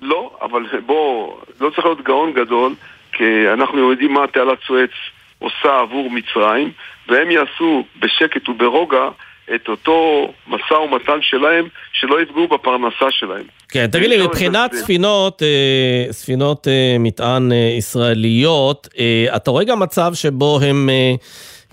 לא, 0.00 0.30
אבל 0.42 0.62
בוא, 0.86 1.32
לא 1.60 1.70
צריך 1.70 1.84
להיות 1.84 2.02
גאון 2.02 2.32
גדול, 2.32 2.74
כי 3.12 3.24
אנחנו 3.52 3.90
יודעים 3.90 4.12
מה 4.12 4.26
תעלת 4.26 4.58
סואץ 4.66 4.90
עושה 5.38 5.78
עבור 5.80 6.10
מצרים, 6.10 6.72
והם 7.08 7.30
יעשו 7.30 7.84
בשקט 7.98 8.48
וברוגע 8.48 9.08
את 9.54 9.68
אותו 9.68 10.28
משא 10.46 10.74
ומתן 10.74 11.18
שלהם, 11.20 11.68
שלא 11.92 12.22
יפגעו 12.22 12.48
בפרנסה 12.48 13.06
שלהם. 13.10 13.44
כן, 13.68 13.86
תגיד 13.86 14.08
לי, 14.08 14.26
מבחינת 14.26 14.74
ספינות, 14.74 15.42
אה, 15.42 16.12
ספינות 16.12 16.68
אה, 16.68 16.96
מטען 16.98 17.52
אה, 17.52 17.74
ישראליות, 17.78 18.88
אתה 19.36 19.50
רואה 19.50 19.64
גם 19.64 19.80
מצב 19.80 20.14
שבו 20.14 20.60
הם 20.62 20.88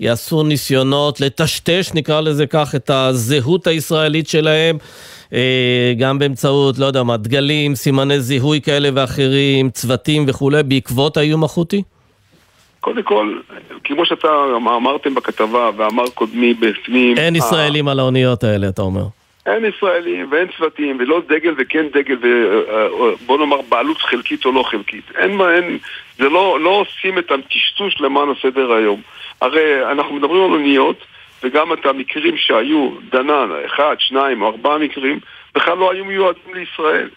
יעשו 0.00 0.42
ניסיונות 0.42 1.20
לטשטש, 1.20 1.94
נקרא 1.94 2.20
לזה 2.20 2.46
כך, 2.46 2.74
את 2.74 2.90
הזהות 2.90 3.66
הישראלית 3.66 4.28
שלהם, 4.28 4.78
גם 5.98 6.18
באמצעות, 6.18 6.78
לא 6.78 6.86
יודע 6.86 7.02
מה, 7.02 7.16
דגלים, 7.16 7.74
סימני 7.74 8.20
זיהוי 8.20 8.60
כאלה 8.60 8.88
ואחרים, 8.94 9.70
צוותים 9.70 10.24
וכולי, 10.28 10.62
בעקבות 10.62 11.16
האיום 11.16 11.44
החוטי? 11.44 11.82
קודם 12.80 13.02
כל, 13.02 13.38
כמו 13.84 14.06
שאתה 14.06 14.28
אמרתם 14.56 15.14
בכתבה 15.14 15.70
ואמר 15.76 16.04
קודמי 16.14 16.54
בפנים... 16.54 17.18
אין 17.18 17.36
ישראלים 17.36 17.88
על 17.88 17.98
האוניות 17.98 18.44
האלה, 18.44 18.68
אתה 18.68 18.82
אומר. 18.82 19.04
אין 19.46 19.64
ישראלים 19.64 20.28
ואין 20.30 20.48
צוותים 20.56 20.96
ולא 21.00 21.20
דגל 21.28 21.54
וכן 21.58 21.86
דגל 21.92 22.16
ובוא 22.20 23.38
נאמר 23.38 23.60
בעלות 23.68 23.98
חלקית 23.98 24.44
או 24.44 24.52
לא 24.52 24.62
חלקית. 24.62 25.04
אין 25.18 25.36
מה, 25.36 25.54
אין, 25.54 25.78
זה 26.18 26.28
לא, 26.28 26.60
לא 26.60 26.70
עושים 26.70 27.18
את 27.18 27.30
הטשטוש 27.30 28.00
למען 28.00 28.28
הסדר 28.30 28.72
היום. 28.72 29.00
הרי 29.40 29.90
אנחנו 29.90 30.14
מדברים 30.14 30.44
על 30.44 30.50
אוניות 30.50 30.96
וגם 31.42 31.72
את 31.72 31.86
המקרים 31.86 32.36
שהיו, 32.36 32.90
דנן, 33.12 33.48
אחד, 33.66 33.96
שניים 33.98 34.42
או 34.42 34.46
ארבעה 34.46 34.78
מקרים, 34.78 35.20
בכלל 35.54 35.78
לא 35.78 35.92
היו 35.92 36.04
מיועדים 36.04 36.54
לישראל. 36.54 37.08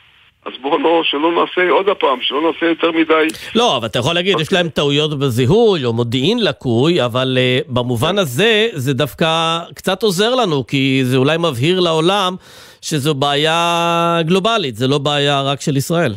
אז 0.46 0.54
בואו 0.62 0.78
לא, 0.80 1.02
שלא 1.04 1.32
נעשה 1.32 1.70
עוד 1.70 1.90
הפעם, 1.90 2.18
שלא 2.22 2.42
נעשה 2.42 2.66
יותר 2.66 2.92
מדי... 2.92 3.28
לא, 3.56 3.78
אבל 3.78 3.88
אתה 3.88 4.00
יכול 4.00 4.14
להגיד, 4.14 4.40
יש 4.40 4.54
להם 4.54 4.70
טעויות 4.70 5.20
בזיהוי 5.20 5.86
או 5.86 5.94
מודיעין 5.94 6.44
לקוי, 6.44 7.06
אבל 7.06 7.38
uh, 7.38 7.72
במובן 7.74 8.18
הזה 8.18 8.68
זה 8.74 8.94
דווקא 8.94 9.60
קצת 9.76 10.04
עוזר 10.04 10.36
לנו, 10.36 10.68
כי 10.68 11.02
זה 11.04 11.18
אולי 11.18 11.38
מבהיר 11.38 11.80
לעולם 11.80 12.36
שזו 12.82 13.14
בעיה 13.14 14.20
גלובלית, 14.22 14.76
זה 14.76 14.88
לא 14.88 14.98
בעיה 14.98 15.42
רק 15.42 15.62
של 15.62 15.78
ישראל. 15.78 16.14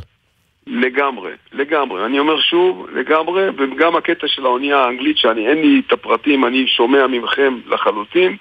לגמרי, 0.66 1.30
לגמרי. 1.52 2.06
אני 2.06 2.18
אומר 2.18 2.40
שוב, 2.40 2.86
לגמרי, 2.94 3.48
וגם 3.56 3.96
הקטע 3.96 4.26
של 4.28 4.46
האונייה 4.46 4.78
האנגלית, 4.78 5.18
שאני 5.18 5.48
אין 5.48 5.58
לי 5.58 5.82
את 5.86 5.92
הפרטים, 5.92 6.44
אני 6.44 6.66
שומע 6.66 7.06
ממכם 7.06 7.58
לחלוטין, 7.66 8.36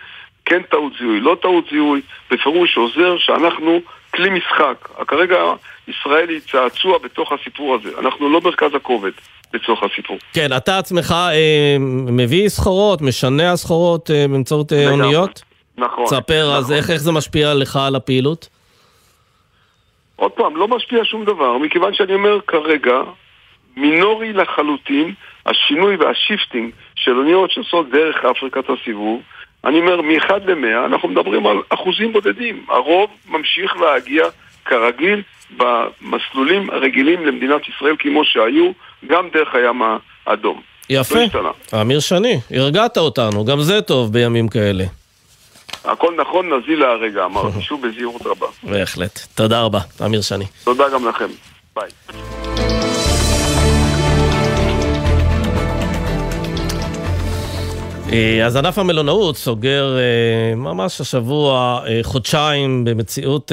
כן 0.45 0.61
טעות 0.71 0.93
זיהוי, 0.99 1.19
לא 1.19 1.37
טעות 1.41 1.65
זיהוי, 1.71 2.01
בפירוש 2.31 2.77
עוזר 2.77 3.17
שאנחנו 3.17 3.79
כלי 4.13 4.29
משחק. 4.29 4.89
כרגע 5.07 5.37
ישראל 5.87 6.29
היא 6.29 6.39
צעצוע 6.51 6.97
בתוך 6.97 7.31
הסיפור 7.31 7.75
הזה. 7.75 7.89
אנחנו 7.99 8.29
לא 8.29 8.41
מרכז 8.41 8.75
הכובד 8.75 9.11
לצורך 9.53 9.83
הסיפור. 9.83 10.17
כן, 10.33 10.53
אתה 10.57 10.77
עצמך 10.77 11.11
אה, 11.11 11.77
מביא 12.11 12.49
סחורות, 12.49 13.01
משנע 13.01 13.55
סחורות 13.55 14.11
אה, 14.11 14.25
באמצעות 14.27 14.73
אה, 14.73 14.89
אוניות? 14.89 15.43
נכון. 15.77 16.05
תספר, 16.05 16.47
נכון. 16.47 16.57
אז 16.57 16.71
איך, 16.71 16.89
איך 16.89 16.97
זה 16.97 17.11
משפיע 17.11 17.53
לך 17.53 17.75
על 17.75 17.95
הפעילות? 17.95 18.49
עוד 20.15 20.31
פעם, 20.31 20.57
לא 20.57 20.67
משפיע 20.67 21.03
שום 21.03 21.25
דבר, 21.25 21.57
מכיוון 21.57 21.93
שאני 21.93 22.13
אומר 22.13 22.39
כרגע, 22.47 23.01
מינורי 23.77 24.33
לחלוטין, 24.33 25.13
השינוי 25.45 25.95
וה 25.95 26.10
shifting 26.10 26.71
של 26.95 27.11
אוניות 27.17 27.51
שעושות 27.51 27.89
דרך 27.89 28.25
אפריקת 28.25 28.63
הסיבוב, 28.69 29.21
אני 29.65 29.79
אומר, 29.79 30.01
מ-1 30.01 30.33
ל-100 30.45 30.85
אנחנו 30.85 31.09
מדברים 31.09 31.47
על 31.47 31.57
אחוזים 31.69 32.13
בודדים. 32.13 32.65
הרוב 32.67 33.09
ממשיך 33.29 33.75
להגיע 33.77 34.25
כרגיל 34.65 35.21
במסלולים 35.57 36.69
הרגילים 36.69 37.25
למדינת 37.25 37.61
ישראל 37.69 37.95
כמו 37.99 38.25
שהיו, 38.25 38.71
גם 39.07 39.29
דרך 39.33 39.55
הים 39.55 39.81
האדום. 40.25 40.61
יפה. 40.89 41.19
לא 41.33 41.81
אמיר 41.81 41.99
שני, 41.99 42.39
הרגעת 42.51 42.97
אותנו, 42.97 43.45
גם 43.45 43.61
זה 43.61 43.81
טוב 43.81 44.13
בימים 44.13 44.47
כאלה. 44.47 44.83
הכל 45.85 46.13
נכון, 46.17 46.53
נזיל 46.53 46.79
להרגע, 46.79 47.25
אמרתי 47.25 47.61
שוב 47.61 47.87
בזהירות 47.87 48.21
רבה. 48.25 48.47
בהחלט. 48.63 49.19
תודה 49.35 49.61
רבה, 49.61 49.79
אמיר 50.05 50.21
שני. 50.21 50.45
תודה 50.63 50.89
גם 50.89 51.07
לכם. 51.07 51.27
ביי. 51.75 52.64
אז 58.45 58.55
ענף 58.55 58.77
המלונאות 58.77 59.37
סוגר 59.37 59.97
אה, 59.97 60.55
ממש 60.55 61.01
השבוע 61.01 61.81
אה, 61.87 61.99
חודשיים 62.03 62.85
במציאות 62.85 63.51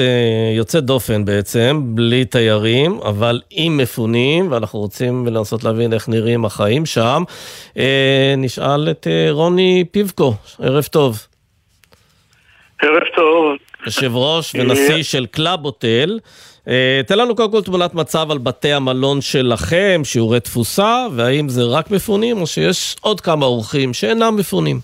יוצאת 0.57 0.83
דופן 0.83 1.25
בעצם, 1.25 1.81
בלי 1.85 2.25
תיירים, 2.25 2.99
אבל 3.05 3.41
עם 3.51 3.77
מפונים, 3.77 4.51
ואנחנו 4.51 4.79
רוצים 4.79 5.27
לנסות 5.27 5.63
להבין 5.63 5.93
איך 5.93 6.09
נראים 6.09 6.45
החיים 6.45 6.85
שם. 6.85 7.23
נשאל 8.37 8.89
את 8.91 9.07
רוני 9.29 9.83
פיבקו, 9.91 10.33
ערב 10.59 10.83
טוב. 10.83 11.27
ערב 12.81 13.03
טוב. 13.15 13.45
יושב 13.85 14.15
ראש 14.15 14.55
ונשיא 14.55 15.03
של 15.03 15.25
קלאב 15.25 15.65
הוטל. 15.65 16.19
תן 17.07 17.17
לנו 17.17 17.35
קודם 17.35 17.51
כל 17.51 17.61
תמונת 17.61 17.93
מצב 17.93 18.31
על 18.31 18.37
בתי 18.37 18.73
המלון 18.73 19.21
שלכם, 19.21 20.01
שיעורי 20.03 20.39
תפוסה, 20.39 21.05
והאם 21.15 21.49
זה 21.49 21.61
רק 21.77 21.91
מפונים 21.91 22.37
או 22.41 22.47
שיש 22.47 22.95
עוד 23.01 23.21
כמה 23.21 23.45
אורחים 23.45 23.93
שאינם 23.93 24.35
מפונים. 24.39 24.77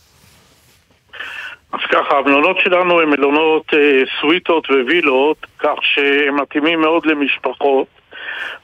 אז 1.73 1.79
ככה, 1.89 2.17
המלונות 2.17 2.57
שלנו 2.63 3.01
הם 3.01 3.09
מלונות 3.09 3.63
אה, 3.73 4.01
סוויטות 4.21 4.67
ווילות, 4.69 5.37
כך 5.59 5.75
שהם 5.81 6.41
מתאימים 6.41 6.81
מאוד 6.81 7.05
למשפחות, 7.05 7.87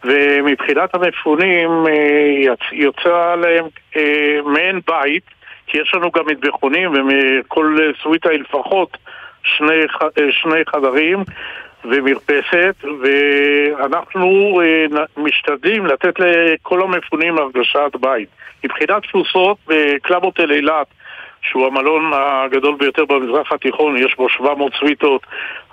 ומבחינת 0.04 0.96
המפונים 0.96 1.70
אה, 1.88 2.54
יוצא 2.72 3.36
להם 3.36 3.66
אה, 3.96 4.40
מעין 4.46 4.80
בית, 4.88 5.24
כי 5.68 5.78
יש 5.78 5.94
לנו 5.94 6.12
גם 6.12 6.24
מטבחונים, 6.28 6.92
ומכל 6.94 7.78
סוויטה 8.04 8.30
היא 8.30 8.40
לפחות 8.40 8.98
שני, 9.44 9.82
אה, 10.02 10.32
שני 10.32 10.66
חדרים, 10.66 11.24
ומרפסת, 11.92 12.86
ואנחנו 13.02 14.62
אה, 14.62 15.04
משתדלים 15.18 15.86
לתת 15.86 16.20
לכל 16.20 16.82
המפונים 16.82 17.38
הרגשת 17.38 17.96
בית. 18.00 18.30
מבחינת 18.64 19.04
תפוסות, 19.04 19.58
בקלאבוטל 19.68 20.52
אילת, 20.52 20.88
שהוא 21.42 21.68
המלון 21.68 22.12
הגדול 22.14 22.76
ביותר 22.76 23.06
במזרח 23.06 23.52
התיכון, 23.52 23.98
יש 23.98 24.16
בו 24.18 24.30
700 24.30 24.74
סוויטות, 24.80 25.22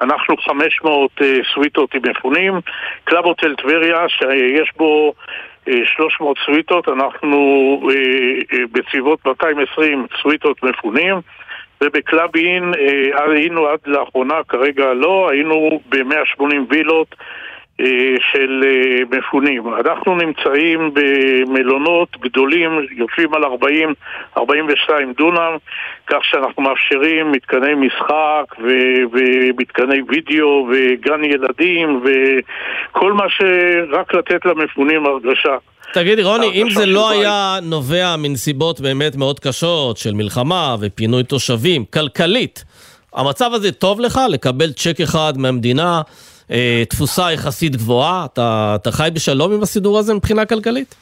אנחנו 0.01 0.37
500 0.37 1.11
אה, 1.23 1.39
סוויטות 1.55 1.95
עם 1.95 2.03
מפונים. 2.11 2.61
קלאבוטל 3.05 3.55
טבריה, 3.55 4.09
שיש 4.09 4.71
בו 4.77 5.15
300 5.85 6.37
אה, 6.39 6.45
סוויטות, 6.45 6.89
אנחנו 6.89 7.39
בסביבות 8.73 9.27
220 9.27 10.07
סוויטות 10.23 10.63
מפונים. 10.63 11.15
ובקלאבין 11.83 12.73
אה, 12.75 13.25
היינו 13.33 13.67
עד 13.67 13.79
לאחרונה, 13.87 14.35
כרגע 14.49 14.93
לא, 14.95 15.29
היינו 15.31 15.81
ב-180 15.89 16.45
וילות 16.71 17.15
אה, 17.81 18.15
של 18.33 18.65
אה, 18.67 19.19
מפונים. 19.19 19.75
אנחנו 19.75 20.17
נמצאים 20.17 20.91
במלונות 20.95 22.17
גדולים, 22.21 22.71
יושבים 22.91 23.35
על 23.35 23.45
40-42 24.39 24.41
דונם, 25.17 25.57
כך 26.07 26.25
שאנחנו 26.25 26.63
מאפשרים 26.63 27.33
מתקני 27.33 27.75
משחק 27.75 28.45
ו- 28.59 29.03
ומתקני 29.13 30.03
וידאו 30.09 30.69
וגן 30.71 31.25
ילדים 31.25 32.05
וכל 32.05 33.13
מה 33.13 33.25
שרק 33.29 34.15
לתת 34.15 34.47
למפונים 34.47 35.07
הרגשה. 35.07 35.57
תגידי, 35.93 36.23
רוני, 36.23 36.63
אם 36.63 36.69
זה 36.75 36.87
לא 36.87 37.11
היה 37.11 37.59
נובע 37.63 38.17
מנסיבות 38.17 38.81
באמת 38.81 39.17
מאוד 39.17 39.41
קשות 39.41 39.97
של 39.97 40.15
מלחמה 40.15 40.77
ופינוי 40.81 41.25
תושבים, 41.25 41.85
כלכלית, 41.85 42.65
המצב 43.15 43.51
הזה 43.55 43.73
טוב 43.73 44.01
לך 44.01 44.21
לקבל 44.31 44.73
צ'ק 44.73 45.01
אחד 45.01 45.39
מהמדינה, 45.39 46.03
אה, 46.51 46.83
תפוסה 46.89 47.33
יחסית 47.33 47.77
גבוהה? 47.77 48.25
אתה, 48.25 48.77
אתה 48.81 48.93
חי 48.93 49.09
בשלום 49.13 49.53
עם 49.53 49.63
הסידור 49.63 49.99
הזה 49.99 50.15
מבחינה 50.15 50.45
כלכלית? 50.45 50.95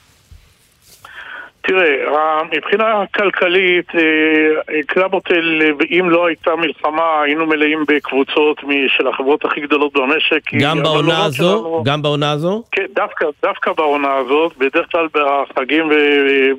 תראה, 1.62 2.42
מבחינה 2.56 3.04
כלכלית, 3.14 3.86
אה, 3.94 4.82
קלאבוטל, 4.86 5.62
אם 5.90 6.10
לא 6.10 6.26
הייתה 6.26 6.56
מלחמה, 6.56 7.22
היינו 7.22 7.46
מלאים 7.46 7.84
בקבוצות 7.88 8.60
של 8.88 9.08
החברות 9.08 9.44
הכי 9.44 9.60
גדולות 9.60 9.92
במשק. 9.92 10.54
גם 10.60 10.82
בעונה 10.82 11.24
הזו? 11.24 11.36
שלנו, 11.36 11.82
גם 11.84 12.02
בעונה 12.02 12.30
הזו? 12.30 12.62
כן, 12.72 12.86
דווקא, 12.94 13.26
דווקא 13.42 13.72
בעונה 13.72 14.14
הזאת. 14.14 14.56
בדרך 14.58 14.86
כלל 14.92 15.08
בחגים 15.14 15.90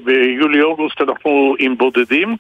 ביולי-אוגוסט 0.04 1.02
אנחנו 1.02 1.56
עם 1.60 1.78
בודדים. 1.78 2.36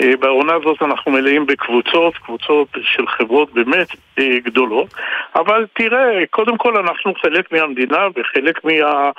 אה, 0.00 0.16
בעונה 0.20 0.52
הזאת 0.54 0.82
אנחנו 0.82 1.12
מלאים 1.12 1.46
בקבוצות, 1.46 2.16
קבוצות 2.16 2.68
של 2.82 3.06
חברות 3.06 3.54
באמת 3.54 3.88
אה, 4.18 4.38
גדולות. 4.44 4.94
אבל 5.34 5.66
תראה, 5.72 6.26
קודם 6.30 6.58
כל 6.58 6.76
אנחנו 6.76 7.14
חלק 7.14 7.52
מהמדינה 7.52 7.98
וחלק 8.16 8.64
מה... 8.64 9.10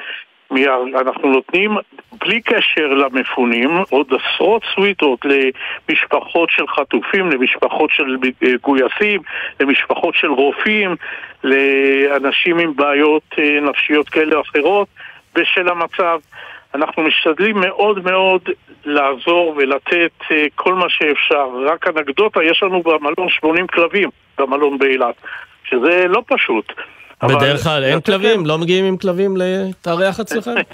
אנחנו 0.99 1.31
נותנים, 1.31 1.77
בלי 2.19 2.41
קשר 2.41 2.87
למפונים, 2.87 3.69
עוד 3.89 4.07
עשרות 4.13 4.61
סוויטות 4.75 5.19
למשפחות 5.25 6.49
של 6.49 6.67
חטופים, 6.67 7.29
למשפחות 7.29 7.89
של 7.91 8.17
גויסים, 8.61 9.21
למשפחות 9.59 10.15
של 10.15 10.31
רופאים, 10.31 10.95
לאנשים 11.43 12.59
עם 12.59 12.75
בעיות 12.75 13.23
אה, 13.39 13.59
נפשיות 13.61 14.09
כאלה 14.09 14.35
או 14.35 14.41
אחרות 14.41 14.87
בשל 15.35 15.69
המצב. 15.69 16.19
אנחנו 16.75 17.03
משתדלים 17.03 17.59
מאוד 17.59 18.03
מאוד 18.03 18.49
לעזור 18.85 19.53
ולתת 19.57 20.11
אה, 20.31 20.45
כל 20.55 20.73
מה 20.73 20.89
שאפשר. 20.89 21.47
רק 21.65 21.87
אנקדוטה, 21.87 22.43
יש 22.43 22.63
לנו 22.63 22.81
במלון 22.83 23.29
80 23.29 23.67
כלבים, 23.67 24.09
במלון 24.37 24.77
באילת, 24.77 25.15
שזה 25.63 26.05
לא 26.07 26.23
פשוט. 26.27 26.73
בדרך 27.23 27.63
כלל 27.63 27.83
אין 27.83 28.01
כלבים? 28.01 28.45
לא 28.45 28.57
מגיעים 28.57 28.85
עם 28.85 28.97
כלבים 28.97 29.37
להתארח 29.37 30.19
אצלכם? 30.19 30.51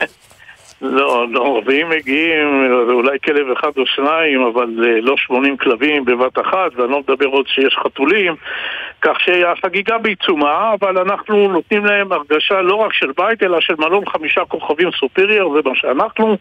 לא, 0.82 1.26
לא, 1.30 1.62
ואם 1.66 1.90
מגיעים, 1.90 2.72
אולי 2.90 3.18
כלב 3.26 3.52
אחד 3.60 3.70
או 3.78 3.86
שניים, 3.86 4.42
אבל 4.42 4.86
אה, 4.86 5.02
לא 5.02 5.16
80 5.18 5.58
כלבים 5.58 6.06
בבת 6.06 6.40
אחת, 6.40 6.72
ואני 6.76 6.92
לא 6.92 7.00
מדבר 7.00 7.26
עוד 7.26 7.48
שיש 7.48 7.76
חתולים, 7.84 8.36
כך 9.04 9.20
שהחגיגה 9.20 9.98
בעיצומה, 9.98 10.74
אבל 10.80 10.98
אנחנו 10.98 11.48
נותנים 11.48 11.86
להם 11.86 12.12
הרגשה 12.12 12.62
לא 12.62 12.76
רק 12.76 12.94
של 12.94 13.12
בית, 13.18 13.44
אלא 13.44 13.62
של 13.62 13.74
מלון 13.80 14.04
חמישה 14.10 14.42
כוכבים 14.48 14.90
סופריור, 15.00 15.56
זה 15.56 15.70
מה 15.70 15.76
שאנחנו, 15.76 16.38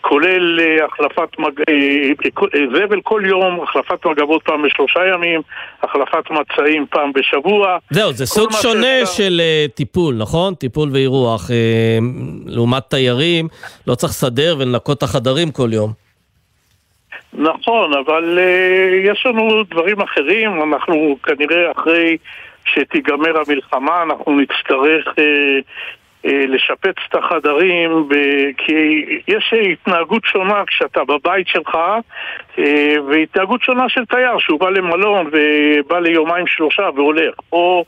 כולל 0.00 0.60
אה, 0.60 0.86
החלפת 0.86 1.38
מג... 1.38 1.60
אה, 1.68 2.54
זבל 2.74 3.00
כל 3.02 3.22
יום, 3.26 3.60
החלפת 3.62 4.06
מגבות 4.06 4.42
פעם 4.42 4.62
בשלושה 4.62 5.00
ימים, 5.14 5.40
החלפת 5.82 6.30
מצעים 6.30 6.86
פעם 6.90 7.12
בשבוע. 7.12 7.76
זהו, 7.90 8.12
זה 8.12 8.26
סוג 8.26 8.52
שונה 8.52 8.96
שאתה... 9.04 9.06
של 9.06 9.40
טיפול, 9.74 10.14
נכון? 10.14 10.54
טיפול 10.54 10.88
ואירוח, 10.92 11.50
לעומת 12.46 12.82
תיירים. 12.90 13.48
לא 13.86 13.94
צריך 13.94 14.12
לסדר 14.12 14.56
ולנקות 14.58 14.98
את 14.98 15.02
החדרים 15.02 15.50
כל 15.50 15.68
יום. 15.72 16.01
נכון, 17.32 17.92
אבל 17.94 18.38
uh, 18.38 19.10
יש 19.10 19.26
לנו 19.26 19.62
דברים 19.62 20.00
אחרים, 20.00 20.62
אנחנו 20.62 21.16
כנראה 21.22 21.70
אחרי 21.70 22.16
שתיגמר 22.64 23.38
המלחמה, 23.38 24.02
אנחנו 24.02 24.40
נצטרך 24.40 25.06
uh, 25.08 25.62
uh, 26.26 26.30
לשפץ 26.48 26.94
את 27.08 27.14
החדרים, 27.14 28.08
ב... 28.08 28.14
כי 28.58 29.04
יש 29.28 29.54
התנהגות 29.72 30.24
שונה 30.24 30.62
כשאתה 30.66 31.04
בבית 31.04 31.48
שלך, 31.48 31.78
uh, 32.56 32.60
והתנהגות 33.08 33.62
שונה 33.62 33.88
של 33.88 34.04
תייר 34.04 34.38
שהוא 34.38 34.60
בא 34.60 34.70
למלון 34.70 35.30
ובא 35.32 35.98
ליומיים 35.98 36.46
שלושה 36.46 36.88
והולך. 36.94 37.34
או 37.52 37.84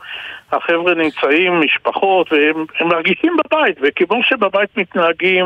החבר'ה 0.55 0.93
נמצאים, 0.93 1.59
משפחות, 1.59 2.33
והם 2.33 2.65
מרגישים 2.81 3.37
בבית, 3.45 3.77
וכמו 3.81 4.23
שבבית 4.23 4.77
מתנהגים, 4.77 5.45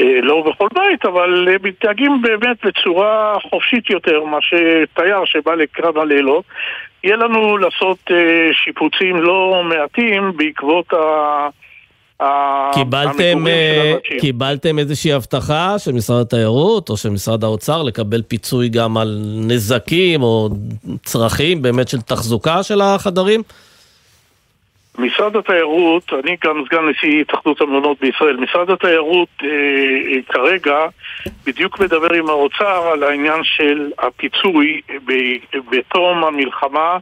אה, 0.00 0.20
לא 0.22 0.42
בכל 0.50 0.68
בית, 0.74 1.04
אבל 1.04 1.48
הם 1.48 1.60
מתנהגים 1.62 2.22
באמת 2.22 2.56
בצורה 2.64 3.36
חופשית 3.50 3.90
יותר 3.90 4.24
מאשר 4.24 4.84
תייר 4.94 5.24
שבא 5.24 5.54
לקרב 5.54 5.98
הלילות. 5.98 6.44
יהיה 7.04 7.16
לנו 7.16 7.58
לעשות 7.58 7.98
אה, 8.10 8.48
שיפוצים 8.52 9.16
לא 9.16 9.62
מעטים 9.64 10.32
בעקבות 10.36 10.92
ה... 10.92 11.48
קיבלתם, 12.74 13.46
אה, 13.46 13.94
קיבלתם 14.20 14.78
איזושהי 14.78 15.12
הבטחה 15.12 15.78
של 15.78 15.92
משרד 15.92 16.20
התיירות 16.20 16.88
או 16.88 16.96
של 16.96 17.10
משרד 17.10 17.44
האוצר 17.44 17.82
לקבל 17.82 18.22
פיצוי 18.22 18.68
גם 18.68 18.96
על 18.96 19.20
נזקים 19.46 20.22
או 20.22 20.48
צרכים 21.04 21.62
באמת 21.62 21.88
של 21.88 22.00
תחזוקה 22.00 22.62
של 22.62 22.80
החדרים? 22.80 23.42
משרד 24.98 25.36
התיירות, 25.36 26.12
אני 26.12 26.36
גם 26.44 26.62
סגן 26.66 26.88
נשיא 26.88 27.20
התאחדות 27.20 27.60
המלונות 27.60 28.00
בישראל, 28.00 28.36
משרד 28.36 28.70
התיירות 28.70 29.28
אה, 29.42 29.48
אה, 29.48 30.22
כרגע 30.28 30.86
בדיוק 31.46 31.80
מדבר 31.80 32.12
עם 32.12 32.28
האוצר 32.28 32.88
על 32.92 33.02
העניין 33.02 33.40
של 33.42 33.90
הפיצוי 33.98 34.80
ב, 35.04 35.12
בתום 35.70 36.24
המלחמה, 36.24 36.98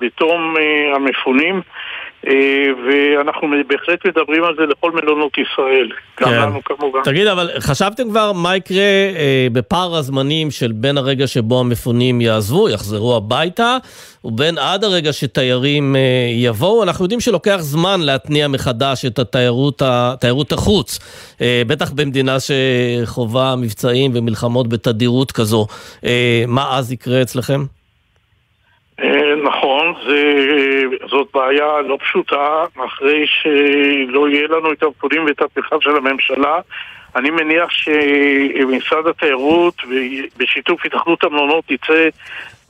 בתום 0.00 0.56
אה, 0.56 0.96
המפונים, 0.96 1.60
ואנחנו 2.86 3.48
בהחלט 3.66 4.06
מדברים 4.06 4.44
על 4.44 4.54
זה 4.58 4.62
לכל 4.66 4.92
מלונות 4.92 5.32
ישראל, 5.38 5.88
גם 6.20 6.28
כן. 6.28 6.36
לנו 6.36 6.64
כמובן. 6.64 7.00
תגיד, 7.04 7.26
אבל 7.26 7.50
חשבתם 7.58 8.08
כבר 8.08 8.32
מה 8.32 8.56
יקרה 8.56 8.78
אה, 8.78 9.46
בפער 9.52 9.94
הזמנים 9.94 10.50
של 10.50 10.72
בין 10.72 10.98
הרגע 10.98 11.26
שבו 11.26 11.60
המפונים 11.60 12.20
יעזבו, 12.20 12.68
יחזרו 12.68 13.16
הביתה, 13.16 13.76
ובין 14.24 14.58
עד 14.58 14.84
הרגע 14.84 15.12
שתיירים 15.12 15.96
אה, 15.96 16.00
יבואו? 16.34 16.82
אנחנו 16.82 17.04
יודעים 17.04 17.20
שלוקח 17.20 17.56
זמן 17.58 18.00
להתניע 18.00 18.48
מחדש 18.48 19.04
את 19.04 19.18
התיירות, 19.18 19.82
תיירות 20.20 20.52
החוץ, 20.52 20.98
אה, 21.40 21.62
בטח 21.66 21.90
במדינה 21.90 22.36
שחווה 22.40 23.56
מבצעים 23.56 24.10
ומלחמות 24.14 24.68
בתדירות 24.68 25.32
כזו. 25.32 25.66
אה, 26.04 26.44
מה 26.48 26.78
אז 26.78 26.92
יקרה 26.92 27.22
אצלכם? 27.22 27.60
זה, 30.06 30.82
זאת 31.08 31.28
בעיה 31.34 31.80
לא 31.80 31.98
פשוטה, 32.00 32.64
אחרי 32.86 33.26
שלא 33.26 34.28
יהיה 34.28 34.48
לנו 34.48 34.72
את 34.72 34.82
המפונים 34.82 35.24
ואת 35.24 35.42
התמיכה 35.42 35.76
של 35.80 35.96
הממשלה. 35.96 36.58
אני 37.16 37.30
מניח 37.30 37.70
שמשרד 37.70 39.06
התיירות 39.06 39.74
בשיתוף 40.36 40.86
התאחדות 40.86 41.24
המלונות 41.24 41.70
יצא 41.70 42.08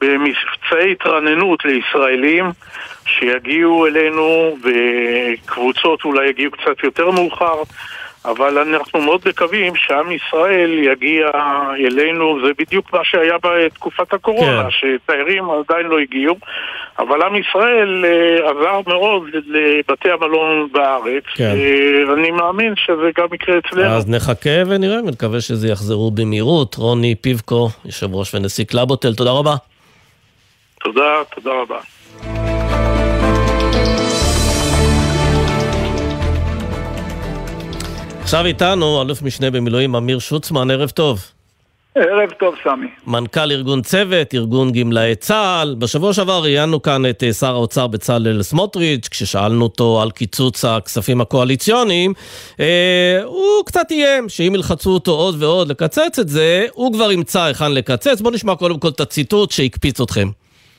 במבצעי 0.01 0.93
התרעננות 0.93 1.65
לישראלים 1.65 2.45
שיגיעו 3.07 3.87
אלינו 3.87 4.57
וקבוצות 4.63 6.05
אולי 6.05 6.29
יגיעו 6.29 6.53
קצת 6.53 6.85
יותר 6.85 7.11
מאוחר 7.11 7.63
אבל 8.27 8.59
אנחנו 8.59 9.01
מאוד 9.01 9.21
מקווים 9.27 9.73
שעם 9.77 10.13
ישראל 10.13 10.71
יגיע 10.71 11.31
אלינו, 11.87 12.39
זה 12.47 12.53
בדיוק 12.59 12.93
מה 12.93 13.01
שהיה 13.05 13.37
בתקופת 13.43 14.15
הקורונה, 14.15 14.63
כן. 14.63 14.71
שתיירים 14.71 15.45
עדיין 15.51 15.87
לא 15.87 15.99
הגיעו, 15.99 16.37
אבל 16.99 17.23
עם 17.23 17.37
ישראל 17.37 18.05
אה, 18.05 18.51
עזר 18.51 18.81
מאוד 18.87 19.23
לבתי 19.47 20.11
המלון 20.11 20.69
בארץ, 20.73 21.25
כן. 21.35 21.55
ואני 22.09 22.31
מאמין 22.31 22.75
שזה 22.77 23.11
גם 23.19 23.27
יקרה 23.35 23.59
אצלנו. 23.59 23.95
אז 23.95 24.09
נחכה 24.09 24.51
ונראה, 24.67 24.99
ונקווה 25.01 25.41
שזה 25.41 25.69
יחזרו 25.69 26.11
במהירות. 26.11 26.75
רוני 26.75 27.15
פיבקו, 27.15 27.69
יושב 27.85 28.15
ראש 28.15 28.35
ונשיא 28.35 28.65
קלאבוטל, 28.65 29.15
תודה 29.15 29.31
רבה. 29.31 29.55
תודה, 30.81 31.23
תודה 31.35 31.51
רבה. 31.63 31.96
עכשיו 38.27 38.47
איתנו 38.47 39.03
אלוף 39.03 39.23
משנה 39.23 39.51
במילואים 39.51 39.95
אמיר 39.95 40.19
שוצמן, 40.19 40.71
ערב 40.71 40.91
טוב. 40.91 41.21
ערב 41.95 42.31
טוב, 42.31 42.55
סמי. 42.65 42.87
מנכ"ל 43.07 43.53
ארגון 43.53 43.83
צוות, 43.83 44.35
ארגון 44.35 44.73
גמלאי 44.73 45.15
צה"ל. 45.15 45.75
בשבוע 45.79 46.13
שעבר 46.13 46.43
ראיינו 46.43 46.83
כאן 46.83 47.11
את 47.11 47.23
אה, 47.23 47.33
שר 47.33 47.55
האוצר 47.55 47.87
בצלאל 47.87 48.43
סמוטריץ', 48.43 49.09
כששאלנו 49.09 49.63
אותו 49.63 50.03
על 50.03 50.11
קיצוץ 50.11 50.65
הכספים 50.65 51.21
הקואליציוניים, 51.21 52.13
אה, 52.61 53.21
הוא 53.25 53.65
קצת 53.67 53.87
איים 53.91 54.29
שאם 54.29 54.53
ילחצו 54.55 54.91
אותו 54.91 55.13
עוד 55.13 55.43
ועוד 55.43 55.69
לקצץ 55.69 56.19
את 56.19 56.29
זה, 56.29 56.67
הוא 56.73 56.93
כבר 56.93 57.13
ימצא 57.13 57.43
היכן 57.43 57.73
לקצץ. 57.73 58.21
בואו 58.21 58.35
נשמע 58.35 58.57
קודם 58.57 58.79
כל 58.79 58.89
את 58.89 59.01
הציטוט 59.01 59.51
שהקפיץ 59.51 60.01
אתכם. 60.01 60.29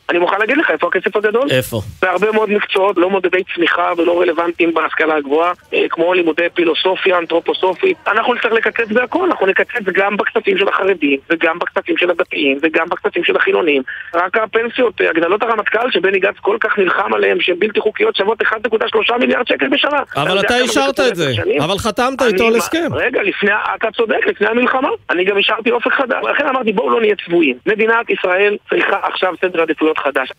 אני 0.10 0.20
מוכן 0.20 0.40
להגיד 0.40 0.58
לך 0.58 0.72
איפה 0.72 0.88
הכסף 0.88 1.16
הגדול. 1.16 1.48
איפה? 1.52 1.82
בהרבה 2.02 2.32
מאוד 2.32 2.50
מקצועות 2.50 2.98
לא 2.98 3.10
מודדי 3.10 3.44
צמיחה 3.56 3.92
ולא 3.98 4.22
רלוונטיים 4.22 4.74
בהשכלה 4.74 5.16
הגבוהה, 5.16 5.52
אה, 5.74 5.86
כמו 5.90 6.14
לימודי 6.14 6.48
פילוסופיה, 6.54 7.18
אנתרופוסופית. 7.18 7.98
אנחנו 8.08 8.34
נצטרך 8.34 8.54
לקצץ 8.54 8.92
בהכל, 8.92 9.26
אנחנו 9.26 9.46
נקצץ 9.46 9.84
גם 9.94 10.18
בכספים 10.18 10.58
של 10.58 10.68
החרדים, 10.68 11.20
וגם 11.30 11.60
בכספים 11.60 11.98
של 11.98 12.10
הדתיים, 12.10 12.58
וגם 12.62 12.90
בכספים 12.90 13.24
של 13.24 13.36
החילונים. 13.36 13.82
רק 14.14 14.38
הפנסיות, 14.38 15.02
אה, 15.02 15.10
הגדלות 15.10 15.44
הרמטכ"ל 15.44 15.92
שבני 15.92 16.20
גנץ 16.20 16.36
כל 16.42 16.58
כך 16.60 16.78
נלחם 16.78 17.14
עליהם, 17.14 17.42
שהן 17.42 17.60
בלתי 17.60 17.80
חוקיות, 17.80 18.16
שוות 18.16 18.42
1.3 18.42 19.18
מיליארד 19.20 19.48
שקל 19.48 19.68
בשנה. 19.68 20.00
אבל 20.16 20.40
אתה 20.40 20.58
אישרת 20.58 21.00
את 21.00 21.16
זה, 21.16 21.32
אבל 21.60 21.78
חתמת 21.78 22.22
איתו 22.22 22.48
על 22.48 22.56
הסכם. 22.56 22.94
רגע, 22.94 23.24
לפני, 23.24 23.52
אתה 23.76 23.88
צודק, 23.92 24.28
לפני 24.28 24.48
המלחמה. 24.48 24.90
אני 25.10 25.24
גם 25.24 25.38
אישרתי 25.38 25.72
אופק 25.72 25.94
חדש. 25.94 26.24
לכן 26.34 26.48
אמרתי, 26.48 26.74
בואו 26.74 26.90
לא 26.90 27.02
נהיה 27.02 27.16
צבועים. 27.26 27.58
מדינת 27.66 28.10
ישראל 28.10 28.58
צריכה 28.70 29.00
עכשיו 29.04 29.34
סדר 29.42 29.62
עדיפויות 29.62 29.97
חדש. 30.04 30.30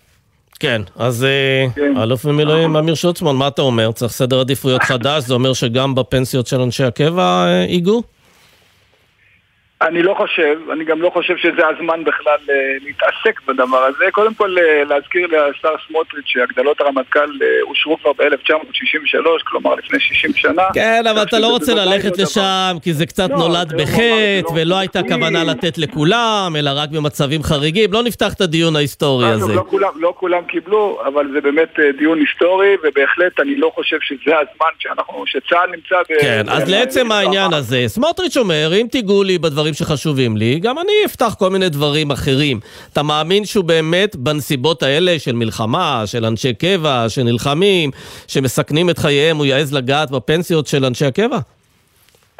כן, 0.60 0.82
אז 0.96 1.26
אלוף 2.02 2.24
במילואים 2.26 2.76
אמיר 2.76 2.94
שוצמן, 2.94 3.36
מה 3.36 3.48
אתה 3.48 3.62
אומר? 3.62 3.92
צריך 3.92 4.12
סדר 4.12 4.40
עדיפויות 4.40 4.82
חדש? 4.82 5.24
זה 5.24 5.34
אומר 5.34 5.52
שגם 5.52 5.94
בפנסיות 5.94 6.46
של 6.46 6.60
אנשי 6.60 6.84
הקבע 6.84 7.46
אה, 7.46 7.64
ייגעו? 7.68 8.02
אני 9.82 10.02
לא 10.02 10.14
חושב, 10.14 10.58
אני 10.72 10.84
גם 10.84 11.02
לא 11.02 11.10
חושב 11.10 11.36
שזה 11.36 11.62
הזמן 11.66 12.04
בכלל 12.04 12.38
uh, 12.46 12.50
להתעסק 12.84 13.40
בדבר 13.46 13.78
הזה. 13.78 14.04
קודם 14.12 14.34
כל 14.34 14.56
uh, 14.58 14.88
להזכיר 14.88 15.26
לשר 15.26 15.74
סמוטריץ' 15.88 16.24
שהגדלות 16.26 16.80
הרמטכ"ל 16.80 17.20
uh, 17.20 17.68
אושרו 17.68 17.98
כבר 17.98 18.12
ב-1963, 18.12 19.44
כלומר 19.44 19.74
לפני 19.74 20.00
60 20.00 20.32
שנה. 20.34 20.62
כן, 20.74 21.02
אבל 21.10 21.22
אתה 21.22 21.38
לא 21.38 21.46
רוצה 21.46 21.74
ללכת 21.74 22.18
לשם, 22.18 22.76
כי 22.82 22.92
זה 22.92 23.06
קצת 23.06 23.30
לא, 23.30 23.36
נולד 23.36 23.72
בחטא, 23.72 24.52
ולא 24.54 24.78
הייתה 24.78 25.00
כוונה 25.08 25.44
לתת 25.44 25.78
לכולם, 25.78 26.52
אלא 26.58 26.70
רק 26.74 26.88
במצבים 26.90 27.42
חריגים. 27.42 27.92
לא 27.92 28.02
נפתח 28.02 28.34
את 28.34 28.40
הדיון 28.40 28.76
ההיסטורי 28.76 29.26
הזה. 29.26 29.54
לא 29.54 29.64
כולם, 29.70 29.92
לא 29.96 30.14
כולם 30.16 30.44
קיבלו, 30.44 31.00
אבל 31.06 31.30
זה 31.32 31.40
באמת 31.40 31.74
דיון 31.98 32.18
היסטורי, 32.18 32.76
ובהחלט 32.82 33.40
אני 33.40 33.56
לא 33.56 33.70
חושב 33.74 33.98
שזה 34.00 34.32
הזמן 34.36 34.72
שאנחנו, 34.78 35.24
שצה"ל 35.26 35.70
נמצא 35.70 35.96
ב... 36.10 36.20
כן, 36.20 36.44
אז 36.48 36.70
לעצם 36.70 37.12
העניין 37.12 37.52
הזה, 37.52 37.84
סמוטריץ' 37.86 38.36
אומר, 38.36 38.70
אם 38.80 38.86
תיגעו 38.90 39.22
לי 39.22 39.38
בדברים 39.38 39.67
שחשובים 39.74 40.36
לי, 40.36 40.58
גם 40.58 40.78
אני 40.78 40.92
אפתח 41.06 41.34
כל 41.38 41.50
מיני 41.50 41.68
דברים 41.68 42.10
אחרים. 42.10 42.60
אתה 42.92 43.02
מאמין 43.02 43.44
שהוא 43.44 43.64
באמת 43.64 44.16
בנסיבות 44.16 44.82
האלה 44.82 45.18
של 45.18 45.32
מלחמה, 45.32 46.02
של 46.06 46.24
אנשי 46.24 46.54
קבע, 46.54 47.04
שנלחמים, 47.08 47.90
שמסכנים 48.28 48.90
את 48.90 48.98
חייהם, 48.98 49.36
הוא 49.36 49.46
יעז 49.46 49.74
לגעת 49.74 50.10
בפנסיות 50.10 50.66
של 50.66 50.84
אנשי 50.84 51.06
הקבע? 51.06 51.38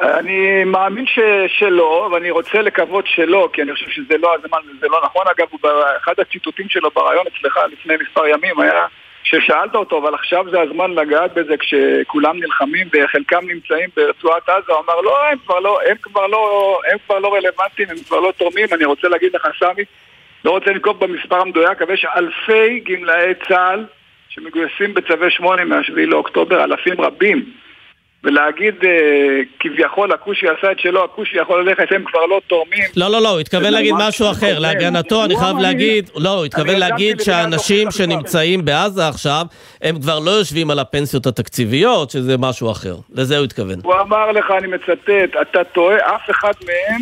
אני 0.01 0.63
מאמין 0.63 1.05
ש, 1.05 1.19
שלא, 1.47 2.09
ואני 2.13 2.31
רוצה 2.31 2.61
לקוות 2.61 3.05
שלא, 3.07 3.49
כי 3.53 3.61
אני 3.61 3.73
חושב 3.73 3.89
שזה 3.89 4.17
לא 4.17 4.35
הזמן 4.35 4.57
וזה 4.69 4.87
לא 4.87 5.01
נכון. 5.05 5.23
אגב, 5.37 5.71
אחד 6.03 6.13
הציטוטים 6.17 6.69
שלו 6.69 6.89
בריאיון 6.95 7.25
אצלך 7.27 7.59
לפני 7.71 7.93
מספר 8.01 8.27
ימים 8.27 8.59
היה 8.59 8.85
ששאלת 9.29 9.75
אותו, 9.75 9.97
אבל 9.97 10.13
עכשיו 10.13 10.45
זה 10.51 10.61
הזמן 10.61 10.91
לגעת 10.91 11.33
בזה 11.33 11.57
כשכולם 11.57 12.39
נלחמים 12.39 12.87
וחלקם 12.93 13.47
נמצאים 13.47 13.89
ברצועת 13.95 14.49
עזה, 14.49 14.73
הוא 14.73 14.83
אמר, 14.85 15.01
לא, 15.01 15.25
הם 15.31 15.37
כבר 15.45 15.59
לא, 15.59 15.79
הם 15.89 15.97
כבר 16.01 16.27
לא, 16.27 16.79
הם 16.91 16.97
כבר 17.05 17.19
לא 17.19 17.33
רלוונטיים, 17.35 17.89
הם 17.89 17.95
כבר 18.07 18.19
לא 18.19 18.33
תורמים. 18.37 18.67
אני 18.73 18.85
רוצה 18.85 19.07
להגיד 19.07 19.35
לך, 19.35 19.47
סמי, 19.59 19.83
לא 20.45 20.51
רוצה 20.51 20.71
לנקוב 20.71 21.05
במספר 21.05 21.41
המדויק, 21.41 21.81
אבל 21.81 21.93
יש 21.93 22.05
אלפי 22.17 22.79
גמלאי 22.79 23.33
צה"ל 23.47 23.85
שמגויסים 24.29 24.93
בצווי 24.93 25.31
8 25.31 25.65
מה-7 25.65 25.91
לאוקטובר, 25.95 26.63
אלפים 26.63 27.01
רבים. 27.01 27.45
ולהגיד 28.23 28.75
אה, 28.83 28.89
כביכול 29.59 30.11
הכושי 30.11 30.45
עשה 30.47 30.71
את 30.71 30.79
שלו, 30.79 31.03
הכושי 31.03 31.37
יכול 31.37 31.63
ללכת, 31.63 31.91
הם 31.91 32.03
כבר 32.05 32.25
לא 32.25 32.41
תורמים. 32.47 32.83
לא, 32.97 33.11
לא, 33.11 33.21
לא, 33.21 33.29
הוא 33.29 33.39
התכוון 33.39 33.73
להגיד 33.73 33.93
משהו 34.07 34.31
אחר. 34.31 34.59
להגנתו, 34.59 35.25
אני 35.25 35.35
חייב 35.35 35.57
להגיד, 35.57 36.09
לא, 36.15 36.29
הוא 36.29 36.45
התכוון 36.45 36.75
להגיד 36.75 37.19
שהאנשים 37.19 37.91
שנמצאים 37.91 38.65
בעזה 38.65 39.07
עכשיו, 39.07 39.45
הם 39.81 39.99
כבר 39.99 40.19
לא 40.19 40.31
יושבים 40.31 40.71
על 40.71 40.79
הפנסיות 40.79 41.27
התקציביות, 41.27 42.09
שזה 42.09 42.37
משהו 42.37 42.71
אחר. 42.71 42.95
לזה 43.13 43.37
הוא 43.37 43.45
התכוון. 43.45 43.79
הוא 43.83 43.93
אמר 44.01 44.31
לך, 44.31 44.51
אני 44.57 44.67
מצטט, 44.67 45.41
אתה 45.41 45.63
טועה, 45.63 46.15
אף 46.15 46.29
אחד 46.31 46.53
מהם 46.65 47.01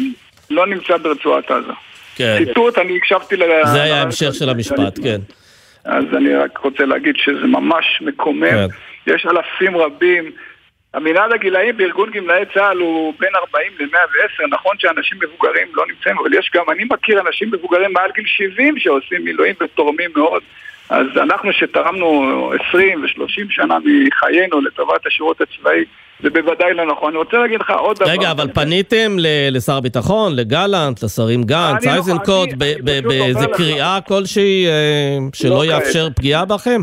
לא 0.49 0.67
נמצא 0.67 0.97
ברצועת 0.97 1.51
עזה. 1.51 1.73
כן. 2.15 2.37
ציטוט, 2.45 2.77
אני 2.77 2.97
הקשבתי 2.97 3.37
ל... 3.37 3.43
זה 3.65 3.83
היה 3.83 3.99
ההמשך 3.99 4.33
של 4.33 4.49
המשפט, 4.49 4.99
כן. 5.03 5.21
אז 5.85 6.03
אני 6.17 6.35
רק 6.35 6.57
רוצה 6.57 6.85
להגיד 6.85 7.15
שזה 7.17 7.47
ממש 7.47 7.85
מקומם. 8.01 8.67
יש 9.07 9.25
אלפים 9.25 9.77
רבים. 9.77 10.31
המנהל 10.97 11.33
הגילאים 11.33 11.77
בארגון 11.77 12.11
גמלאי 12.11 12.43
צה"ל 12.53 12.77
הוא 12.77 13.13
בין 13.19 13.29
40 13.35 13.71
ל-110, 13.79 14.47
נכון 14.49 14.75
שאנשים 14.79 15.17
מבוגרים 15.21 15.67
לא 15.73 15.83
נמצאים, 15.87 16.15
אבל 16.19 16.33
יש 16.33 16.51
גם, 16.55 16.63
אני 16.71 16.83
מכיר 16.91 17.21
אנשים 17.27 17.51
מבוגרים 17.51 17.93
מעל 17.93 18.11
גיל 18.15 18.23
70 18.27 18.79
שעושים 18.79 19.23
מילואים 19.23 19.55
ותורמים 19.61 20.09
מאוד. 20.15 20.41
אז 20.89 21.05
אנחנו 21.15 21.53
שתרמנו 21.53 22.51
20 22.69 23.03
ו-30 23.03 23.45
שנה 23.49 23.77
מחיינו 23.85 24.61
לטובת 24.61 25.07
השירות 25.07 25.41
הצבאי, 25.41 25.83
זה 26.23 26.29
בוודאי 26.29 26.73
לא 26.73 26.85
נכון. 26.85 27.09
אני 27.09 27.17
רוצה 27.17 27.37
להגיד 27.37 27.59
לך 27.59 27.69
עוד 27.69 27.97
דבר. 27.97 28.09
רגע, 28.09 28.31
אבל 28.31 28.47
פניתם 28.53 29.15
לשר 29.51 29.77
הביטחון, 29.77 30.35
לגלנט, 30.35 31.03
לשרים 31.03 31.43
גנץ, 31.43 31.87
אייזנקוט, 31.87 32.49
באיזה 32.83 33.45
קריאה 33.53 33.99
כלשהי 34.07 34.65
שלא 35.33 35.65
יאפשר 35.65 36.07
פגיעה 36.15 36.45
בכם? 36.45 36.81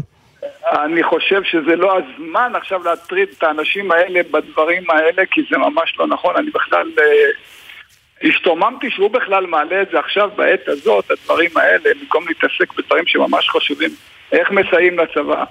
אני 0.75 1.03
חושב 1.03 1.43
שזה 1.45 1.77
לא 1.77 1.99
הזמן 1.99 2.53
עכשיו 2.55 2.85
להטריד 2.85 3.29
את 3.39 3.43
האנשים 3.43 3.93
האלה 3.93 4.21
בדברים 4.31 4.91
האלה, 4.91 5.27
כי 5.31 5.41
זה 5.51 5.59
ממש 5.59 5.95
לא 5.99 6.07
נכון. 6.07 6.37
אני 6.37 6.51
בכלל 6.51 6.91
אה, 6.99 8.29
השתוממתי 8.29 8.91
שהוא 8.91 9.11
בכלל 9.11 9.47
מעלה 9.47 9.83
את 9.83 9.89
זה 9.93 9.99
עכשיו 9.99 10.31
בעת 10.37 10.69
הזאת, 10.69 11.11
הדברים 11.11 11.51
האלה, 11.57 11.91
במקום 12.01 12.25
להתעסק 12.29 12.73
בדברים 12.79 13.07
שממש 13.07 13.49
חשובים. 13.49 13.91
איך 14.33 14.51
מסייעים 14.51 14.99
לצבא? 14.99 15.45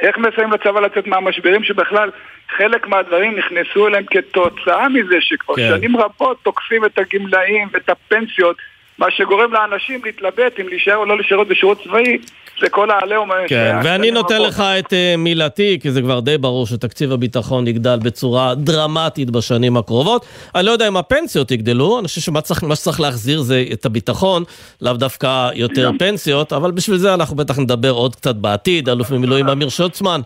איך 0.00 0.18
מסייעים 0.18 0.52
לצבא 0.52 0.80
לצאת 0.80 1.06
מהמשברים 1.06 1.64
שבכלל 1.64 2.10
חלק 2.56 2.86
מהדברים 2.86 3.38
נכנסו 3.38 3.88
אליהם 3.88 4.04
כתוצאה 4.10 4.88
מזה 4.88 5.16
שכבר 5.20 5.56
כן. 5.56 5.68
שנים 5.68 5.96
רבות 5.96 6.42
תוקפים 6.42 6.84
את 6.84 6.98
הגמלאים 6.98 7.68
ואת 7.72 7.88
הפנסיות 7.88 8.56
מה 8.98 9.06
שגורם 9.10 9.52
לאנשים 9.52 10.00
להתלבט 10.04 10.60
אם 10.60 10.68
להישאר 10.68 10.96
או 10.96 11.04
לא 11.04 11.16
להישאר 11.16 11.44
בשירות 11.44 11.82
צבאי, 11.84 12.18
זה 12.60 12.68
כל 12.68 12.90
העליהום. 12.90 13.30
כן, 13.48 13.76
ואני 13.84 14.10
נותן 14.10 14.42
לך 14.42 14.60
את 14.78 14.86
uh, 14.86 15.16
מילתי, 15.18 15.78
כי 15.82 15.90
זה 15.90 16.02
כבר 16.02 16.20
די 16.20 16.38
ברור 16.38 16.66
שתקציב 16.66 17.12
הביטחון 17.12 17.66
יגדל 17.66 17.98
בצורה 18.02 18.54
דרמטית 18.54 19.30
בשנים 19.30 19.76
הקרובות. 19.76 20.26
אני 20.54 20.66
לא 20.66 20.70
יודע 20.70 20.88
אם 20.88 20.96
הפנסיות 20.96 21.50
יגדלו, 21.50 21.98
אני 21.98 22.08
חושב 22.08 22.20
שמה 22.20 22.40
צריך, 22.40 22.64
שצריך 22.74 23.00
להחזיר 23.00 23.40
זה 23.40 23.64
את 23.72 23.86
הביטחון, 23.86 24.44
לאו 24.80 24.92
דווקא 24.92 25.48
יותר 25.54 25.90
פנסיות, 25.98 26.52
אבל 26.52 26.70
בשביל 26.70 26.96
זה 26.96 27.14
אנחנו 27.14 27.36
בטח 27.36 27.58
נדבר 27.58 27.90
עוד 27.90 28.16
קצת 28.16 28.34
בעתיד. 28.34 28.88
אלוף 28.88 29.10
במילואים 29.10 29.48
אמיר 29.48 29.68
שוטסמן, 29.68 30.20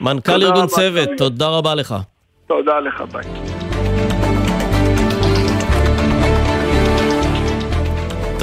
מנכ"ל 0.00 0.42
ארגון 0.42 0.66
צוות, 0.66 1.08
תודה 1.16 1.48
רבה 1.48 1.74
לך. 1.74 1.94
תודה 2.46 2.80
לך, 2.80 3.02
ביי. 3.12 3.63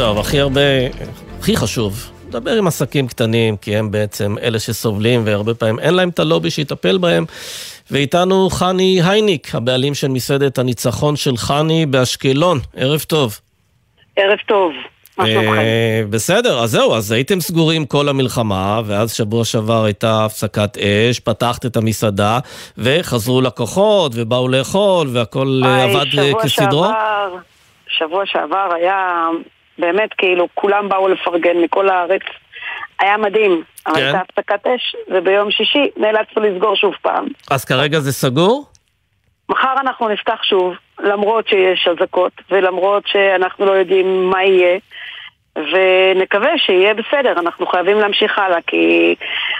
טוב, 0.02 0.20
הכי 0.20 0.40
הרבה, 0.40 0.62
הכי 1.40 1.56
חשוב, 1.56 2.12
לדבר 2.28 2.52
עם 2.52 2.68
עסקים 2.68 3.08
קטנים, 3.08 3.58
כי 3.58 3.78
הם 3.78 3.92
בעצם 3.92 4.36
אלה 4.44 4.60
שסובלים, 4.60 5.22
והרבה 5.26 5.54
פעמים 5.54 5.80
אין 5.80 5.94
להם 5.94 6.10
את 6.10 6.20
הלובי 6.20 6.50
שיטפל 6.50 6.98
בהם. 6.98 7.26
ואיתנו 7.92 8.50
חני 8.50 9.02
הייניק, 9.04 9.56
הבעלים 9.56 9.94
של 9.94 10.08
מסעדת 10.08 10.58
הניצחון 10.58 11.16
של 11.16 11.38
חני 11.38 11.86
באשקלון. 11.86 12.60
ערב 12.76 13.00
טוב. 13.00 13.40
ערב 14.16 14.38
טוב. 14.48 14.72
אה, 15.20 16.02
בסדר, 16.10 16.60
אז 16.60 16.72
זהו, 16.72 16.96
אז 16.96 17.12
הייתם 17.12 17.40
סגורים 17.40 17.86
כל 17.86 18.10
המלחמה, 18.10 18.82
ואז 18.86 19.14
שבוע 19.14 19.46
שעבר 19.46 19.84
הייתה 19.84 20.26
הפסקת 20.26 20.78
אש, 20.78 21.20
פתחת 21.20 21.66
את 21.66 21.78
המסעדה, 21.78 22.40
וחזרו 22.78 23.42
לקוחות, 23.42 24.12
ובאו 24.16 24.48
לאכול, 24.48 25.08
והכל 25.14 25.62
אה, 25.66 25.84
עבד 25.84 26.20
אה, 26.20 26.32
כסדרו? 26.44 26.86
שבוע 27.88 28.24
שעבר 28.26 28.70
היה 28.76 29.30
באמת, 29.78 30.14
כאילו, 30.18 30.48
כולם 30.54 30.90
באו 30.90 31.08
לפרגן 31.08 31.58
מכל 31.58 31.90
הארץ. 31.90 32.22
היה 33.00 33.18
מדהים, 33.18 33.64
אבל 33.88 33.96
כן. 33.96 34.02
הייתה 34.02 34.20
הפסקת 34.20 34.68
אש, 34.68 34.96
וביום 35.08 35.52
שישי 35.52 35.90
נאלצנו 35.98 36.44
לסגור 36.44 36.76
שוב 36.76 36.94
פעם. 37.02 37.28
אז 37.52 37.66
כרגע 37.66 38.00
זה 38.00 38.12
סגור? 38.12 38.66
מחר 39.50 39.74
אנחנו 39.82 40.10
נפתח 40.10 40.44
שוב, 40.44 40.74
למרות 41.00 41.48
שיש 41.48 41.88
אזעקות, 41.88 42.32
ולמרות 42.52 43.04
שאנחנו 43.08 43.66
לא 43.66 43.72
יודעים 43.72 44.30
מה 44.30 44.44
יהיה, 44.44 44.78
ונקווה 45.56 46.58
שיהיה 46.58 46.94
בסדר, 46.94 47.40
אנחנו 47.40 47.68
חייבים 47.68 48.00
להמשיך 48.00 48.40
הלאה, 48.40 48.62
כי 48.68 49.16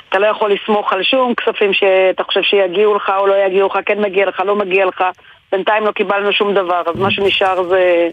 אתה 0.10 0.20
לא 0.20 0.28
יכול 0.28 0.52
לסמוך 0.52 0.94
על 0.94 1.04
שום 1.04 1.36
כספים 1.36 1.74
שאתה 1.74 2.24
חושב 2.24 2.42
שיגיעו 2.42 2.96
לך 2.96 3.12
או 3.18 3.28
לא 3.28 3.36
יגיעו 3.46 3.68
לך, 3.68 3.78
כן 3.86 4.02
מגיע 4.02 4.26
לך, 4.26 4.40
לא 4.40 4.56
מגיע 4.56 4.86
לך, 4.86 5.04
בינתיים 5.52 5.86
לא 5.86 5.92
קיבלנו 5.92 6.34
שום 6.34 6.54
דבר, 6.54 6.82
אז 6.86 6.96
מה 6.96 7.12
שנשאר 7.12 7.64
זה 7.64 8.10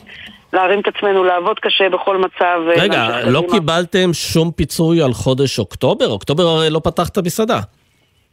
להרים 0.52 0.80
את 0.80 0.86
עצמנו, 0.96 1.24
לעבוד 1.24 1.58
קשה 1.58 1.88
בכל 1.88 2.16
מצב. 2.16 2.60
רגע, 2.66 3.06
ולהמשיך 3.08 3.26
לא. 3.32 3.42
קיבלתם 3.50 4.12
שום 4.12 4.50
פיצוי 4.50 5.02
על 5.02 5.12
חודש 5.12 5.58
אוקטובר? 5.58 6.06
אוקטובר 6.10 6.42
הרי 6.42 6.70
לא 6.70 6.80
פתח 6.84 7.08
את 7.08 7.16
המסעדה. 7.18 7.58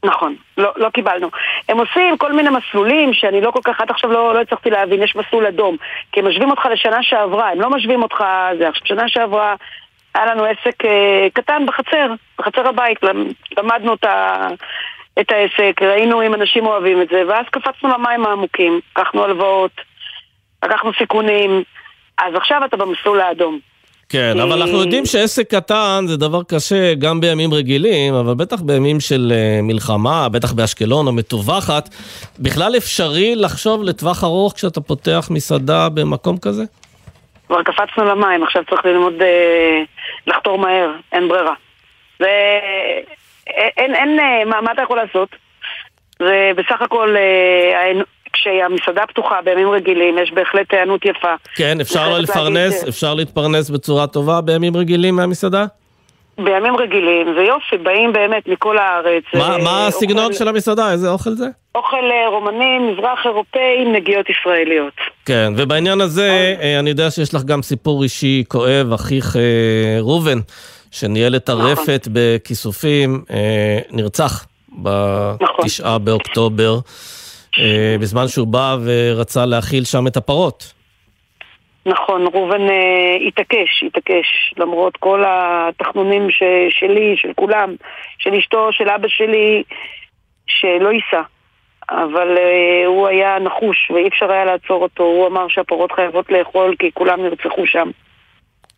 נכון, 0.06 0.36
לא, 0.58 0.72
לא 0.76 0.90
קיבלנו. 0.90 1.28
הם 1.70 1.78
עושים 1.78 2.18
כל 2.18 2.34
מיני 2.34 2.50
מסלולים 2.50 3.14
שאני 3.14 3.42
לא 3.42 3.52
כל 3.52 3.60
כך, 3.64 3.82
עד 3.82 3.90
עכשיו 3.90 4.12
לא, 4.12 4.34
לא 4.34 4.42
הצלחתי 4.42 4.70
להבין, 4.70 5.04
יש 5.04 5.16
מסלול 5.16 5.46
אדום. 5.46 5.78
כי 6.12 6.20
הם 6.20 6.28
משווים 6.28 6.52
אותך 6.52 6.66
לשנה 6.74 7.04
שעברה, 7.04 7.50
הם 7.50 7.62
לא 7.62 7.70
משווים 7.70 8.04
אותך... 8.04 8.24
זה 8.60 8.68
עכשיו, 8.70 8.88
שנה 8.88 9.10
שעברה 9.10 9.56
היה 10.16 10.26
לנו 10.26 10.44
עסק 10.46 10.86
אה, 10.86 11.28
קטן 11.34 11.66
בחצר, 11.66 12.14
בחצר 12.40 12.68
הבית, 12.68 13.04
למ- 13.04 13.32
למדנו 13.58 13.94
את, 13.94 14.04
ה, 14.04 14.48
את 15.22 15.32
העסק, 15.32 15.82
ראינו 15.82 16.22
אם 16.26 16.34
אנשים 16.34 16.66
אוהבים 16.66 17.02
את 17.02 17.08
זה, 17.12 17.24
ואז 17.28 17.46
קפצנו 17.52 17.90
למים 17.90 18.26
העמוקים, 18.26 18.80
לקחנו 18.92 19.24
הלוואות, 19.24 19.72
לקחנו 20.66 20.92
סיכונים, 20.98 21.64
אז 22.18 22.36
עכשיו 22.36 22.62
אתה 22.66 22.78
במסלול 22.78 23.22
האדום. 23.22 23.60
כן, 24.10 24.40
אבל 24.40 24.62
אנחנו 24.62 24.80
יודעים 24.80 25.06
שעסק 25.06 25.56
קטן 25.56 26.04
זה 26.08 26.18
דבר 26.18 26.44
קשה 26.44 26.94
גם 26.94 27.22
בימים 27.22 27.54
רגילים, 27.54 28.14
אבל 28.14 28.34
בטח 28.34 28.62
בימים 28.62 29.00
של 29.00 29.32
אה, 29.36 29.60
מלחמה, 29.62 30.30
בטח 30.30 30.54
באשקלון 30.54 31.08
המטווחת. 31.08 31.90
בכלל 32.40 32.78
אפשרי 32.78 33.36
לחשוב 33.36 33.84
לטווח 33.84 34.24
ארוך 34.24 34.54
כשאתה 34.54 34.82
פותח 34.82 35.28
מסעדה 35.32 35.90
במקום 35.90 36.38
כזה? 36.38 36.64
כבר 37.48 37.64
קפצנו 37.64 38.06
למים, 38.06 38.44
עכשיו 38.44 38.64
צריך 38.70 38.86
ללמוד 38.86 39.22
אה, 39.22 39.82
לחתור 40.28 40.58
מהר, 40.58 40.92
אין 41.12 41.28
ברירה. 41.28 41.54
זה... 42.20 42.60
אין, 43.48 43.96
אין, 43.96 44.20
אה, 44.20 44.46
מה, 44.46 44.62
מה 44.62 44.72
אתה 44.72 44.82
יכול 44.82 44.98
לעשות? 44.98 45.30
זה 46.20 46.52
בסך 46.56 46.82
הכל, 46.82 47.16
אה, 47.18 47.92
כשהמסעדה 48.36 49.04
פתוחה 49.08 49.36
בימים 49.46 49.70
רגילים, 49.70 50.18
יש 50.18 50.32
בהחלט 50.32 50.74
היענות 50.74 51.06
יפה. 51.06 51.34
כן, 51.56 51.82
אפשר 51.82 52.04
אני 52.04 52.12
לא 52.12 52.20
לפרנס, 52.20 52.74
להגיד, 52.74 52.88
אפשר 52.88 53.14
להתפרנס 53.14 53.70
בצורה 53.70 54.08
טובה 54.08 54.42
בימים 54.42 54.78
רגילים 54.78 55.16
מהמסעדה? 55.16 55.66
בימים 56.38 56.78
רגילים, 56.78 57.28
זה 57.38 57.42
יופי, 57.44 57.78
באים 57.84 58.14
באמת 58.14 58.48
מכל 58.48 58.78
הארץ. 58.78 59.24
מה 59.34 59.54
אה, 59.54 59.58
מה 59.64 59.88
הסגנון 59.88 60.24
אוכל- 60.26 60.34
של 60.34 60.48
המסעדה? 60.48 60.92
איזה 60.92 61.10
אוכל 61.10 61.30
זה? 61.32 61.46
אוכל 61.76 61.96
אה, 62.12 62.30
רומני, 62.30 62.80
מזרח 62.80 63.20
אירופאי 63.26 63.84
עם 63.86 63.94
נגיעות 63.96 64.26
ישראליות. 64.30 64.94
כן, 65.26 65.54
ובעניין 65.58 66.02
הזה, 66.02 66.56
אה, 66.62 66.80
אני 66.80 66.90
יודע 66.90 67.12
שיש 67.12 67.34
לך 67.34 67.44
גם 67.44 67.62
סיפור 67.62 68.04
אישי 68.04 68.44
כואב, 68.48 68.94
אחיך 68.94 69.36
אה, 69.36 69.42
ראובן, 70.02 70.38
שניהל 70.92 71.36
את 71.36 71.50
הרפת 71.50 72.08
בכיסופים, 72.14 73.22
אה, 73.32 73.80
נרצח 73.92 74.46
בתשעה 74.84 75.98
באוקטובר, 75.98 76.74
אה, 76.74 76.80
בזמן 78.00 78.28
שהוא 78.28 78.48
בא 78.48 78.78
ורצה 78.86 79.46
להאכיל 79.46 79.84
שם 79.84 80.08
את 80.08 80.18
הפרות. 80.18 80.74
נכון, 81.86 82.28
ראובן 82.34 82.62
אה, 82.70 83.18
התעקש, 83.28 83.84
התעקש, 83.84 84.54
למרות 84.58 84.98
כל 84.98 85.24
התחנונים 85.28 86.32
ש, 86.32 86.44
שלי, 86.70 87.14
של 87.18 87.34
כולם, 87.36 87.76
של 88.20 88.34
אשתו, 88.34 88.68
של 88.72 88.90
אבא 88.90 89.08
שלי, 89.08 89.64
שלא 90.48 90.90
ייסע. 90.92 91.22
אבל 91.90 92.38
אה, 92.38 92.86
הוא 92.86 93.08
היה 93.08 93.40
נחוש 93.40 93.92
ואי 93.92 94.08
אפשר 94.08 94.32
היה 94.32 94.46
לעצור 94.46 94.82
אותו, 94.82 95.04
הוא 95.04 95.28
אמר 95.28 95.48
שהפרות 95.50 95.92
חייבות 95.92 96.32
לאכול 96.32 96.76
כי 96.80 96.92
כולם 96.94 97.22
נרצחו 97.22 97.68
שם. 97.68 97.90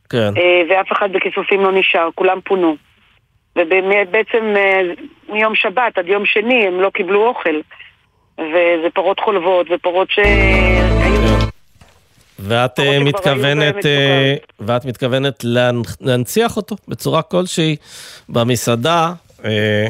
כן. 0.09 0.31
אה, 0.37 0.61
ואף 0.69 0.91
אחד 0.91 1.11
בכיסופים 1.11 1.61
לא 1.61 1.71
נשאר, 1.71 2.09
כולם 2.15 2.39
פונו. 2.45 2.75
ובעצם 3.55 4.53
אה, 4.55 4.81
מיום 5.29 5.55
שבת 5.55 5.97
עד 5.97 6.07
יום 6.07 6.25
שני 6.25 6.67
הם 6.67 6.81
לא 6.81 6.89
קיבלו 6.89 7.27
אוכל. 7.27 7.59
וזה 8.39 8.87
פרות 8.93 9.19
חולבות 9.19 9.67
ופרות 9.71 10.07
ש... 10.11 10.19
ואת 12.39 12.79
אה, 12.79 12.99
מתכוונת, 12.99 13.85
אה, 13.85 14.35
ואת 14.59 14.85
מתכוונת 14.85 15.43
להנ- 15.43 15.95
להנציח 16.01 16.57
אותו 16.57 16.75
בצורה 16.87 17.21
כלשהי 17.21 17.75
במסעדה, 18.29 19.13
אה, 19.45 19.87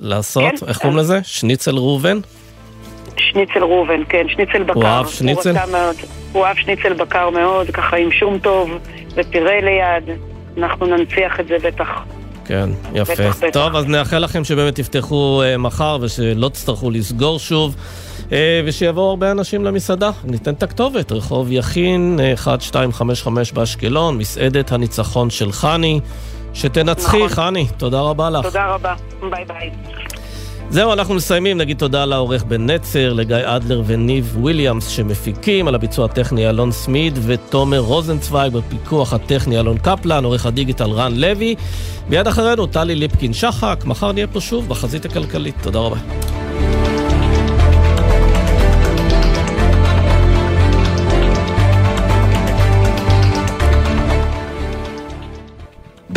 לעשות, 0.00 0.44
כן. 0.60 0.66
איך 0.68 0.78
קוראים 0.78 0.98
לזה? 0.98 1.18
שניצל 1.22 1.76
ראובן? 1.76 2.18
שניצל 3.16 3.58
ראובן, 3.62 4.02
כן, 4.08 4.26
שניצל 4.28 4.62
בקר. 4.62 4.74
הוא 4.74 4.84
אהב 4.84 5.06
שניצל? 5.06 5.56
הוא 5.58 5.70
מאוד. 5.72 5.96
הוא 6.32 6.44
אהב 6.46 6.56
שניצל 6.56 6.92
בקר 6.92 7.30
מאוד, 7.30 7.70
ככה 7.70 7.96
עם 7.96 8.10
שום 8.12 8.38
טוב 8.38 8.70
ופירה 9.14 9.60
ליד. 9.60 10.18
אנחנו 10.58 10.86
ננציח 10.86 11.40
את 11.40 11.46
זה 11.48 11.56
בטח. 11.62 11.88
כן, 12.44 12.70
יפה. 12.94 13.12
בטח, 13.12 13.36
בטח. 13.36 13.46
טוב, 13.52 13.76
אז 13.76 13.86
נאחל 13.86 14.18
לכם 14.18 14.44
שבאמת 14.44 14.74
תפתחו 14.74 15.42
אה, 15.44 15.56
מחר 15.56 15.98
ושלא 16.00 16.48
תצטרכו 16.48 16.90
לסגור 16.90 17.38
שוב. 17.38 17.76
אה, 18.32 18.60
ושיבואו 18.64 19.10
הרבה 19.10 19.30
אנשים 19.30 19.64
למסעדה. 19.64 20.10
ניתן 20.24 20.54
את 20.54 20.62
הכתובת, 20.62 21.12
רחוב 21.12 21.48
יכין, 21.50 22.20
אה, 22.22 22.30
1255 22.30 23.52
באשקלון, 23.52 24.18
מסעדת 24.18 24.72
הניצחון 24.72 25.30
של 25.30 25.52
חני. 25.52 26.00
שתנצחי, 26.54 27.16
נכון. 27.16 27.28
חני. 27.28 27.66
תודה 27.76 28.00
רבה 28.00 28.30
לך. 28.30 28.42
תודה 28.42 28.66
רבה, 28.66 28.94
ביי 29.30 29.44
ביי. 29.44 29.70
זהו, 30.74 30.92
אנחנו 30.92 31.14
מסיימים. 31.14 31.58
נגיד 31.58 31.78
תודה 31.78 32.04
לעורך 32.04 32.44
בן 32.44 32.70
נצר, 32.70 33.12
לגיא 33.12 33.36
אדלר 33.44 33.82
וניב 33.86 34.36
וויליאמס 34.40 34.88
שמפיקים, 34.88 35.68
על 35.68 35.74
הביצוע 35.74 36.04
הטכני 36.04 36.48
אלון 36.48 36.72
סמיד 36.72 37.18
ותומר 37.22 37.78
רוזנצוויג 37.78 38.52
בפיקוח 38.52 39.12
הטכני 39.12 39.60
אלון 39.60 39.78
קפלן, 39.78 40.24
עורך 40.24 40.46
הדיגיטל 40.46 40.90
רן 40.90 41.12
לוי. 41.16 41.54
מיד 42.08 42.26
אחרינו 42.26 42.66
טלי 42.66 42.94
ליפקין 42.94 43.32
שחק, 43.32 43.82
מחר 43.86 44.12
נהיה 44.12 44.26
פה 44.26 44.40
שוב 44.40 44.68
בחזית 44.68 45.04
הכלכלית. 45.04 45.54
תודה 45.62 45.78
רבה. 45.78 45.96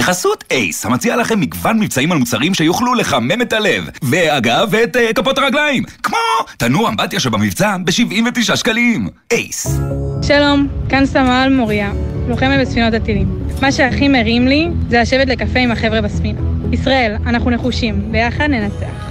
בחסות 0.07 0.43
אייס, 0.51 0.85
המציע 0.85 1.15
לכם 1.15 1.39
מגוון 1.39 1.79
מבצעים 1.79 2.11
על 2.11 2.17
מוצרים 2.17 2.53
שיוכלו 2.53 2.93
לחמם 2.93 3.41
את 3.41 3.53
הלב. 3.53 3.89
ואגב, 4.03 4.75
את 4.75 4.95
uh, 4.95 5.13
כפות 5.13 5.37
הרגליים. 5.37 5.83
כמו 6.03 6.17
תנוע 6.57 6.89
אמבטיה 6.89 7.19
שבמבצע 7.19 7.77
ב-79 7.85 8.55
שקלים. 8.55 9.07
אייס. 9.31 9.79
שלום, 10.21 10.67
כאן 10.89 11.05
סמל 11.05 11.47
מוריה, 11.51 11.91
לוחמת 12.27 12.59
בספינות 12.61 12.93
הטילים. 12.93 13.39
מה 13.61 13.71
שהכי 13.71 14.07
מרים 14.07 14.47
לי 14.47 14.67
זה 14.89 15.01
לשבת 15.01 15.27
לקפה 15.27 15.59
עם 15.59 15.71
החבר'ה 15.71 16.01
בספינה. 16.01 16.39
ישראל, 16.71 17.15
אנחנו 17.25 17.49
נחושים, 17.49 18.11
ביחד 18.11 18.49
ננצח. 18.49 19.07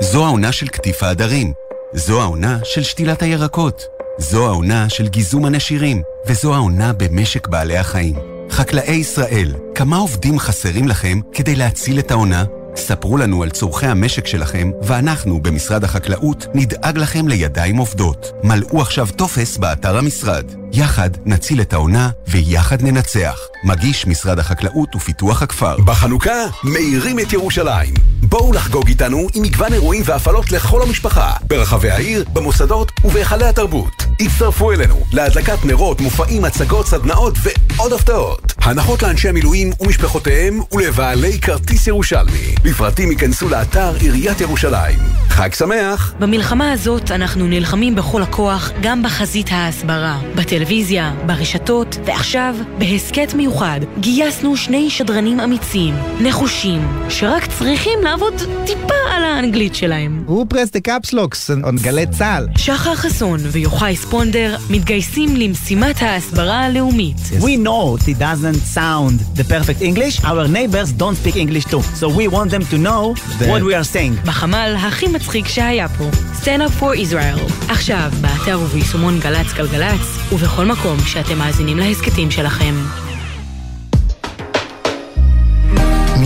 זו 0.00 0.24
העונה 0.24 0.52
של 0.52 0.68
קטיף 0.68 1.02
העדרים. 1.02 1.63
זו 1.96 2.22
העונה 2.22 2.58
של 2.64 2.82
שתילת 2.82 3.22
הירקות. 3.22 3.82
זו 4.18 4.46
העונה 4.46 4.88
של 4.88 5.08
גיזום 5.08 5.44
הנשירים. 5.44 6.02
וזו 6.26 6.54
העונה 6.54 6.92
במשק 6.92 7.48
בעלי 7.48 7.76
החיים. 7.76 8.14
חקלאי 8.50 8.94
ישראל, 8.94 9.54
כמה 9.74 9.96
עובדים 9.96 10.38
חסרים 10.38 10.88
לכם 10.88 11.20
כדי 11.32 11.56
להציל 11.56 11.98
את 11.98 12.10
העונה? 12.10 12.44
ספרו 12.76 13.16
לנו 13.16 13.42
על 13.42 13.50
צורכי 13.50 13.86
המשק 13.86 14.26
שלכם, 14.26 14.70
ואנחנו 14.82 15.42
במשרד 15.42 15.84
החקלאות 15.84 16.46
נדאג 16.54 16.98
לכם 16.98 17.28
לידיים 17.28 17.76
עובדות. 17.76 18.32
מלאו 18.42 18.80
עכשיו 18.80 19.08
טופס 19.16 19.56
באתר 19.56 19.98
המשרד. 19.98 20.44
יחד 20.72 21.10
נציל 21.24 21.60
את 21.60 21.72
העונה 21.72 22.10
ויחד 22.28 22.82
ננצח. 22.82 23.53
מגיש 23.64 24.06
משרד 24.06 24.38
החקלאות 24.38 24.96
ופיתוח 24.96 25.42
הכפר. 25.42 25.76
בחנוכה 25.84 26.44
מאירים 26.64 27.18
את 27.18 27.32
ירושלים. 27.32 27.94
בואו 28.22 28.52
לחגוג 28.52 28.88
איתנו 28.88 29.26
עם 29.34 29.42
מגוון 29.42 29.72
אירועים 29.72 30.02
והפעלות 30.06 30.52
לכל 30.52 30.82
המשפחה, 30.82 31.32
ברחבי 31.48 31.90
העיר, 31.90 32.24
במוסדות 32.32 32.92
ובהיכלי 33.04 33.44
התרבות. 33.44 34.04
הצטרפו 34.20 34.72
אלינו 34.72 35.00
להדלקת 35.12 35.64
נרות, 35.64 36.00
מופעים, 36.00 36.44
הצגות, 36.44 36.86
סדנאות 36.86 37.34
ועוד 37.42 37.92
הפתעות. 37.92 38.54
הנחות 38.62 39.02
לאנשי 39.02 39.28
המילואים 39.28 39.70
ומשפחותיהם 39.80 40.60
ולבעלי 40.72 41.40
כרטיס 41.40 41.86
ירושלמי. 41.86 42.54
לפרטים 42.64 43.10
ייכנסו 43.10 43.48
לאתר 43.48 43.94
עיריית 44.00 44.40
ירושלים. 44.40 44.98
חג 45.28 45.54
שמח! 45.54 46.14
במלחמה 46.18 46.72
הזאת 46.72 47.10
אנחנו 47.10 47.46
נלחמים 47.46 47.94
בכל 47.94 48.22
הכוח 48.22 48.70
גם 48.82 49.02
בחזית 49.02 49.46
ההסברה, 49.50 50.18
בטלוויזיה, 50.34 51.12
ברשתות, 51.26 51.96
ועכשיו, 52.04 52.54
בהסכת 52.78 53.34
מיוחד, 53.34 53.53
גייסנו 54.00 54.56
שני 54.56 54.90
שדרנים 54.90 55.40
אמיצים, 55.40 55.94
נחושים, 56.20 56.88
שרק 57.08 57.46
צריכים 57.46 57.98
לעבוד 58.02 58.34
טיפה 58.66 58.94
על 59.10 59.24
האנגלית 59.24 59.74
שלהם. 59.74 60.24
הוא 60.26 60.46
פרס 60.48 60.70
דה 60.70 60.80
קפסלוקס, 60.80 61.50
on 61.50 61.82
גלי 61.82 62.06
צה"ל. 62.06 62.46
שחר 62.56 62.94
חסון 62.94 63.40
ויוחאי 63.42 63.96
ספונדר 63.96 64.56
מתגייסים 64.70 65.36
למשימת 65.36 66.02
ההסברה 66.02 66.60
הלאומית. 66.60 67.16
We 67.40 67.56
know 67.66 67.96
it 68.04 68.18
doesn't 68.18 68.76
sound 68.76 69.38
the 69.38 69.44
perfect 69.44 69.82
English, 69.82 70.24
our 70.24 70.48
neighbors 70.48 70.92
don't 70.92 71.16
speak 71.24 71.36
English 71.36 71.64
too, 71.64 71.82
so 72.00 72.08
we 72.08 72.28
want 72.28 72.50
them 72.50 72.64
to 72.72 72.76
know 72.76 73.14
what 73.40 73.62
we 73.62 73.74
are 73.74 73.94
saying. 73.94 74.26
בחמ"ל 74.26 74.74
הכי 74.78 75.08
מצחיק 75.08 75.48
שהיה 75.48 75.88
פה, 75.88 76.04
Stand 76.42 76.60
up 76.60 76.82
for 76.82 77.12
Israel. 77.12 77.52
עכשיו, 77.68 78.12
באתר 78.20 78.60
וביישומון 78.60 79.20
גל"צ 79.20 79.52
גלגלצ, 79.52 80.32
ובכל 80.32 80.64
מקום 80.64 80.98
שאתם 81.06 81.38
מאזינים 81.38 81.78
להסכתים 81.78 82.30
שלכם. 82.30 83.03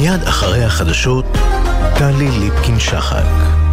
מיד 0.01 0.23
אחרי 0.23 0.65
החדשות, 0.65 1.25
טלי 1.99 2.31
ליפקין-שחק. 2.31 3.68